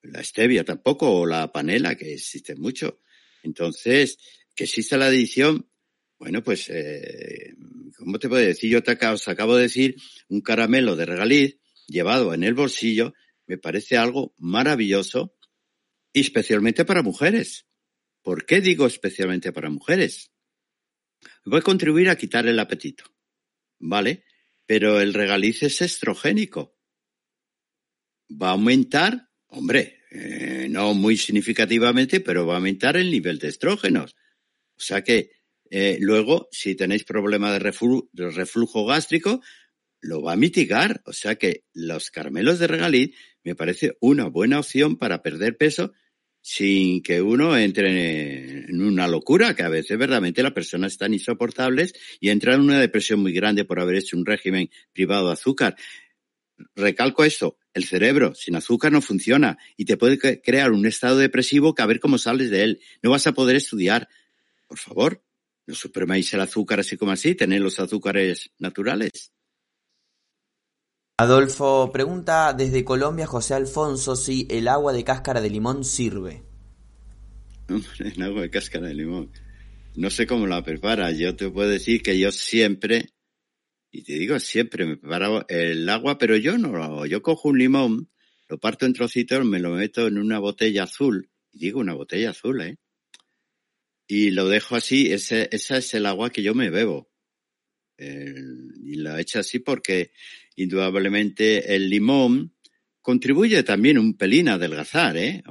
La 0.01 0.23
stevia 0.23 0.63
tampoco, 0.63 1.11
o 1.11 1.25
la 1.25 1.51
panela, 1.51 1.95
que 1.95 2.13
existe 2.13 2.55
mucho. 2.55 3.01
Entonces, 3.43 4.17
que 4.55 4.65
exista 4.65 4.97
la 4.97 5.07
adicción, 5.07 5.69
bueno, 6.17 6.43
pues, 6.43 6.69
eh, 6.69 7.53
¿cómo 7.97 8.19
te 8.19 8.29
puedo 8.29 8.45
decir? 8.45 8.69
Yo 8.69 8.83
te 8.83 8.91
acabo, 8.91 9.15
os 9.15 9.27
acabo 9.27 9.55
de 9.55 9.63
decir 9.63 9.95
un 10.27 10.41
caramelo 10.41 10.95
de 10.95 11.05
regaliz 11.05 11.57
llevado 11.87 12.33
en 12.33 12.43
el 12.43 12.53
bolsillo, 12.53 13.13
me 13.47 13.57
parece 13.57 13.97
algo 13.97 14.33
maravilloso 14.37 15.35
especialmente 16.13 16.85
para 16.85 17.03
mujeres. 17.03 17.65
¿Por 18.21 18.45
qué 18.45 18.61
digo 18.61 18.85
especialmente 18.85 19.51
para 19.51 19.69
mujeres? 19.69 20.31
Voy 21.45 21.59
a 21.59 21.63
contribuir 21.63 22.09
a 22.09 22.17
quitar 22.17 22.47
el 22.47 22.59
apetito, 22.59 23.05
¿vale? 23.79 24.23
Pero 24.65 24.99
el 25.01 25.13
regaliz 25.13 25.63
es 25.63 25.81
estrogénico. 25.81 26.77
Va 28.29 28.49
a 28.49 28.51
aumentar, 28.51 29.29
hombre, 29.47 30.01
eh, 30.11 30.67
no 30.69 30.93
muy 30.93 31.17
significativamente, 31.17 32.19
pero 32.19 32.45
va 32.45 32.53
a 32.53 32.57
aumentar 32.57 32.97
el 32.97 33.09
nivel 33.11 33.39
de 33.39 33.47
estrógenos. 33.47 34.15
O 34.77 34.81
sea 34.81 35.03
que 35.03 35.31
eh, 35.69 35.97
luego, 35.99 36.47
si 36.51 36.75
tenéis 36.75 37.03
problema 37.03 37.51
de, 37.51 37.59
reflujo 37.59 38.85
gástrico, 38.85 39.41
lo 40.01 40.21
va 40.21 40.33
a 40.33 40.37
mitigar. 40.37 41.01
O 41.05 41.13
sea 41.13 41.35
que 41.35 41.65
los 41.73 42.11
caramelos 42.11 42.59
de 42.59 42.67
regaliz 42.67 43.15
me 43.43 43.55
parece 43.55 43.97
una 43.99 44.27
buena 44.27 44.59
opción 44.59 44.97
para 44.97 45.21
perder 45.21 45.57
peso 45.57 45.93
sin 46.41 47.01
que 47.03 47.21
uno 47.21 47.57
entre 47.57 48.69
en 48.69 48.81
una 48.81 49.07
locura, 49.07 49.55
que 49.55 49.63
a 49.63 49.69
veces 49.69 49.97
verdaderamente 49.97 50.43
las 50.43 50.53
personas 50.53 50.93
están 50.93 51.13
insoportables 51.13 51.93
y 52.19 52.29
entran 52.29 52.55
en 52.55 52.61
una 52.61 52.79
depresión 52.79 53.19
muy 53.19 53.33
grande 53.33 53.65
por 53.65 53.79
haber 53.79 53.95
hecho 53.95 54.17
un 54.17 54.25
régimen 54.25 54.69
privado 54.93 55.27
de 55.27 55.33
azúcar. 55.33 55.75
Recalco 56.75 57.23
esto, 57.23 57.57
el 57.73 57.85
cerebro 57.85 58.33
sin 58.35 58.55
azúcar 58.55 58.91
no 58.91 59.01
funciona 59.01 59.57
y 59.77 59.85
te 59.85 59.97
puede 59.97 60.41
crear 60.41 60.71
un 60.71 60.85
estado 60.85 61.17
depresivo 61.17 61.73
que 61.73 61.81
a 61.81 61.85
ver 61.85 61.99
cómo 61.99 62.17
sales 62.17 62.49
de 62.49 62.63
él. 62.63 62.81
No 63.01 63.11
vas 63.11 63.27
a 63.27 63.33
poder 63.33 63.55
estudiar, 63.55 64.09
por 64.67 64.77
favor, 64.77 65.23
no 65.67 65.75
suprimáis 65.75 66.33
el 66.33 66.41
azúcar 66.41 66.79
así 66.79 66.97
como 66.97 67.11
así, 67.11 67.35
tened 67.35 67.61
los 67.61 67.79
azúcares 67.79 68.51
naturales. 68.57 69.31
Adolfo 71.19 71.91
pregunta 71.91 72.53
desde 72.53 72.85
Colombia 72.85 73.27
José 73.27 73.53
Alfonso 73.53 74.15
si 74.15 74.47
el 74.49 74.69
agua 74.69 74.93
de 74.93 75.03
cáscara 75.03 75.41
de 75.41 75.49
limón 75.49 75.83
sirve. 75.83 76.43
El 77.99 78.21
agua 78.21 78.43
de 78.43 78.49
cáscara 78.49 78.87
de 78.87 78.93
limón. 78.93 79.29
No 79.95 80.09
sé 80.09 80.25
cómo 80.25 80.47
la 80.47 80.63
prepara. 80.63 81.11
Yo 81.11 81.35
te 81.35 81.49
puedo 81.49 81.67
decir 81.67 82.01
que 82.01 82.17
yo 82.17 82.31
siempre, 82.31 83.09
y 83.91 84.03
te 84.03 84.13
digo 84.13 84.39
siempre, 84.39 84.85
me 84.85 84.95
preparo 84.95 85.45
el 85.49 85.89
agua, 85.89 86.17
pero 86.17 86.37
yo 86.37 86.57
no 86.57 86.69
lo 86.69 86.83
hago. 86.85 87.05
Yo 87.05 87.21
cojo 87.21 87.49
un 87.49 87.59
limón, 87.59 88.09
lo 88.47 88.57
parto 88.57 88.85
en 88.85 88.93
trocitos, 88.93 89.43
me 89.43 89.59
lo 89.59 89.71
meto 89.71 90.07
en 90.07 90.19
una 90.19 90.39
botella 90.39 90.83
azul. 90.83 91.29
Y 91.51 91.59
digo 91.59 91.81
una 91.81 91.95
botella 91.95 92.29
azul, 92.29 92.61
¿eh? 92.61 92.77
y 94.07 94.31
lo 94.31 94.47
dejo 94.47 94.77
así, 94.77 95.11
ese, 95.11 95.49
esa 95.51 95.77
es 95.77 95.93
el 95.93 96.05
agua 96.05 96.29
que 96.29 96.41
yo 96.41 96.55
me 96.55 96.69
bebo. 96.69 97.11
y 97.97 98.95
lo 98.95 99.17
he 99.17 99.21
hecho 99.21 99.39
así 99.39 99.59
porque 99.59 100.13
indudablemente 100.63 101.75
el 101.75 101.89
limón 101.89 102.53
contribuye 103.01 103.63
también 103.63 103.97
un 103.97 104.15
pelín 104.15 104.49
a 104.49 104.53
adelgazar, 104.53 105.17
¿eh? 105.17 105.43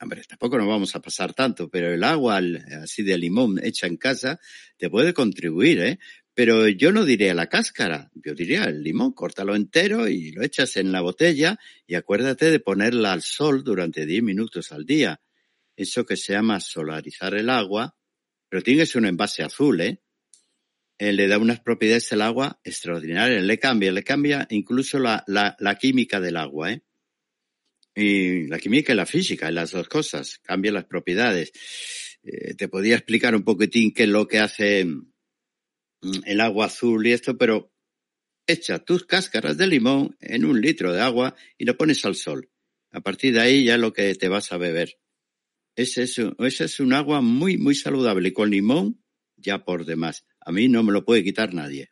hombre, 0.00 0.22
tampoco 0.28 0.58
nos 0.58 0.68
vamos 0.68 0.94
a 0.94 1.00
pasar 1.00 1.34
tanto, 1.34 1.68
pero 1.68 1.92
el 1.92 2.04
agua 2.04 2.40
así 2.82 3.02
de 3.02 3.16
limón 3.16 3.58
hecha 3.62 3.86
en 3.86 3.96
casa 3.96 4.38
te 4.76 4.90
puede 4.90 5.14
contribuir, 5.14 5.80
¿eh? 5.80 5.98
Pero 6.36 6.66
yo 6.68 6.90
no 6.90 7.04
diría 7.04 7.32
la 7.32 7.48
cáscara, 7.48 8.10
yo 8.14 8.34
diría 8.34 8.64
el 8.64 8.82
limón, 8.82 9.12
córtalo 9.12 9.54
entero 9.54 10.08
y 10.08 10.32
lo 10.32 10.42
echas 10.42 10.76
en 10.76 10.90
la 10.90 11.00
botella 11.00 11.58
y 11.86 11.94
acuérdate 11.94 12.50
de 12.50 12.58
ponerla 12.58 13.12
al 13.12 13.22
sol 13.22 13.62
durante 13.62 14.04
10 14.04 14.22
minutos 14.24 14.72
al 14.72 14.84
día 14.84 15.20
eso 15.76 16.04
que 16.04 16.16
se 16.16 16.32
llama 16.32 16.60
solarizar 16.60 17.34
el 17.34 17.50
agua, 17.50 17.96
pero 18.48 18.62
tiene 18.62 18.80
que 18.80 18.86
ser 18.86 19.02
un 19.02 19.08
envase 19.08 19.42
azul, 19.42 19.80
¿eh? 19.80 20.02
¿Eh? 20.98 21.12
le 21.12 21.28
da 21.28 21.38
unas 21.38 21.60
propiedades 21.60 22.12
al 22.12 22.22
agua 22.22 22.60
extraordinarias, 22.64 23.42
le 23.42 23.58
cambia, 23.58 23.92
le 23.92 24.02
cambia 24.02 24.46
incluso 24.50 24.98
la, 24.98 25.24
la, 25.26 25.56
la 25.58 25.76
química 25.76 26.20
del 26.20 26.36
agua, 26.36 26.72
¿eh? 26.72 26.82
Y 27.96 28.48
la 28.48 28.58
química 28.58 28.92
y 28.92 28.96
la 28.96 29.06
física, 29.06 29.50
las 29.52 29.70
dos 29.70 29.88
cosas, 29.88 30.40
cambia 30.42 30.72
las 30.72 30.84
propiedades. 30.84 31.52
Eh, 32.24 32.54
te 32.54 32.68
podía 32.68 32.96
explicar 32.96 33.36
un 33.36 33.44
poquitín 33.44 33.92
qué 33.92 34.04
es 34.04 34.08
lo 34.08 34.26
que 34.26 34.40
hace 34.40 34.84
mm, 34.84 35.02
el 36.24 36.40
agua 36.40 36.66
azul 36.66 37.06
y 37.06 37.12
esto, 37.12 37.38
pero 37.38 37.72
echa 38.46 38.78
tus 38.80 39.04
cáscaras 39.04 39.56
de 39.56 39.68
limón 39.68 40.16
en 40.20 40.44
un 40.44 40.60
litro 40.60 40.92
de 40.92 41.00
agua 41.00 41.36
y 41.56 41.64
lo 41.64 41.76
pones 41.76 42.04
al 42.04 42.16
sol. 42.16 42.50
A 42.90 43.00
partir 43.00 43.34
de 43.34 43.40
ahí 43.40 43.64
ya 43.64 43.78
lo 43.78 43.92
que 43.92 44.14
te 44.14 44.28
vas 44.28 44.52
a 44.52 44.56
beber. 44.56 44.98
Ese 45.76 46.04
es, 46.04 46.18
ese 46.38 46.64
es 46.64 46.80
un 46.80 46.92
agua 46.92 47.20
muy, 47.20 47.58
muy 47.58 47.74
saludable. 47.74 48.28
Y 48.28 48.32
con 48.32 48.50
limón, 48.50 49.02
ya 49.36 49.64
por 49.64 49.84
demás. 49.84 50.24
A 50.44 50.52
mí 50.52 50.68
no 50.68 50.82
me 50.82 50.92
lo 50.92 51.04
puede 51.04 51.24
quitar 51.24 51.54
nadie. 51.54 51.90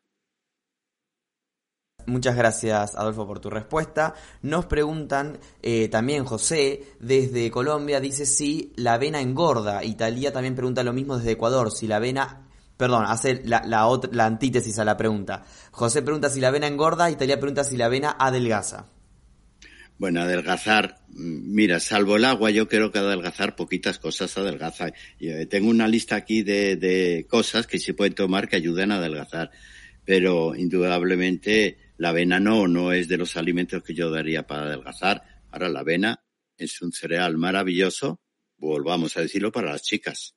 Muchas 2.06 2.36
gracias, 2.36 2.96
Adolfo, 2.96 3.26
por 3.26 3.38
tu 3.38 3.48
respuesta. 3.48 4.14
Nos 4.42 4.66
preguntan 4.66 5.38
eh, 5.62 5.88
también 5.88 6.24
José, 6.24 6.84
desde 6.98 7.50
Colombia, 7.50 8.00
dice 8.00 8.26
si 8.26 8.72
la 8.76 8.94
avena 8.94 9.20
engorda. 9.20 9.84
Italia 9.84 10.32
también 10.32 10.56
pregunta 10.56 10.82
lo 10.82 10.92
mismo 10.92 11.16
desde 11.16 11.32
Ecuador, 11.32 11.70
si 11.70 11.86
la 11.86 11.96
avena... 11.96 12.48
Perdón, 12.76 13.04
hace 13.06 13.42
la, 13.44 13.62
la, 13.64 14.24
antítesis 14.24 14.78
a 14.80 14.84
la 14.84 14.96
pregunta. 14.96 15.44
José 15.70 16.02
pregunta 16.02 16.28
si 16.28 16.40
la 16.40 16.48
avena 16.48 16.66
engorda, 16.66 17.10
Italia 17.10 17.38
pregunta 17.38 17.62
si 17.62 17.76
la 17.76 17.84
avena 17.86 18.16
adelgaza. 18.18 18.88
Bueno, 20.02 20.20
adelgazar, 20.20 20.98
mm, 21.10 21.54
mira, 21.54 21.78
salvo 21.78 22.16
el 22.16 22.24
agua, 22.24 22.50
yo 22.50 22.66
creo 22.66 22.90
que 22.90 22.98
adelgazar 22.98 23.54
poquitas 23.54 24.00
cosas 24.00 24.36
adelgaza. 24.36 24.92
Eh, 25.20 25.46
tengo 25.46 25.68
una 25.70 25.86
lista 25.86 26.16
aquí 26.16 26.42
de, 26.42 26.74
de 26.74 27.24
cosas 27.28 27.68
que 27.68 27.78
se 27.78 27.94
pueden 27.94 28.12
tomar 28.12 28.48
que 28.48 28.56
ayuden 28.56 28.90
a 28.90 28.96
adelgazar, 28.96 29.52
pero 30.04 30.56
indudablemente 30.56 31.78
la 31.98 32.08
avena 32.08 32.40
no, 32.40 32.66
no 32.66 32.92
es 32.92 33.06
de 33.06 33.16
los 33.16 33.36
alimentos 33.36 33.84
que 33.84 33.94
yo 33.94 34.10
daría 34.10 34.44
para 34.44 34.64
adelgazar. 34.64 35.22
Ahora 35.52 35.68
la 35.68 35.78
avena 35.78 36.24
es 36.56 36.82
un 36.82 36.90
cereal 36.90 37.38
maravilloso, 37.38 38.20
volvamos 38.56 39.16
a 39.16 39.20
decirlo 39.20 39.52
para 39.52 39.70
las 39.70 39.82
chicas. 39.82 40.34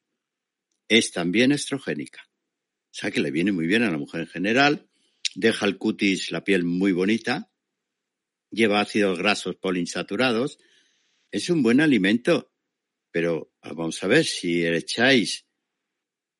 Es 0.87 1.11
también 1.11 1.51
estrogénica. 1.51 2.21
O 2.27 2.91
sea 2.91 3.09
que 3.09 3.19
le 3.19 3.31
viene 3.31 3.51
muy 3.51 3.65
bien 3.65 3.81
a 3.81 3.89
la 3.89 3.97
mujer 3.97 4.21
en 4.21 4.27
general, 4.27 4.85
deja 5.33 5.65
el 5.65 5.79
cutis, 5.79 6.29
la 6.29 6.43
piel 6.43 6.65
muy 6.65 6.91
bonita, 6.91 7.49
lleva 8.55 8.81
ácidos 8.81 9.19
grasos 9.19 9.55
poliinsaturados, 9.57 10.57
es 11.31 11.49
un 11.49 11.61
buen 11.61 11.81
alimento. 11.81 12.51
Pero 13.11 13.53
ah, 13.61 13.73
vamos 13.73 14.03
a 14.03 14.07
ver, 14.07 14.25
si 14.25 14.65
echáis 14.65 15.45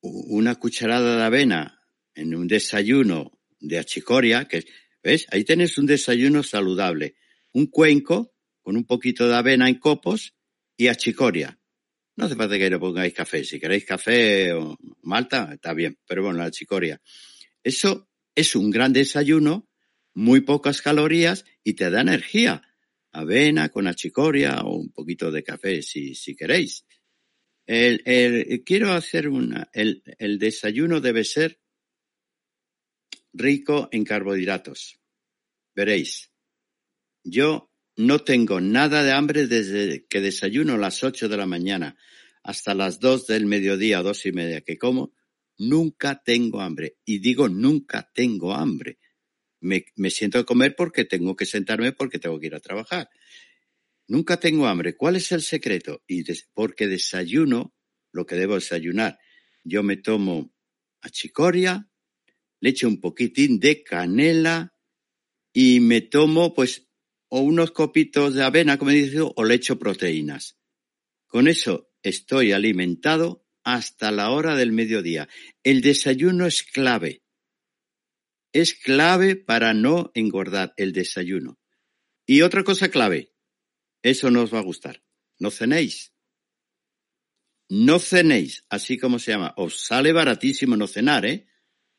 una 0.00 0.56
cucharada 0.56 1.16
de 1.16 1.22
avena 1.22 1.82
en 2.14 2.34
un 2.34 2.48
desayuno 2.48 3.38
de 3.60 3.78
achicoria, 3.78 4.46
que 4.46 4.64
¿ves? 5.02 5.26
Ahí 5.30 5.44
tenéis 5.44 5.78
un 5.78 5.86
desayuno 5.86 6.42
saludable. 6.42 7.16
Un 7.52 7.66
cuenco 7.66 8.34
con 8.62 8.76
un 8.76 8.84
poquito 8.84 9.28
de 9.28 9.36
avena 9.36 9.68
en 9.68 9.78
copos 9.78 10.34
y 10.76 10.88
achicoria. 10.88 11.58
No 12.16 12.26
hace 12.26 12.34
falta 12.34 12.58
que 12.58 12.70
le 12.70 12.78
pongáis 12.78 13.14
café. 13.14 13.44
Si 13.44 13.60
queréis 13.60 13.84
café 13.84 14.52
o 14.52 14.76
malta, 15.02 15.50
está 15.52 15.74
bien. 15.74 15.98
Pero 16.06 16.22
bueno, 16.22 16.38
la 16.38 16.46
achicoria. 16.46 17.00
Eso 17.62 18.08
es 18.34 18.56
un 18.56 18.70
gran 18.70 18.92
desayuno 18.92 19.68
muy 20.16 20.40
pocas 20.40 20.80
calorías 20.80 21.44
y 21.62 21.74
te 21.74 21.90
da 21.90 22.00
energía. 22.00 22.62
Avena 23.12 23.68
con 23.68 23.86
achicoria 23.86 24.62
o 24.62 24.76
un 24.76 24.90
poquito 24.90 25.30
de 25.30 25.44
café 25.44 25.82
si, 25.82 26.14
si 26.14 26.34
queréis. 26.34 26.86
El, 27.66 28.02
el, 28.06 28.64
quiero 28.64 28.92
hacer 28.92 29.28
una. 29.28 29.68
El, 29.74 30.02
el 30.18 30.38
desayuno 30.38 31.00
debe 31.00 31.22
ser 31.22 31.60
rico 33.34 33.90
en 33.92 34.04
carbohidratos. 34.04 34.98
Veréis, 35.74 36.30
yo 37.22 37.70
no 37.96 38.20
tengo 38.20 38.60
nada 38.60 39.02
de 39.02 39.12
hambre 39.12 39.46
desde 39.46 40.06
que 40.06 40.22
desayuno 40.22 40.74
a 40.74 40.78
las 40.78 41.04
ocho 41.04 41.28
de 41.28 41.36
la 41.36 41.46
mañana 41.46 41.96
hasta 42.42 42.74
las 42.74 43.00
dos 43.00 43.26
del 43.26 43.44
mediodía, 43.44 44.00
dos 44.00 44.24
y 44.24 44.32
media 44.32 44.62
que 44.62 44.78
como. 44.78 45.12
Nunca 45.58 46.22
tengo 46.24 46.62
hambre. 46.62 46.96
Y 47.04 47.18
digo 47.18 47.50
nunca 47.50 48.10
tengo 48.14 48.54
hambre 48.54 48.98
me, 49.66 50.10
siento 50.10 50.38
a 50.38 50.46
comer 50.46 50.74
porque 50.76 51.04
tengo 51.04 51.36
que 51.36 51.46
sentarme 51.46 51.92
porque 51.92 52.18
tengo 52.18 52.38
que 52.40 52.46
ir 52.46 52.54
a 52.54 52.60
trabajar. 52.60 53.10
Nunca 54.08 54.38
tengo 54.38 54.66
hambre. 54.66 54.96
¿Cuál 54.96 55.16
es 55.16 55.32
el 55.32 55.42
secreto? 55.42 56.02
Y 56.06 56.24
porque 56.54 56.86
desayuno 56.86 57.74
lo 58.12 58.24
que 58.24 58.36
debo 58.36 58.54
desayunar. 58.54 59.18
Yo 59.64 59.82
me 59.82 59.96
tomo 59.96 60.54
achicoria, 61.00 61.90
le 62.60 62.70
echo 62.70 62.88
un 62.88 63.00
poquitín 63.00 63.58
de 63.58 63.82
canela 63.82 64.72
y 65.52 65.80
me 65.80 66.00
tomo 66.00 66.54
pues 66.54 66.88
o 67.28 67.40
unos 67.40 67.72
copitos 67.72 68.34
de 68.34 68.44
avena, 68.44 68.78
como 68.78 68.92
he 68.92 68.94
dicho, 68.94 69.32
o 69.36 69.44
le 69.44 69.54
echo 69.54 69.78
proteínas. 69.78 70.56
Con 71.26 71.48
eso 71.48 71.90
estoy 72.02 72.52
alimentado 72.52 73.44
hasta 73.64 74.12
la 74.12 74.30
hora 74.30 74.54
del 74.54 74.70
mediodía. 74.70 75.28
El 75.64 75.80
desayuno 75.80 76.46
es 76.46 76.62
clave. 76.62 77.25
Es 78.56 78.72
clave 78.72 79.36
para 79.36 79.74
no 79.74 80.10
engordar 80.14 80.72
el 80.78 80.94
desayuno. 80.94 81.58
Y 82.24 82.40
otra 82.40 82.64
cosa 82.64 82.88
clave, 82.88 83.34
eso 84.02 84.30
no 84.30 84.44
os 84.44 84.54
va 84.54 84.60
a 84.60 84.62
gustar. 84.62 85.04
No 85.38 85.50
cenéis. 85.50 86.14
No 87.68 87.98
cenéis, 87.98 88.64
así 88.70 88.96
como 88.96 89.18
se 89.18 89.32
llama. 89.32 89.52
Os 89.58 89.84
sale 89.84 90.10
baratísimo 90.14 90.74
no 90.74 90.86
cenar, 90.86 91.26
¿eh? 91.26 91.46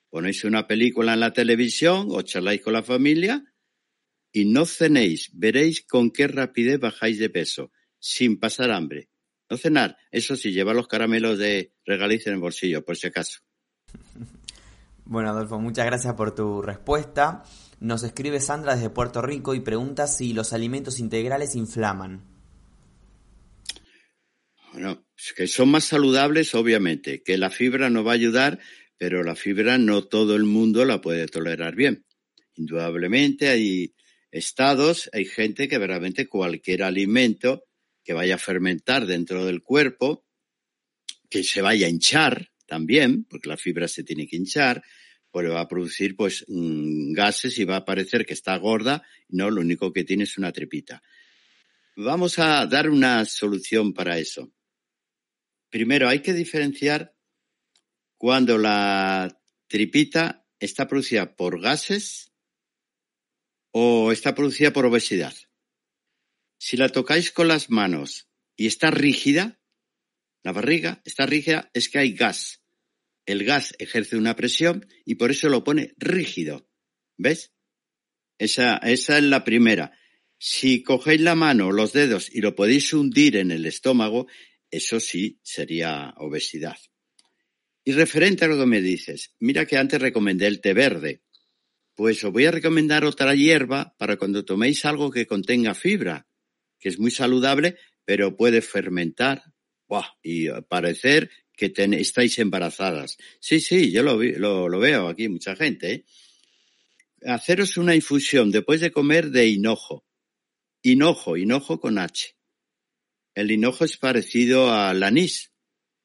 Ponéis 0.09 0.45
una 0.45 0.65
película 0.65 1.13
en 1.13 1.19
la 1.19 1.31
televisión 1.31 2.07
o 2.09 2.23
charláis 2.23 2.61
con 2.61 2.73
la 2.73 2.81
familia 2.81 3.43
y 4.31 4.45
no 4.45 4.65
cenéis. 4.65 5.29
Veréis 5.33 5.85
con 5.85 6.09
qué 6.09 6.27
rapidez 6.27 6.79
bajáis 6.79 7.19
de 7.19 7.29
peso, 7.29 7.71
sin 7.99 8.39
pasar 8.39 8.71
hambre. 8.71 9.11
No 9.47 9.57
cenar, 9.57 9.95
eso 10.09 10.35
sí, 10.35 10.51
lleva 10.51 10.73
los 10.73 10.87
caramelos 10.87 11.37
de 11.37 11.75
regaliz 11.85 12.25
en 12.25 12.33
el 12.33 12.39
bolsillo, 12.39 12.83
por 12.83 12.97
si 12.97 13.05
acaso. 13.05 13.41
Bueno, 15.09 15.29
Adolfo, 15.29 15.57
muchas 15.57 15.85
gracias 15.85 16.15
por 16.15 16.35
tu 16.35 16.61
respuesta. 16.61 17.41
Nos 17.79 18.03
escribe 18.03 18.41
Sandra 18.41 18.75
desde 18.75 18.89
Puerto 18.89 19.21
Rico 19.21 19.55
y 19.55 19.61
pregunta 19.61 20.05
si 20.05 20.33
los 20.33 20.51
alimentos 20.51 20.99
integrales 20.99 21.55
inflaman. 21.55 22.25
Bueno, 24.73 25.07
que 25.37 25.47
son 25.47 25.69
más 25.69 25.85
saludables, 25.85 26.53
obviamente, 26.55 27.23
que 27.23 27.37
la 27.37 27.49
fibra 27.49 27.89
no 27.89 28.03
va 28.03 28.11
a 28.11 28.15
ayudar, 28.15 28.59
pero 28.97 29.23
la 29.23 29.35
fibra 29.35 29.77
no 29.77 30.03
todo 30.03 30.35
el 30.35 30.43
mundo 30.43 30.83
la 30.83 30.99
puede 30.99 31.27
tolerar 31.27 31.73
bien. 31.73 32.05
Indudablemente 32.55 33.47
hay 33.47 33.95
estados, 34.29 35.09
hay 35.13 35.23
gente 35.23 35.69
que 35.69 35.77
verdaderamente 35.77 36.27
cualquier 36.27 36.83
alimento 36.83 37.63
que 38.03 38.11
vaya 38.11 38.35
a 38.35 38.39
fermentar 38.39 39.05
dentro 39.05 39.45
del 39.45 39.63
cuerpo, 39.63 40.25
que 41.29 41.45
se 41.45 41.61
vaya 41.61 41.87
a 41.87 41.89
hinchar, 41.89 42.51
también, 42.67 43.23
porque 43.23 43.49
la 43.49 43.57
fibra 43.57 43.87
se 43.87 44.03
tiene 44.03 44.27
que 44.27 44.35
hinchar, 44.35 44.83
pues 45.31 45.49
va 45.49 45.61
a 45.61 45.67
producir 45.67 46.15
pues 46.15 46.45
mm, 46.47 47.13
gases 47.13 47.57
y 47.57 47.65
va 47.65 47.77
a 47.77 47.85
parecer 47.85 48.25
que 48.25 48.33
está 48.33 48.55
gorda, 48.57 49.03
no, 49.29 49.49
lo 49.49 49.61
único 49.61 49.91
que 49.91 50.03
tiene 50.03 50.25
es 50.25 50.37
una 50.37 50.51
tripita. 50.51 51.01
Vamos 51.95 52.37
a 52.37 52.65
dar 52.67 52.89
una 52.89 53.25
solución 53.25 53.93
para 53.93 54.19
eso. 54.19 54.51
Primero, 55.69 56.07
hay 56.07 56.21
que 56.21 56.33
diferenciar 56.33 57.15
cuando 58.17 58.57
la 58.57 59.41
tripita 59.67 60.45
está 60.59 60.87
producida 60.87 61.35
por 61.35 61.59
gases 61.59 62.31
o 63.71 64.11
está 64.11 64.33
producida 64.33 64.71
por 64.71 64.85
obesidad. 64.85 65.33
Si 66.57 66.77
la 66.77 66.89
tocáis 66.89 67.31
con 67.31 67.47
las 67.47 67.69
manos 67.69 68.27
y 68.55 68.67
está 68.67 68.89
rígida, 68.89 69.59
la 70.47 70.53
barriga 70.53 71.01
está 71.03 71.25
rígida, 71.25 71.69
es 71.73 71.89
que 71.89 71.99
hay 71.99 72.13
gas. 72.13 72.63
El 73.25 73.43
gas 73.43 73.75
ejerce 73.79 74.15
una 74.15 74.37
presión 74.37 74.87
y 75.03 75.15
por 75.15 75.29
eso 75.29 75.49
lo 75.49 75.65
pone 75.65 75.93
rígido. 75.97 76.69
¿Ves? 77.17 77.51
Esa, 78.37 78.77
es 78.77 79.09
la 79.09 79.43
primera. 79.43 79.91
Si 80.37 80.83
cogéis 80.83 81.19
la 81.19 81.35
mano, 81.35 81.73
los 81.73 81.91
dedos 81.91 82.33
y 82.33 82.39
lo 82.39 82.55
podéis 82.55 82.93
hundir 82.93 83.35
en 83.35 83.51
el 83.51 83.65
estómago, 83.65 84.27
eso 84.71 85.01
sí 85.01 85.37
sería 85.43 86.13
obesidad. 86.15 86.77
Y 87.83 87.91
referente 87.91 88.45
a 88.45 88.47
lo 88.47 88.57
que 88.57 88.67
me 88.67 88.81
dices, 88.81 89.35
mira 89.39 89.65
que 89.65 89.75
antes 89.75 89.99
recomendé 89.99 90.47
el 90.47 90.61
té 90.61 90.73
verde. 90.73 91.23
Pues 91.93 92.23
os 92.23 92.31
voy 92.31 92.45
a 92.45 92.51
recomendar 92.51 93.03
otra 93.03 93.35
hierba 93.35 93.97
para 93.97 94.15
cuando 94.15 94.45
toméis 94.45 94.85
algo 94.85 95.11
que 95.11 95.27
contenga 95.27 95.73
fibra, 95.73 96.25
que 96.79 96.87
es 96.87 96.99
muy 96.99 97.11
saludable, 97.11 97.77
pero 98.05 98.37
puede 98.37 98.61
fermentar, 98.61 99.43
y 100.21 100.49
parecer 100.67 101.29
que 101.57 101.73
estáis 101.75 102.37
embarazadas. 102.39 103.17
Sí, 103.39 103.59
sí, 103.59 103.91
yo 103.91 104.03
lo, 104.03 104.21
lo, 104.21 104.79
veo 104.79 105.07
aquí, 105.07 105.27
mucha 105.27 105.55
gente. 105.55 105.91
¿eh? 105.91 106.05
Haceros 107.25 107.77
una 107.77 107.95
infusión 107.95 108.51
después 108.51 108.79
de 108.81 108.91
comer 108.91 109.31
de 109.31 109.47
hinojo. 109.47 110.05
Hinojo, 110.83 111.35
hinojo 111.35 111.79
con 111.79 111.97
H. 111.97 112.35
El 113.33 113.51
hinojo 113.51 113.85
es 113.85 113.97
parecido 113.97 114.71
al 114.71 115.01
anís, 115.03 115.51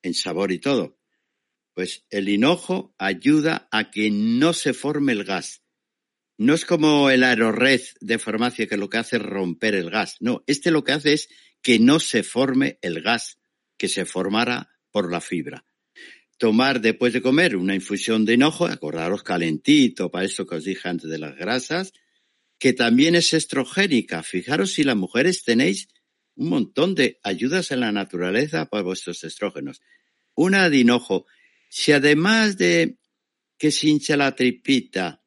en 0.02 0.14
sabor 0.14 0.52
y 0.52 0.58
todo. 0.58 0.98
Pues 1.74 2.04
el 2.10 2.28
hinojo 2.28 2.94
ayuda 2.98 3.68
a 3.70 3.90
que 3.90 4.10
no 4.10 4.52
se 4.52 4.72
forme 4.72 5.12
el 5.12 5.24
gas. 5.24 5.62
No 6.38 6.54
es 6.54 6.64
como 6.64 7.10
el 7.10 7.22
aerorred 7.22 7.82
de 8.00 8.18
farmacia 8.18 8.66
que 8.66 8.76
lo 8.76 8.88
que 8.88 8.98
hace 8.98 9.16
es 9.16 9.22
romper 9.22 9.74
el 9.74 9.90
gas. 9.90 10.16
No, 10.20 10.42
este 10.46 10.70
lo 10.70 10.82
que 10.82 10.92
hace 10.92 11.12
es 11.12 11.28
que 11.62 11.78
no 11.78 12.00
se 12.00 12.22
forme 12.22 12.78
el 12.82 13.02
gas 13.02 13.41
que 13.82 13.88
se 13.88 14.04
formara 14.04 14.70
por 14.92 15.10
la 15.10 15.20
fibra. 15.20 15.66
Tomar 16.38 16.80
después 16.80 17.12
de 17.12 17.20
comer 17.20 17.56
una 17.56 17.74
infusión 17.74 18.24
de 18.24 18.34
hinojo, 18.34 18.66
acordaros 18.66 19.24
calentito, 19.24 20.08
para 20.08 20.24
eso 20.24 20.46
que 20.46 20.54
os 20.54 20.62
dije 20.62 20.88
antes 20.88 21.10
de 21.10 21.18
las 21.18 21.34
grasas, 21.34 21.92
que 22.60 22.74
también 22.74 23.16
es 23.16 23.32
estrogénica. 23.32 24.22
Fijaros 24.22 24.70
si 24.70 24.84
las 24.84 24.94
mujeres 24.94 25.42
tenéis 25.42 25.88
un 26.36 26.50
montón 26.50 26.94
de 26.94 27.18
ayudas 27.24 27.72
en 27.72 27.80
la 27.80 27.90
naturaleza 27.90 28.66
para 28.66 28.84
vuestros 28.84 29.24
estrógenos. 29.24 29.82
Una 30.36 30.70
de 30.70 30.78
hinojo. 30.78 31.26
Si 31.68 31.90
además 31.90 32.56
de 32.58 32.98
que 33.58 33.72
se 33.72 33.88
hincha 33.88 34.16
la 34.16 34.36
tripita, 34.36 35.24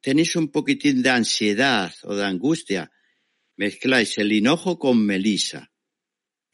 tenéis 0.00 0.34
un 0.34 0.50
poquitín 0.50 1.02
de 1.04 1.10
ansiedad 1.10 1.94
o 2.02 2.16
de 2.16 2.24
angustia, 2.24 2.90
mezcláis 3.54 4.18
el 4.18 4.32
hinojo 4.32 4.76
con 4.76 4.98
melisa 5.06 5.70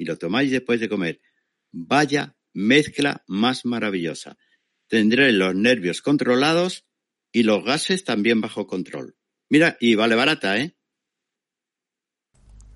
y 0.01 0.07
lo 0.07 0.17
tomáis 0.17 0.51
después 0.51 0.81
de 0.81 0.89
comer. 0.89 1.21
Vaya 1.73 2.35
mezcla 2.55 3.23
más 3.27 3.67
maravillosa. 3.67 4.39
Tendré 4.89 5.31
los 5.31 5.55
nervios 5.55 6.01
controlados 6.01 6.87
y 7.31 7.43
los 7.43 7.63
gases 7.63 8.03
también 8.03 8.41
bajo 8.41 8.67
control. 8.67 9.15
Mira, 9.51 9.77
y 9.79 9.97
vale 9.97 10.15
barata, 10.15 10.57
¿eh? 10.57 10.75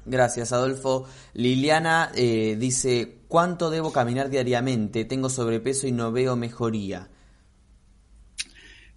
Gracias, 0.04 0.52
Adolfo. 0.52 1.08
Liliana 1.32 2.12
eh, 2.14 2.56
dice, 2.60 3.20
¿cuánto 3.26 3.70
debo 3.70 3.90
caminar 3.90 4.28
diariamente? 4.28 5.06
Tengo 5.06 5.30
sobrepeso 5.30 5.86
y 5.86 5.92
no 5.92 6.12
veo 6.12 6.36
mejoría. 6.36 7.08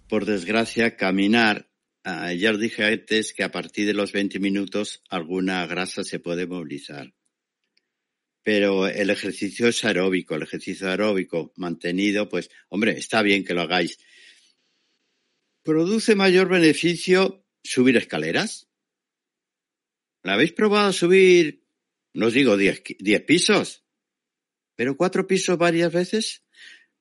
Por 0.06 0.26
desgracia, 0.26 0.96
caminar, 0.96 1.70
ah, 2.04 2.34
ya 2.34 2.50
os 2.50 2.60
dije 2.60 2.84
antes 2.84 3.32
que 3.32 3.42
a 3.42 3.50
partir 3.50 3.86
de 3.86 3.94
los 3.94 4.12
20 4.12 4.38
minutos 4.38 5.02
alguna 5.08 5.66
grasa 5.66 6.04
se 6.04 6.20
puede 6.20 6.46
movilizar. 6.46 7.14
Pero 8.42 8.86
el 8.86 9.10
ejercicio 9.10 9.68
es 9.68 9.84
aeróbico, 9.84 10.34
el 10.34 10.42
ejercicio 10.42 10.88
aeróbico 10.88 11.52
mantenido, 11.56 12.28
pues, 12.28 12.50
hombre, 12.68 12.92
está 12.92 13.22
bien 13.22 13.44
que 13.44 13.54
lo 13.54 13.62
hagáis. 13.62 13.98
¿Produce 15.62 16.14
mayor 16.14 16.48
beneficio 16.48 17.44
subir 17.62 17.96
escaleras? 17.96 18.68
¿La 20.22 20.34
habéis 20.34 20.52
probado 20.52 20.92
subir, 20.92 21.64
no 22.14 22.26
os 22.26 22.32
digo 22.32 22.56
10 22.56 22.82
pisos, 23.26 23.84
pero 24.76 24.96
cuatro 24.96 25.26
pisos 25.26 25.58
varias 25.58 25.92
veces? 25.92 26.44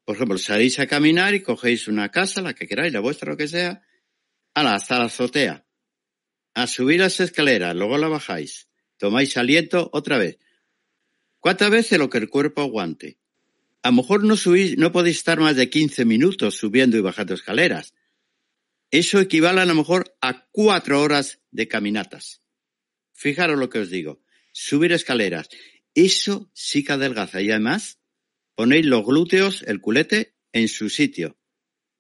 Por 0.04 0.16
ejemplo, 0.16 0.38
salís 0.38 0.80
a 0.80 0.88
caminar 0.88 1.34
y 1.36 1.44
cogéis 1.44 1.88
una 1.88 2.12
casa, 2.12 2.42
la 2.42 2.54
que 2.54 2.68
queráis, 2.68 2.94
la 2.94 3.00
vuestra, 3.00 3.32
lo 3.32 3.38
que 3.38 3.48
sea, 3.48 3.84
hasta 4.54 5.00
la 5.00 5.06
azotea. 5.06 5.66
A 6.54 6.66
subir 6.66 7.00
las 7.00 7.20
escaleras, 7.20 7.76
luego 7.76 7.98
la 7.98 8.08
bajáis. 8.08 8.70
Tomáis 8.98 9.38
aliento 9.38 9.90
otra 9.94 10.18
vez. 10.18 10.40
¿Cuántas 11.40 11.70
veces 11.70 12.00
lo 12.00 12.10
que 12.10 12.18
el 12.18 12.30
cuerpo 12.30 12.62
aguante? 12.62 13.18
A 13.84 13.90
lo 13.90 13.98
mejor 13.98 14.24
no 14.24 14.36
subís, 14.36 14.78
no 14.78 14.92
podéis 14.92 15.18
estar 15.18 15.40
más 15.40 15.56
de 15.56 15.70
15 15.70 16.06
minutos 16.06 16.56
subiendo 16.56 16.98
y 16.98 17.02
bajando 17.02 17.34
escaleras. 17.34 17.94
Eso 18.92 19.20
equivale 19.20 19.62
a 19.62 19.66
lo 19.66 19.76
mejor 19.76 20.16
a 20.22 20.48
cuatro 20.52 21.02
horas 21.02 21.40
de 21.52 21.68
caminatas. 21.68 22.42
Fijaros 23.14 23.60
lo 23.60 23.70
que 23.70 23.80
os 23.80 23.90
digo. 23.90 24.22
Subir 24.52 24.92
escaleras. 24.92 25.50
Eso 25.94 26.50
sí 26.54 26.84
que 26.84 26.94
adelgaza. 26.94 27.42
Y 27.42 27.52
además, 27.52 28.00
ponéis 28.56 28.86
los 28.86 29.06
glúteos, 29.06 29.64
el 29.64 29.82
culete, 29.82 30.36
en 30.54 30.68
su 30.68 30.90
sitio. 30.90 31.38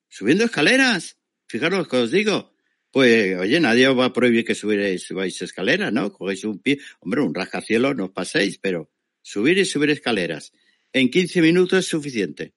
Subiendo 0.09 0.45
escaleras. 0.45 1.17
Fijaros 1.47 1.79
lo 1.79 1.87
que 1.87 1.97
os 1.97 2.11
digo. 2.11 2.53
Pues, 2.91 3.37
oye, 3.37 3.59
nadie 3.59 3.87
os 3.87 3.97
va 3.97 4.05
a 4.05 4.13
prohibir 4.13 4.45
que 4.45 4.55
subáis 4.55 5.41
escaleras, 5.41 5.91
¿no? 5.91 6.11
Cogéis 6.11 6.45
un 6.45 6.59
pie. 6.59 6.79
Hombre, 6.99 7.21
un 7.21 7.35
rascacielos 7.35 7.95
no 7.95 8.05
os 8.05 8.11
paséis, 8.11 8.57
pero 8.57 8.91
subir 9.27 9.57
y 9.57 9.65
subir 9.65 9.89
escaleras. 9.89 10.53
En 10.93 11.09
15 11.09 11.41
minutos 11.41 11.79
es 11.79 11.85
suficiente. 11.87 12.53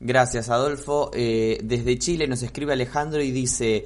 Gracias, 0.00 0.50
Adolfo. 0.50 1.10
Eh, 1.14 1.58
desde 1.62 1.98
Chile 1.98 2.26
nos 2.26 2.42
escribe 2.42 2.72
Alejandro 2.72 3.22
y 3.22 3.30
dice, 3.30 3.84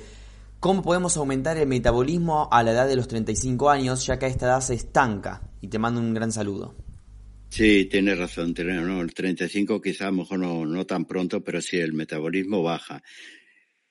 ¿Cómo 0.61 0.83
podemos 0.83 1.17
aumentar 1.17 1.57
el 1.57 1.69
metabolismo 1.69 2.49
a 2.51 2.65
la 2.65 2.73
edad 2.73 2.89
de 2.89 2.97
los 2.97 3.07
35 3.07 3.71
años, 3.71 4.05
ya 4.05 4.19
que 4.19 4.27
a 4.27 4.29
esta 4.29 4.47
edad 4.47 4.61
se 4.61 4.75
estanca? 4.75 5.41
Y 5.61 5.69
te 5.69 5.79
mando 5.79 6.01
un 6.01 6.13
gran 6.13 6.33
saludo. 6.33 6.75
Sí, 7.49 7.85
tienes 7.85 8.19
razón. 8.19 8.55
No, 8.57 9.01
el 9.01 9.15
35 9.15 9.81
quizá 9.81 10.09
a 10.09 10.11
lo 10.11 10.17
mejor 10.17 10.41
no, 10.41 10.67
no 10.67 10.85
tan 10.85 11.05
pronto, 11.05 11.45
pero 11.45 11.63
sí, 11.63 11.79
el 11.79 11.93
metabolismo 11.93 12.63
baja. 12.63 13.01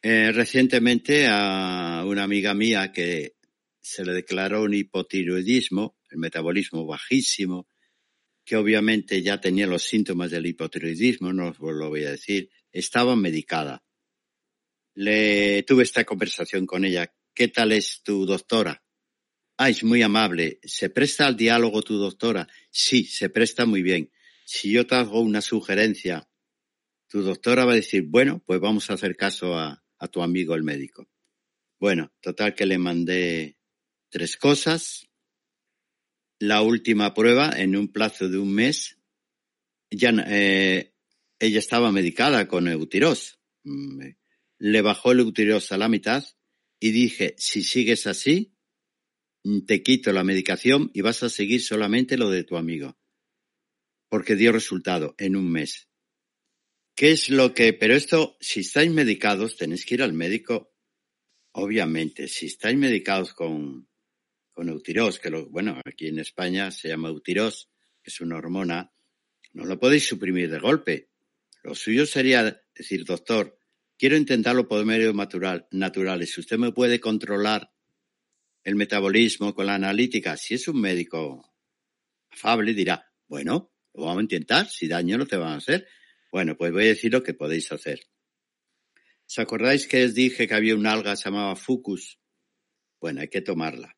Eh, 0.02 0.32
recientemente 0.34 1.28
a 1.30 2.04
una 2.06 2.24
amiga 2.24 2.54
mía 2.54 2.92
que 2.92 3.36
se 3.80 4.04
le 4.04 4.12
declaró 4.12 4.64
un 4.64 4.74
hipotiroidismo, 4.74 5.97
el 6.10 6.18
metabolismo 6.18 6.86
bajísimo, 6.86 7.68
que 8.46 8.56
obviamente 8.56 9.22
ya 9.22 9.42
tenía 9.42 9.68
los 9.68 9.84
síntomas 9.84 10.32
del 10.32 10.46
hipotiroidismo, 10.46 11.34
no 11.34 11.50
os 11.50 11.60
lo 11.60 11.90
voy 11.90 12.06
a 12.06 12.12
decir, 12.12 12.50
estaba 12.72 13.16
medicada 13.16 13.84
le 14.98 15.62
tuve 15.62 15.84
esta 15.84 16.04
conversación 16.06 16.66
con 16.66 16.84
ella. 16.84 17.14
¿Qué 17.36 17.50
tal 17.50 17.72
es 17.72 18.02
tu 18.02 18.26
doctora? 18.26 18.84
Ah, 19.56 19.70
es 19.70 19.84
muy 19.84 20.02
amable. 20.02 20.60
¿Se 20.64 20.90
presta 20.90 21.28
al 21.28 21.38
diálogo 21.38 21.84
tu 21.84 21.98
doctora? 21.98 22.48
Sí, 22.72 23.04
se 23.04 23.30
presta 23.30 23.68
muy 23.68 23.84
bien. 23.84 24.12
Si 24.44 24.72
yo 24.72 24.88
te 24.88 24.96
hago 24.96 25.22
una 25.22 25.42
sugerencia, 25.42 26.28
tu 27.08 27.22
doctora 27.22 27.66
va 27.66 27.74
a 27.74 27.76
decir, 27.76 28.06
bueno, 28.08 28.42
pues 28.44 28.60
vamos 28.60 28.90
a 28.90 28.96
hacer 28.96 29.16
caso 29.16 29.56
a, 29.56 29.84
a 30.00 30.08
tu 30.08 30.24
amigo 30.24 30.56
el 30.56 30.64
médico. 30.64 31.08
Bueno, 31.80 32.12
total 32.20 32.56
que 32.56 32.66
le 32.66 32.80
mandé 32.80 33.60
tres 34.10 34.36
cosas. 34.36 35.07
La 36.40 36.62
última 36.62 37.14
prueba, 37.14 37.52
en 37.56 37.76
un 37.76 37.92
plazo 37.92 38.30
de 38.30 38.38
un 38.38 38.54
mes, 38.54 38.98
ya 39.90 40.14
eh, 40.28 40.94
ella 41.40 41.60
estaba 41.60 41.92
medicada 41.92 42.48
con 42.48 42.68
Eutiros. 42.68 43.40
Mm, 43.64 44.02
le 44.60 44.82
bajó 44.82 45.12
el 45.12 45.22
utirosa 45.22 45.76
a 45.76 45.78
la 45.78 45.90
mitad 45.90 46.24
y 46.80 46.92
dije, 46.92 47.36
si 47.38 47.64
sigues 47.64 48.08
así, 48.08 48.56
te 49.66 49.82
quito 49.82 50.12
la 50.12 50.24
medicación 50.24 50.92
y 50.94 51.02
vas 51.02 51.24
a 51.24 51.30
seguir 51.30 51.62
solamente 51.62 52.18
lo 52.18 52.30
de 52.30 52.44
tu 52.44 52.58
amigo. 52.58 52.98
Porque 54.10 54.36
dio 54.36 54.52
resultado 54.52 55.16
en 55.18 55.36
un 55.36 55.52
mes. 55.52 55.90
¿Qué 56.96 57.12
es 57.12 57.30
lo 57.30 57.54
que, 57.54 57.74
pero 57.74 57.96
esto, 57.96 58.38
si 58.40 58.62
estáis 58.62 58.92
medicados, 58.92 59.56
tenéis 59.56 59.86
que 59.86 59.96
ir 59.96 60.04
al 60.04 60.14
médico, 60.14 60.74
obviamente, 61.52 62.28
si 62.28 62.48
estáis 62.48 62.78
medicados 62.78 63.34
con, 63.34 63.87
con 64.58 64.82
que 65.22 65.30
lo, 65.30 65.50
bueno, 65.50 65.80
aquí 65.86 66.08
en 66.08 66.18
España 66.18 66.72
se 66.72 66.88
llama 66.88 67.10
Eutiros, 67.10 67.70
que 68.02 68.10
es 68.10 68.22
una 68.22 68.38
hormona, 68.38 68.92
no 69.54 69.66
lo 69.66 69.80
podéis 69.80 70.08
suprimir 70.08 70.50
de 70.50 70.58
golpe. 70.58 71.12
Lo 71.62 71.76
suyo 71.76 72.08
sería 72.08 72.64
decir, 72.74 73.06
doctor, 73.06 73.58
Quiero 73.98 74.16
intentarlo 74.16 74.68
por 74.68 74.86
medios 74.86 75.16
natural, 75.16 75.68
naturales. 75.72 76.32
Si 76.32 76.40
usted 76.40 76.60
me 76.60 76.72
puede 76.72 77.00
controlar 77.00 77.72
el 78.64 78.76
metabolismo 78.76 79.56
con 79.56 79.66
la 79.66 79.74
analítica, 79.74 80.38
si 80.38 80.54
es 80.54 80.68
un 80.68 80.80
médico 80.80 81.52
afable, 82.30 82.76
dirá, 82.76 83.12
bueno, 83.28 83.74
lo 83.96 84.04
vamos 84.04 84.20
a 84.20 84.22
intentar, 84.22 84.70
si 84.70 84.88
daño 84.88 85.18
no 85.18 85.26
te 85.26 85.38
van 85.38 85.54
a 85.54 85.58
hacer. 85.58 85.88
Bueno, 86.32 86.56
pues 86.56 86.72
voy 86.72 86.84
a 86.84 86.88
decir 86.90 87.12
lo 87.12 87.24
que 87.24 87.34
podéis 87.34 87.72
hacer. 87.72 88.02
¿Os 89.28 89.40
acordáis 89.40 89.88
que 89.88 90.06
os 90.06 90.14
dije 90.14 90.48
que 90.48 90.54
había 90.54 90.76
una 90.76 90.94
alga 90.94 91.16
llamaba 91.16 91.56
fucus? 91.56 92.20
Bueno, 93.00 93.22
hay 93.22 93.30
que 93.30 93.42
tomarla. 93.42 93.97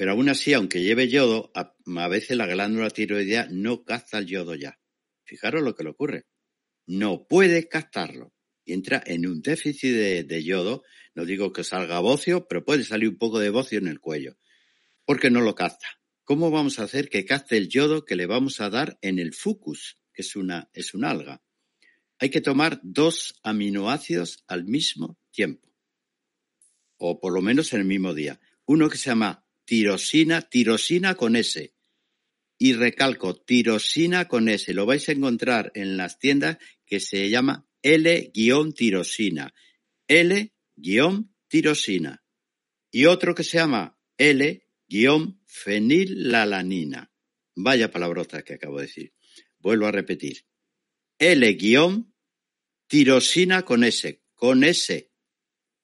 Pero 0.00 0.12
aún 0.12 0.30
así, 0.30 0.54
aunque 0.54 0.82
lleve 0.82 1.10
yodo, 1.10 1.52
a, 1.54 2.08
veces 2.08 2.34
la 2.34 2.46
glándula 2.46 2.88
tiroidea 2.88 3.48
no 3.50 3.84
capta 3.84 4.16
el 4.16 4.24
yodo 4.24 4.54
ya. 4.54 4.80
Fijaros 5.24 5.62
lo 5.62 5.74
que 5.74 5.84
le 5.84 5.90
ocurre. 5.90 6.24
No 6.86 7.26
puede 7.28 7.68
captarlo 7.68 8.32
entra 8.64 9.02
en 9.04 9.26
un 9.26 9.42
déficit 9.42 9.92
de, 10.24 10.42
yodo. 10.42 10.84
No 11.14 11.26
digo 11.26 11.52
que 11.52 11.64
salga 11.64 12.00
bocio, 12.00 12.48
pero 12.48 12.64
puede 12.64 12.82
salir 12.84 13.10
un 13.10 13.18
poco 13.18 13.40
de 13.40 13.50
bocio 13.50 13.76
en 13.76 13.88
el 13.88 14.00
cuello, 14.00 14.38
porque 15.04 15.30
no 15.30 15.42
lo 15.42 15.54
capta. 15.54 16.00
¿Cómo 16.24 16.50
vamos 16.50 16.78
a 16.78 16.84
hacer 16.84 17.10
que 17.10 17.26
capte 17.26 17.58
el 17.58 17.68
yodo 17.68 18.06
que 18.06 18.16
le 18.16 18.24
vamos 18.24 18.62
a 18.62 18.70
dar 18.70 18.98
en 19.02 19.18
el 19.18 19.34
fucus, 19.34 19.98
que 20.14 20.22
es 20.22 20.34
una, 20.34 20.70
es 20.72 20.94
una 20.94 21.10
alga? 21.10 21.42
Hay 22.18 22.30
que 22.30 22.40
tomar 22.40 22.80
dos 22.82 23.38
aminoácidos 23.42 24.44
al 24.46 24.64
mismo 24.64 25.18
tiempo, 25.30 25.70
o 26.96 27.20
por 27.20 27.34
lo 27.34 27.42
menos 27.42 27.74
en 27.74 27.80
el 27.80 27.86
mismo 27.86 28.14
día. 28.14 28.40
Uno 28.64 28.88
que 28.88 28.96
se 28.96 29.10
llama 29.10 29.44
tirosina, 29.70 30.42
tirosina 30.42 31.14
con 31.14 31.36
S. 31.36 31.72
Y 32.58 32.72
recalco, 32.72 33.36
tirosina 33.36 34.26
con 34.26 34.48
S. 34.48 34.74
Lo 34.74 34.84
vais 34.84 35.08
a 35.08 35.12
encontrar 35.12 35.70
en 35.76 35.96
las 35.96 36.18
tiendas 36.18 36.58
que 36.84 36.98
se 36.98 37.30
llama 37.30 37.68
L-tirosina. 37.80 39.54
L-tirosina. 40.08 42.24
Y 42.90 43.06
otro 43.06 43.32
que 43.32 43.44
se 43.44 43.58
llama 43.58 43.96
L-fenilalanina. 44.18 47.12
Vaya 47.54 47.92
palabrota 47.92 48.42
que 48.42 48.54
acabo 48.54 48.78
de 48.78 48.86
decir. 48.86 49.14
Vuelvo 49.60 49.86
a 49.86 49.92
repetir. 49.92 50.44
L-tirosina 51.16 53.62
con 53.62 53.84
S. 53.84 54.20
Con 54.34 54.64
S. 54.64 55.12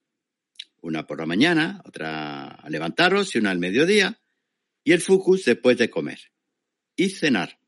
una 0.79 1.05
por 1.05 1.19
la 1.19 1.25
mañana, 1.25 1.81
otra 1.83 2.45
al 2.45 2.71
levantaros 2.71 3.35
y 3.35 3.39
una 3.39 3.51
al 3.51 3.59
mediodía, 3.59 4.21
y 4.81 4.93
el 4.93 5.01
fucus 5.01 5.43
después 5.43 5.77
de 5.77 5.89
comer 5.89 6.31
y 6.95 7.09
cenar. 7.09 7.59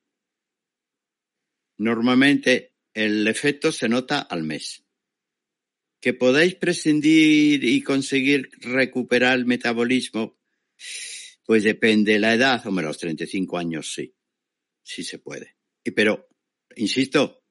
Normalmente 1.77 2.73
el 2.93 3.27
efecto 3.27 3.73
se 3.73 3.89
nota 3.89 4.21
al 4.21 4.43
mes. 4.43 4.85
Que 6.01 6.13
podáis 6.13 6.55
prescindir 6.55 7.63
y 7.63 7.81
conseguir 7.81 8.49
recuperar 8.59 9.37
el 9.37 9.45
metabolismo, 9.45 10.37
pues 11.45 11.63
depende 11.63 12.13
de 12.13 12.19
la 12.19 12.33
edad, 12.33 12.65
hombre, 12.67 12.85
los 12.85 12.97
35 12.97 13.57
años 13.57 13.93
sí, 13.93 14.13
sí 14.83 15.03
se 15.03 15.19
puede. 15.19 15.55
Y 15.83 15.91
pero, 15.91 16.27
insisto, 16.75 17.43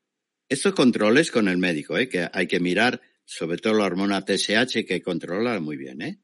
estos 0.48 0.74
controles 0.74 1.30
con 1.30 1.48
el 1.48 1.58
médico, 1.58 1.96
¿eh? 1.96 2.08
que 2.08 2.28
hay 2.32 2.46
que 2.46 2.60
mirar 2.60 3.00
sobre 3.24 3.58
todo 3.58 3.74
la 3.74 3.84
hormona 3.84 4.24
TSH 4.24 4.84
que 4.84 5.00
controla 5.00 5.60
muy 5.60 5.76
bien, 5.76 6.02
¿eh? 6.02 6.20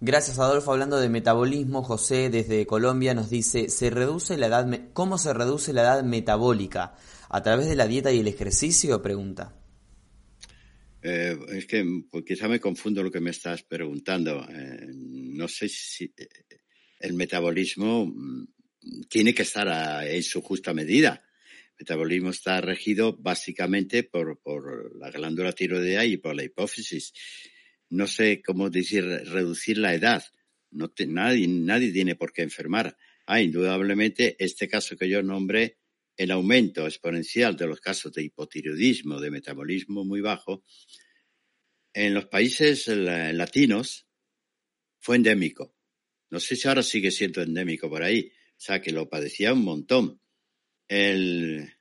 Gracias 0.00 0.38
Adolfo. 0.38 0.72
Hablando 0.72 0.98
de 0.98 1.08
metabolismo, 1.08 1.82
José 1.82 2.28
desde 2.28 2.66
Colombia 2.66 3.14
nos 3.14 3.30
dice, 3.30 3.70
¿se 3.70 3.88
reduce 3.88 4.36
la 4.36 4.48
edad, 4.48 4.68
¿cómo 4.92 5.16
se 5.16 5.32
reduce 5.32 5.72
la 5.72 5.82
edad 5.82 6.02
metabólica? 6.02 6.94
¿A 7.30 7.42
través 7.42 7.66
de 7.66 7.76
la 7.76 7.86
dieta 7.86 8.12
y 8.12 8.20
el 8.20 8.28
ejercicio? 8.28 9.00
Pregunta. 9.00 9.54
Eh, 11.08 11.38
es 11.50 11.66
que 11.66 11.86
pues, 12.10 12.24
quizá 12.24 12.48
me 12.48 12.58
confundo 12.58 13.00
lo 13.00 13.12
que 13.12 13.20
me 13.20 13.30
estás 13.30 13.62
preguntando. 13.62 14.44
Eh, 14.50 14.88
no 14.90 15.46
sé 15.46 15.68
si 15.68 16.12
eh, 16.16 16.28
el 16.98 17.14
metabolismo 17.14 18.06
mm, 18.06 19.04
tiene 19.08 19.32
que 19.32 19.42
estar 19.42 20.04
en 20.04 20.22
su 20.24 20.42
justa 20.42 20.74
medida. 20.74 21.22
El 21.78 21.84
metabolismo 21.84 22.30
está 22.30 22.60
regido 22.60 23.16
básicamente 23.16 24.02
por, 24.02 24.40
la 24.98 25.12
glándula 25.12 25.52
tiroidea 25.52 26.04
y 26.04 26.16
por 26.16 26.34
la 26.34 26.42
hipófisis. 26.42 27.12
No 27.88 28.08
sé 28.08 28.42
cómo 28.42 28.68
decir 28.68 29.04
reducir 29.04 29.78
la 29.78 29.94
edad. 29.94 30.24
Nadie, 30.72 31.46
nadie 31.46 31.92
tiene 31.92 32.16
por 32.16 32.32
qué 32.32 32.42
enfermar. 32.42 32.96
Ah, 33.26 33.40
indudablemente, 33.40 34.34
este 34.40 34.66
caso 34.66 34.96
que 34.96 35.08
yo 35.08 35.22
nombré, 35.22 35.78
el 36.16 36.30
aumento 36.30 36.86
exponencial 36.86 37.56
de 37.56 37.66
los 37.66 37.80
casos 37.80 38.12
de 38.12 38.24
hipotiroidismo, 38.24 39.20
de 39.20 39.30
metabolismo 39.30 40.04
muy 40.04 40.20
bajo, 40.20 40.64
en 41.92 42.14
los 42.14 42.26
países 42.26 42.88
latinos 42.88 44.06
fue 44.98 45.16
endémico. 45.16 45.74
No 46.30 46.40
sé 46.40 46.56
si 46.56 46.68
ahora 46.68 46.82
sigue 46.82 47.10
siendo 47.10 47.42
endémico 47.42 47.88
por 47.88 48.02
ahí. 48.02 48.32
O 48.50 48.58
sea, 48.60 48.80
que 48.80 48.92
lo 48.92 49.08
padecía 49.08 49.52
un 49.52 49.64
montón. 49.64 50.20
El, 50.88 51.72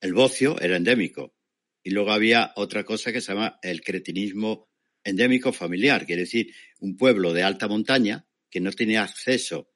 el 0.00 0.14
bocio 0.14 0.60
era 0.60 0.76
endémico. 0.76 1.36
Y 1.82 1.90
luego 1.90 2.12
había 2.12 2.52
otra 2.56 2.84
cosa 2.84 3.12
que 3.12 3.20
se 3.20 3.32
llama 3.32 3.58
el 3.62 3.82
cretinismo 3.82 4.68
endémico 5.04 5.52
familiar, 5.52 6.06
quiere 6.06 6.22
decir, 6.22 6.54
un 6.78 6.96
pueblo 6.96 7.32
de 7.32 7.42
alta 7.42 7.68
montaña 7.68 8.26
que 8.50 8.60
no 8.60 8.70
tenía 8.72 9.02
acceso 9.02 9.72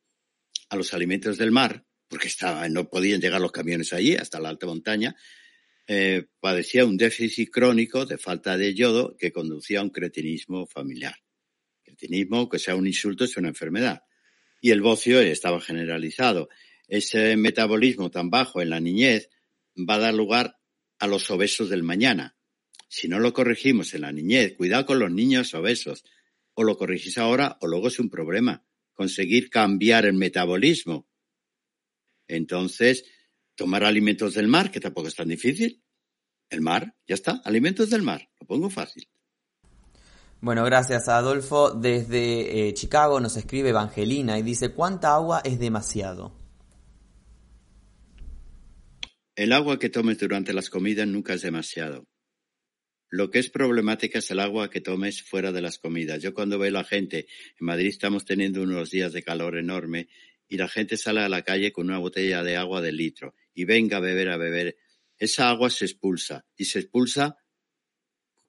a 0.68 0.76
los 0.76 0.94
alimentos 0.94 1.38
del 1.38 1.50
mar, 1.50 1.85
porque 2.08 2.28
estaba, 2.28 2.68
no 2.68 2.88
podían 2.88 3.20
llegar 3.20 3.40
los 3.40 3.52
camiones 3.52 3.92
allí 3.92 4.14
hasta 4.14 4.40
la 4.40 4.48
alta 4.48 4.66
montaña, 4.66 5.16
eh, 5.88 6.26
padecía 6.40 6.84
un 6.84 6.96
déficit 6.96 7.50
crónico 7.50 8.06
de 8.06 8.18
falta 8.18 8.56
de 8.56 8.74
yodo 8.74 9.16
que 9.16 9.32
conducía 9.32 9.80
a 9.80 9.82
un 9.82 9.90
cretinismo 9.90 10.66
familiar. 10.66 11.16
Cretinismo, 11.84 12.48
que 12.48 12.58
sea 12.58 12.74
un 12.74 12.86
insulto, 12.86 13.24
es 13.24 13.36
una 13.36 13.48
enfermedad. 13.48 14.02
Y 14.60 14.70
el 14.70 14.80
bocio 14.80 15.20
estaba 15.20 15.60
generalizado. 15.60 16.48
Ese 16.88 17.36
metabolismo 17.36 18.10
tan 18.10 18.30
bajo 18.30 18.60
en 18.60 18.70
la 18.70 18.80
niñez 18.80 19.28
va 19.76 19.94
a 19.94 20.00
dar 20.00 20.14
lugar 20.14 20.56
a 20.98 21.06
los 21.06 21.30
obesos 21.30 21.68
del 21.68 21.82
mañana. 21.82 22.36
Si 22.88 23.08
no 23.08 23.20
lo 23.20 23.32
corregimos 23.32 23.94
en 23.94 24.02
la 24.02 24.12
niñez, 24.12 24.54
cuidado 24.56 24.86
con 24.86 24.98
los 24.98 25.10
niños 25.10 25.54
obesos. 25.54 26.04
O 26.54 26.64
lo 26.64 26.76
corrigís 26.76 27.18
ahora 27.18 27.58
o 27.60 27.66
luego 27.66 27.88
es 27.88 27.98
un 27.98 28.08
problema. 28.08 28.64
Conseguir 28.92 29.50
cambiar 29.50 30.06
el 30.06 30.14
metabolismo. 30.14 31.06
Entonces, 32.28 33.04
tomar 33.54 33.84
alimentos 33.84 34.34
del 34.34 34.48
mar, 34.48 34.70
que 34.70 34.80
tampoco 34.80 35.08
es 35.08 35.14
tan 35.14 35.28
difícil. 35.28 35.82
El 36.48 36.60
mar, 36.60 36.94
ya 37.06 37.14
está, 37.14 37.40
alimentos 37.44 37.90
del 37.90 38.02
mar, 38.02 38.28
lo 38.40 38.46
pongo 38.46 38.70
fácil. 38.70 39.08
Bueno, 40.40 40.64
gracias 40.64 41.08
Adolfo. 41.08 41.70
Desde 41.70 42.68
eh, 42.68 42.74
Chicago 42.74 43.20
nos 43.20 43.36
escribe 43.36 43.70
Evangelina 43.70 44.38
y 44.38 44.42
dice, 44.42 44.70
¿cuánta 44.70 45.14
agua 45.14 45.40
es 45.44 45.58
demasiado? 45.58 46.32
El 49.34 49.52
agua 49.52 49.78
que 49.78 49.88
tomes 49.90 50.18
durante 50.18 50.52
las 50.52 50.70
comidas 50.70 51.06
nunca 51.08 51.34
es 51.34 51.42
demasiado. 51.42 52.06
Lo 53.08 53.30
que 53.30 53.38
es 53.38 53.50
problemática 53.50 54.18
es 54.18 54.30
el 54.30 54.40
agua 54.40 54.70
que 54.70 54.80
tomes 54.80 55.22
fuera 55.22 55.52
de 55.52 55.62
las 55.62 55.78
comidas. 55.78 56.22
Yo 56.22 56.34
cuando 56.34 56.58
veo 56.58 56.68
a 56.68 56.72
la 56.72 56.84
gente, 56.84 57.26
en 57.58 57.66
Madrid 57.66 57.88
estamos 57.88 58.24
teniendo 58.24 58.62
unos 58.62 58.90
días 58.90 59.12
de 59.12 59.22
calor 59.22 59.56
enorme 59.56 60.08
y 60.48 60.56
la 60.56 60.68
gente 60.68 60.96
sale 60.96 61.20
a 61.20 61.28
la 61.28 61.42
calle 61.42 61.72
con 61.72 61.86
una 61.86 61.98
botella 61.98 62.42
de 62.42 62.56
agua 62.56 62.80
de 62.80 62.92
litro 62.92 63.34
y 63.54 63.64
venga 63.64 63.98
a 63.98 64.00
beber, 64.00 64.30
a 64.30 64.36
beber. 64.36 64.76
Esa 65.18 65.48
agua 65.48 65.70
se 65.70 65.86
expulsa 65.86 66.44
y 66.56 66.66
se 66.66 66.80
expulsa 66.80 67.36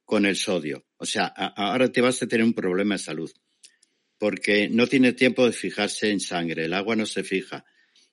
con 0.04 0.26
el 0.26 0.36
sodio. 0.36 0.86
O 0.98 1.06
sea, 1.06 1.26
ahora 1.26 1.92
te 1.92 2.02
vas 2.02 2.22
a 2.22 2.28
tener 2.28 2.46
un 2.46 2.54
problema 2.54 2.96
de 2.96 3.00
salud 3.00 3.32
porque 4.18 4.70
no 4.70 4.88
tiene 4.88 5.14
tiempo 5.14 5.46
de 5.46 5.52
fijarse 5.52 6.12
en 6.12 6.20
sangre, 6.20 6.66
el 6.66 6.74
agua 6.74 6.96
no 6.96 7.06
se 7.06 7.24
fija. 7.24 7.66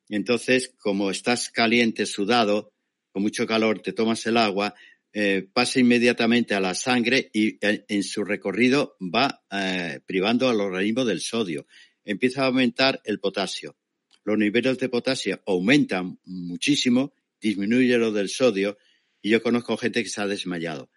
Entonces, 0.09 0.75
como 0.79 1.11
estás 1.11 1.51
caliente, 1.51 2.07
sudado, 2.07 2.75
con 3.11 3.23
mucho 3.23 3.47
calor, 3.47 3.81
te 3.81 3.93
tomas 3.93 4.27
el 4.27 4.37
agua, 4.37 4.75
eh, 5.13 5.49
pasa 5.53 5.81
inmediatamente 5.81 6.55
a 6.55 6.61
la 6.61 6.75
sangre 6.75 7.31
y 7.33 7.57
eh, 7.65 7.85
en, 7.89 8.03
su 8.03 8.25
recorrido 8.25 8.97
va 9.01 9.45
eh, 9.51 10.01
privando 10.05 10.49
al 10.49 10.61
organismo 10.61 11.05
del 11.05 11.21
sodio. 11.21 11.67
Empieza 12.05 12.43
a 12.43 12.47
aumentar 12.47 13.01
el 13.05 13.19
potasio. 13.21 13.77
Los 14.25 14.39
niveles 14.39 14.79
de 14.79 14.89
potasio 14.89 15.43
aumentan 15.47 16.19
muchísimo, 16.25 17.15
disminuye 17.41 17.99
lo 17.99 18.13
del 18.13 18.29
sodio 18.29 18.79
y 19.21 19.31
yo 19.31 19.43
conozco 19.43 19.77
gente 19.77 20.03
que 20.03 20.09
se 20.09 20.21
ha 20.21 20.27
desmayado. 20.27 20.91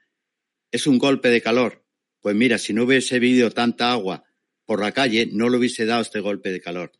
Es 0.72 0.88
un 0.88 0.98
golpe 0.98 1.30
de 1.30 1.42
calor. 1.42 1.86
Pues 2.20 2.36
mira, 2.36 2.58
si 2.58 2.74
no 2.74 2.84
hubiese 2.84 3.20
bebido 3.20 3.52
tanta 3.52 3.92
agua 3.92 4.24
por 4.66 4.82
la 4.82 4.92
calle, 4.92 5.30
no 5.32 5.50
le 5.50 5.58
hubiese 5.58 5.86
dado 5.86 6.02
este 6.02 6.20
golpe 6.20 6.52
de 6.52 6.62
calor. 6.62 6.92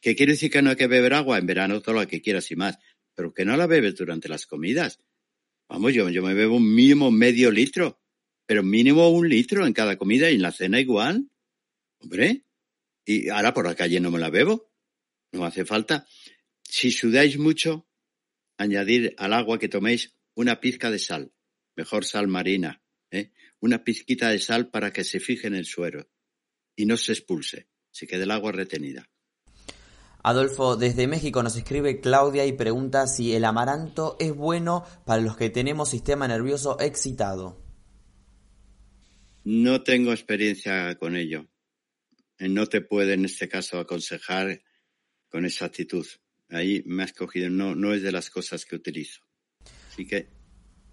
¿Qué 0.00 0.14
quiere 0.14 0.32
decir 0.32 0.50
que 0.50 0.62
no 0.62 0.70
hay 0.70 0.76
que 0.76 0.86
beber 0.86 1.14
agua? 1.14 1.38
En 1.38 1.46
verano 1.46 1.80
todo 1.80 1.96
lo 1.96 2.06
que 2.06 2.22
quieras 2.22 2.50
y 2.50 2.56
más. 2.56 2.78
Pero 3.14 3.34
que 3.34 3.44
no 3.44 3.56
la 3.56 3.66
bebes 3.66 3.96
durante 3.96 4.28
las 4.28 4.46
comidas. 4.46 5.00
Vamos, 5.68 5.92
yo, 5.92 6.08
yo 6.08 6.22
me 6.22 6.34
bebo 6.34 6.56
un 6.56 6.74
mínimo 6.74 7.10
medio 7.10 7.50
litro, 7.50 8.00
pero 8.46 8.62
mínimo 8.62 9.08
un 9.10 9.28
litro 9.28 9.66
en 9.66 9.72
cada 9.72 9.96
comida 9.98 10.30
y 10.30 10.36
en 10.36 10.42
la 10.42 10.52
cena 10.52 10.80
igual. 10.80 11.28
Hombre, 11.98 12.44
y 13.08 13.30
ahora 13.30 13.54
por 13.54 13.66
la 13.66 13.74
calle 13.74 14.00
no 14.00 14.10
me 14.10 14.18
la 14.18 14.28
bebo, 14.28 14.70
no 15.32 15.46
hace 15.46 15.64
falta. 15.64 16.06
Si 16.62 16.90
sudáis 16.90 17.38
mucho, 17.38 17.88
añadir 18.58 19.14
al 19.16 19.32
agua 19.32 19.58
que 19.58 19.70
toméis 19.70 20.14
una 20.34 20.60
pizca 20.60 20.90
de 20.90 20.98
sal, 20.98 21.32
mejor 21.74 22.04
sal 22.04 22.28
marina, 22.28 22.82
¿eh? 23.10 23.32
una 23.60 23.82
pizquita 23.82 24.28
de 24.28 24.38
sal 24.38 24.68
para 24.68 24.92
que 24.92 25.04
se 25.04 25.20
fije 25.20 25.46
en 25.46 25.54
el 25.54 25.64
suero 25.64 26.10
y 26.76 26.84
no 26.84 26.98
se 26.98 27.12
expulse, 27.12 27.70
se 27.90 28.06
quede 28.06 28.24
el 28.24 28.30
agua 28.30 28.52
retenida. 28.52 29.08
Adolfo, 30.22 30.76
desde 30.76 31.06
México 31.06 31.42
nos 31.42 31.56
escribe 31.56 32.00
Claudia 32.00 32.44
y 32.44 32.52
pregunta 32.52 33.06
si 33.06 33.32
el 33.32 33.46
amaranto 33.46 34.18
es 34.20 34.34
bueno 34.34 34.84
para 35.06 35.22
los 35.22 35.34
que 35.34 35.48
tenemos 35.48 35.88
sistema 35.88 36.28
nervioso 36.28 36.78
excitado. 36.78 37.64
No 39.44 39.82
tengo 39.82 40.12
experiencia 40.12 40.94
con 40.96 41.16
ello. 41.16 41.48
No 42.38 42.66
te 42.66 42.80
puedo 42.80 43.12
en 43.12 43.24
este 43.24 43.48
caso 43.48 43.78
aconsejar 43.78 44.62
con 45.28 45.44
esa 45.44 45.66
actitud. 45.66 46.06
Ahí 46.50 46.82
me 46.86 47.02
has 47.02 47.12
cogido, 47.12 47.50
no, 47.50 47.74
no 47.74 47.92
es 47.92 48.02
de 48.02 48.12
las 48.12 48.30
cosas 48.30 48.64
que 48.64 48.76
utilizo. 48.76 49.20
Así 49.90 50.06
que. 50.06 50.28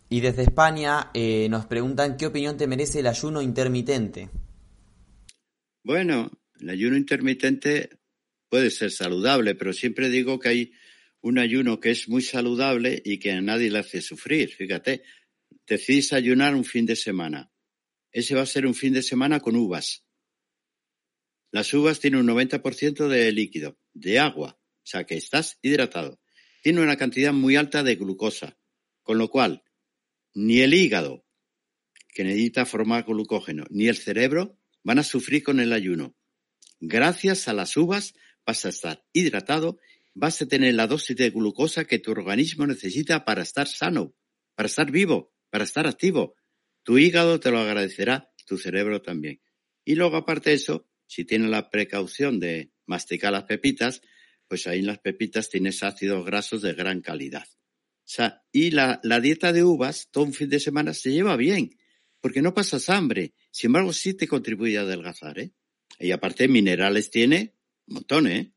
Y 0.09 0.19
desde 0.19 0.43
España 0.43 1.11
eh, 1.13 1.47
nos 1.49 1.65
preguntan 1.65 2.17
qué 2.17 2.27
opinión 2.27 2.57
te 2.57 2.67
merece 2.67 2.99
el 2.99 3.07
ayuno 3.07 3.41
intermitente. 3.41 4.29
Bueno, 5.83 6.31
el 6.59 6.69
ayuno 6.69 6.97
intermitente 6.97 7.89
puede 8.49 8.71
ser 8.71 8.91
saludable, 8.91 9.55
pero 9.55 9.73
siempre 9.73 10.09
digo 10.09 10.39
que 10.39 10.49
hay 10.49 10.73
un 11.21 11.39
ayuno 11.39 11.79
que 11.79 11.91
es 11.91 12.07
muy 12.07 12.21
saludable 12.21 13.01
y 13.03 13.17
que 13.17 13.31
a 13.31 13.41
nadie 13.41 13.71
le 13.71 13.79
hace 13.79 14.01
sufrir. 14.01 14.49
Fíjate, 14.49 15.03
decidís 15.67 16.13
ayunar 16.13 16.55
un 16.55 16.63
fin 16.63 16.85
de 16.85 16.95
semana. 16.95 17.51
Ese 18.11 18.35
va 18.35 18.41
a 18.41 18.45
ser 18.45 18.65
un 18.65 18.75
fin 18.75 18.93
de 18.93 19.01
semana 19.01 19.39
con 19.39 19.55
uvas. 19.55 20.05
Las 21.55 21.73
uvas 21.73 22.01
tienen 22.01 22.19
un 22.19 22.27
90% 22.27 23.07
de 23.07 23.31
líquido, 23.31 23.79
de 23.93 24.19
agua, 24.19 24.59
o 24.59 24.85
sea 24.85 25.05
que 25.05 25.15
estás 25.15 25.57
hidratado. 25.61 26.19
Tiene 26.61 26.81
una 26.81 26.97
cantidad 26.97 27.31
muy 27.31 27.55
alta 27.55 27.81
de 27.81 27.95
glucosa, 27.95 28.59
con 29.03 29.17
lo 29.17 29.29
cual 29.29 29.63
ni 30.33 30.59
el 30.59 30.73
hígado, 30.73 31.25
que 32.13 32.25
necesita 32.25 32.65
formar 32.65 33.05
glucógeno, 33.05 33.63
ni 33.69 33.87
el 33.87 33.95
cerebro 33.95 34.59
van 34.83 34.99
a 34.99 35.03
sufrir 35.03 35.43
con 35.43 35.61
el 35.61 35.71
ayuno. 35.71 36.17
Gracias 36.81 37.47
a 37.47 37.53
las 37.53 37.77
uvas 37.77 38.15
vas 38.45 38.65
a 38.65 38.67
estar 38.67 39.05
hidratado, 39.13 39.79
vas 40.13 40.41
a 40.41 40.47
tener 40.49 40.73
la 40.73 40.87
dosis 40.87 41.15
de 41.15 41.29
glucosa 41.29 41.85
que 41.85 41.99
tu 41.99 42.11
organismo 42.11 42.67
necesita 42.67 43.23
para 43.23 43.43
estar 43.43 43.69
sano, 43.69 44.13
para 44.55 44.67
estar 44.67 44.91
vivo, 44.91 45.33
para 45.49 45.63
estar 45.63 45.87
activo. 45.87 46.35
Tu 46.83 46.97
hígado 46.97 47.39
te 47.39 47.49
lo 47.49 47.59
agradecerá, 47.59 48.29
tu 48.45 48.57
cerebro 48.57 49.01
también. 49.01 49.39
Y 49.85 49.95
luego, 49.95 50.17
aparte 50.17 50.49
de 50.49 50.57
eso, 50.57 50.89
si 51.07 51.25
tienes 51.25 51.49
la 51.49 51.69
precaución 51.69 52.39
de 52.39 52.71
masticar 52.85 53.31
las 53.31 53.43
pepitas, 53.43 54.01
pues 54.47 54.67
ahí 54.67 54.79
en 54.79 54.87
las 54.87 54.99
pepitas 54.99 55.49
tienes 55.49 55.83
ácidos 55.83 56.25
grasos 56.25 56.61
de 56.61 56.73
gran 56.73 57.01
calidad. 57.01 57.45
O 57.47 58.07
sea, 58.07 58.43
y 58.51 58.71
la, 58.71 58.99
la 59.03 59.19
dieta 59.19 59.51
de 59.51 59.63
uvas, 59.63 60.09
todo 60.11 60.25
un 60.25 60.33
fin 60.33 60.49
de 60.49 60.59
semana, 60.59 60.93
se 60.93 61.11
lleva 61.11 61.35
bien, 61.35 61.71
porque 62.21 62.41
no 62.41 62.53
pasas 62.53 62.89
hambre. 62.89 63.33
Sin 63.51 63.69
embargo, 63.69 63.93
sí 63.93 64.13
te 64.13 64.27
contribuye 64.27 64.77
a 64.77 64.81
adelgazar, 64.81 65.39
¿eh? 65.39 65.53
Y 65.99 66.11
aparte, 66.11 66.47
minerales 66.47 67.09
tiene 67.09 67.55
un 67.87 67.95
montón, 67.95 68.27
¿eh? 68.27 68.53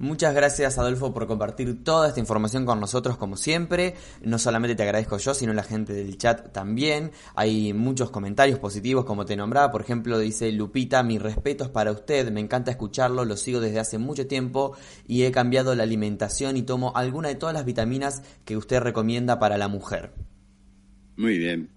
Muchas 0.00 0.32
gracias 0.32 0.78
Adolfo 0.78 1.12
por 1.12 1.26
compartir 1.26 1.82
toda 1.82 2.08
esta 2.08 2.20
información 2.20 2.64
con 2.64 2.78
nosotros 2.78 3.16
como 3.16 3.36
siempre. 3.36 3.94
No 4.22 4.38
solamente 4.38 4.76
te 4.76 4.84
agradezco 4.84 5.18
yo, 5.18 5.34
sino 5.34 5.52
la 5.52 5.64
gente 5.64 5.92
del 5.92 6.16
chat 6.16 6.52
también. 6.52 7.10
Hay 7.34 7.72
muchos 7.72 8.10
comentarios 8.10 8.60
positivos 8.60 9.04
como 9.04 9.24
te 9.24 9.36
nombraba. 9.36 9.72
Por 9.72 9.80
ejemplo, 9.80 10.20
dice 10.20 10.52
Lupita, 10.52 11.02
mis 11.02 11.20
respetos 11.20 11.68
para 11.68 11.90
usted. 11.90 12.30
Me 12.30 12.40
encanta 12.40 12.70
escucharlo, 12.70 13.24
lo 13.24 13.36
sigo 13.36 13.58
desde 13.58 13.80
hace 13.80 13.98
mucho 13.98 14.28
tiempo 14.28 14.76
y 15.08 15.24
he 15.24 15.32
cambiado 15.32 15.74
la 15.74 15.82
alimentación 15.82 16.56
y 16.56 16.62
tomo 16.62 16.92
alguna 16.94 17.28
de 17.28 17.34
todas 17.34 17.54
las 17.54 17.64
vitaminas 17.64 18.22
que 18.44 18.56
usted 18.56 18.78
recomienda 18.78 19.40
para 19.40 19.58
la 19.58 19.66
mujer. 19.66 20.12
Muy 21.16 21.38
bien. 21.38 21.70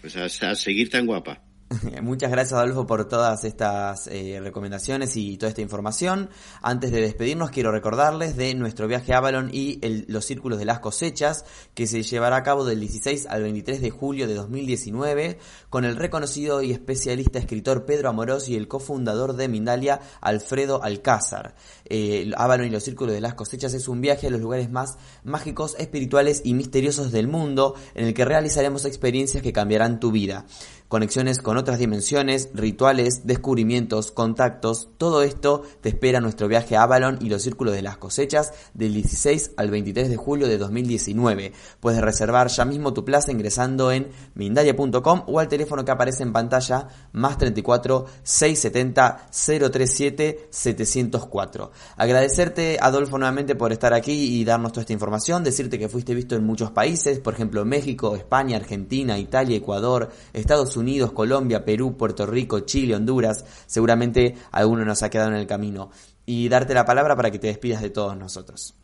Pues 0.00 0.16
a, 0.16 0.54
seguir 0.54 0.88
tan 0.88 1.04
guapa. 1.04 1.42
Muchas 2.02 2.30
gracias 2.30 2.52
Adolfo 2.52 2.86
por 2.86 3.08
todas 3.08 3.42
estas 3.44 4.06
eh, 4.06 4.38
recomendaciones 4.40 5.16
y 5.16 5.36
toda 5.36 5.50
esta 5.50 5.62
información. 5.62 6.30
Antes 6.62 6.92
de 6.92 7.00
despedirnos 7.00 7.50
quiero 7.50 7.72
recordarles 7.72 8.36
de 8.36 8.54
nuestro 8.54 8.86
viaje 8.86 9.12
a 9.12 9.18
Avalon 9.18 9.50
y 9.52 9.80
los 10.06 10.24
círculos 10.24 10.60
de 10.60 10.64
las 10.64 10.78
cosechas 10.78 11.44
que 11.74 11.88
se 11.88 12.02
llevará 12.02 12.36
a 12.36 12.42
cabo 12.44 12.64
del 12.64 12.78
16 12.78 13.26
al 13.26 13.42
23 13.42 13.80
de 13.80 13.90
julio 13.90 14.28
de 14.28 14.34
2019 14.34 15.38
con 15.68 15.84
el 15.84 15.96
reconocido 15.96 16.62
y 16.62 16.70
especialista 16.70 17.40
escritor 17.40 17.84
Pedro 17.84 18.10
Amorós 18.10 18.48
y 18.48 18.54
el 18.54 18.68
cofundador 18.68 19.34
de 19.34 19.48
Mindalia 19.48 20.00
Alfredo 20.20 20.84
Alcázar. 20.84 21.56
Eh, 21.86 22.30
Avalon 22.36 22.68
y 22.68 22.70
los 22.70 22.84
círculos 22.84 23.12
de 23.12 23.20
las 23.20 23.34
cosechas 23.34 23.74
es 23.74 23.88
un 23.88 24.00
viaje 24.00 24.28
a 24.28 24.30
los 24.30 24.40
lugares 24.40 24.70
más 24.70 24.98
mágicos, 25.24 25.74
espirituales 25.80 26.42
y 26.44 26.54
misteriosos 26.54 27.10
del 27.10 27.26
mundo 27.26 27.74
en 27.94 28.06
el 28.06 28.14
que 28.14 28.24
realizaremos 28.24 28.84
experiencias 28.84 29.42
que 29.42 29.52
cambiarán 29.52 29.98
tu 29.98 30.12
vida 30.12 30.46
conexiones 30.88 31.38
con 31.38 31.56
otras 31.56 31.78
dimensiones, 31.78 32.50
rituales, 32.54 33.26
descubrimientos, 33.26 34.12
contactos, 34.12 34.88
todo 34.98 35.22
esto 35.22 35.62
te 35.80 35.88
espera 35.88 36.20
nuestro 36.20 36.48
viaje 36.48 36.76
a 36.76 36.82
Avalon 36.82 37.18
y 37.20 37.28
los 37.28 37.42
círculos 37.42 37.74
de 37.74 37.82
las 37.82 37.96
cosechas 37.96 38.52
del 38.74 38.94
16 38.94 39.52
al 39.56 39.70
23 39.70 40.08
de 40.08 40.16
julio 40.16 40.48
de 40.48 40.58
2019. 40.58 41.52
Puedes 41.80 42.00
reservar 42.00 42.48
ya 42.48 42.64
mismo 42.64 42.92
tu 42.92 43.04
plaza 43.04 43.32
ingresando 43.32 43.90
en 43.90 44.08
mindalia.com 44.34 45.22
o 45.26 45.40
al 45.40 45.48
teléfono 45.48 45.84
que 45.84 45.90
aparece 45.90 46.22
en 46.22 46.32
pantalla 46.32 46.88
más 47.12 47.38
34 47.38 48.06
670 48.22 49.28
037 49.30 50.48
704. 50.50 51.70
Agradecerte 51.96 52.78
Adolfo 52.80 53.18
nuevamente 53.18 53.54
por 53.54 53.72
estar 53.72 53.92
aquí 53.94 54.40
y 54.40 54.44
darnos 54.44 54.72
toda 54.72 54.82
esta 54.82 54.92
información, 54.92 55.42
decirte 55.42 55.78
que 55.78 55.88
fuiste 55.88 56.14
visto 56.14 56.36
en 56.36 56.44
muchos 56.44 56.70
países, 56.70 57.18
por 57.20 57.34
ejemplo 57.34 57.64
México, 57.64 58.16
España, 58.16 58.56
Argentina, 58.56 59.18
Italia, 59.18 59.56
Ecuador, 59.56 60.10
Estados 60.32 60.75
Unidos, 60.76 61.12
Colombia, 61.12 61.64
Perú, 61.64 61.96
Puerto 61.96 62.26
Rico, 62.26 62.60
Chile, 62.60 62.94
Honduras, 62.94 63.44
seguramente 63.66 64.34
alguno 64.52 64.84
nos 64.84 65.02
ha 65.02 65.10
quedado 65.10 65.30
en 65.30 65.36
el 65.36 65.46
camino. 65.46 65.90
Y 66.24 66.48
darte 66.48 66.74
la 66.74 66.84
palabra 66.84 67.16
para 67.16 67.30
que 67.30 67.38
te 67.38 67.46
despidas 67.46 67.82
de 67.82 67.90
todos 67.90 68.16
nosotros. 68.16 68.74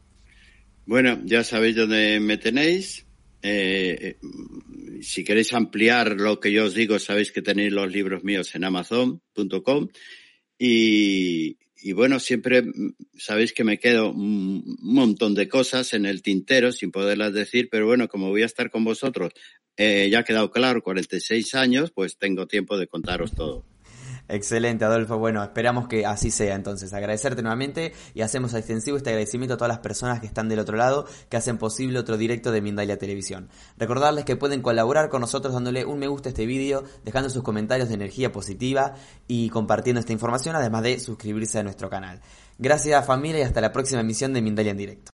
Bueno, 0.86 1.20
ya 1.24 1.44
sabéis 1.44 1.76
dónde 1.76 2.20
me 2.20 2.38
tenéis. 2.38 3.06
Eh, 3.42 3.98
eh, 4.00 5.02
si 5.02 5.24
queréis 5.24 5.52
ampliar 5.52 6.12
lo 6.12 6.38
que 6.38 6.52
yo 6.52 6.64
os 6.64 6.74
digo, 6.74 6.98
sabéis 6.98 7.32
que 7.32 7.42
tenéis 7.42 7.72
los 7.72 7.90
libros 7.90 8.22
míos 8.22 8.54
en 8.54 8.64
amazon.com 8.64 9.88
y, 10.58 11.56
y 11.82 11.92
bueno, 11.92 12.20
siempre 12.20 12.62
mm, 12.62 12.94
sabéis 13.18 13.52
que 13.52 13.64
me 13.64 13.78
quedo 13.78 14.10
un 14.10 14.76
montón 14.80 15.34
de 15.34 15.48
cosas 15.48 15.92
en 15.94 16.06
el 16.06 16.22
tintero 16.22 16.72
sin 16.72 16.90
poderlas 16.90 17.32
decir, 17.32 17.68
pero 17.70 17.86
bueno, 17.86 18.08
como 18.08 18.28
voy 18.28 18.42
a 18.42 18.46
estar 18.46 18.70
con 18.70 18.84
vosotros, 18.84 19.32
eh, 19.76 20.08
ya 20.10 20.20
ha 20.20 20.24
quedado 20.24 20.50
claro, 20.50 20.82
46 20.82 21.54
años, 21.54 21.90
pues 21.90 22.16
tengo 22.18 22.46
tiempo 22.46 22.78
de 22.78 22.86
contaros 22.86 23.32
todo. 23.32 23.64
Excelente, 24.28 24.84
Adolfo. 24.84 25.18
Bueno, 25.18 25.42
esperamos 25.42 25.88
que 25.88 26.06
así 26.06 26.30
sea 26.30 26.54
entonces. 26.54 26.92
Agradecerte 26.92 27.42
nuevamente 27.42 27.92
y 28.14 28.22
hacemos 28.22 28.54
extensivo 28.54 28.96
este 28.96 29.10
agradecimiento 29.10 29.54
a 29.54 29.56
todas 29.56 29.68
las 29.68 29.80
personas 29.80 30.20
que 30.20 30.26
están 30.26 30.48
del 30.48 30.58
otro 30.58 30.76
lado, 30.76 31.06
que 31.28 31.36
hacen 31.36 31.58
posible 31.58 31.98
otro 31.98 32.16
directo 32.16 32.50
de 32.50 32.62
Mindalia 32.62 32.98
Televisión. 32.98 33.48
Recordarles 33.76 34.24
que 34.24 34.36
pueden 34.36 34.62
colaborar 34.62 35.10
con 35.10 35.20
nosotros 35.20 35.52
dándole 35.52 35.84
un 35.84 35.98
me 35.98 36.08
gusta 36.08 36.28
a 36.28 36.30
este 36.30 36.46
vídeo, 36.46 36.84
dejando 37.04 37.30
sus 37.30 37.42
comentarios 37.42 37.88
de 37.88 37.94
energía 37.94 38.32
positiva 38.32 38.94
y 39.28 39.50
compartiendo 39.50 40.00
esta 40.00 40.12
información, 40.12 40.56
además 40.56 40.82
de 40.82 40.98
suscribirse 41.00 41.58
a 41.58 41.62
nuestro 41.62 41.90
canal. 41.90 42.20
Gracias 42.58 43.04
familia 43.04 43.40
y 43.40 43.42
hasta 43.42 43.60
la 43.60 43.72
próxima 43.72 44.00
emisión 44.00 44.32
de 44.32 44.42
Mindalia 44.42 44.70
en 44.70 44.78
directo. 44.78 45.11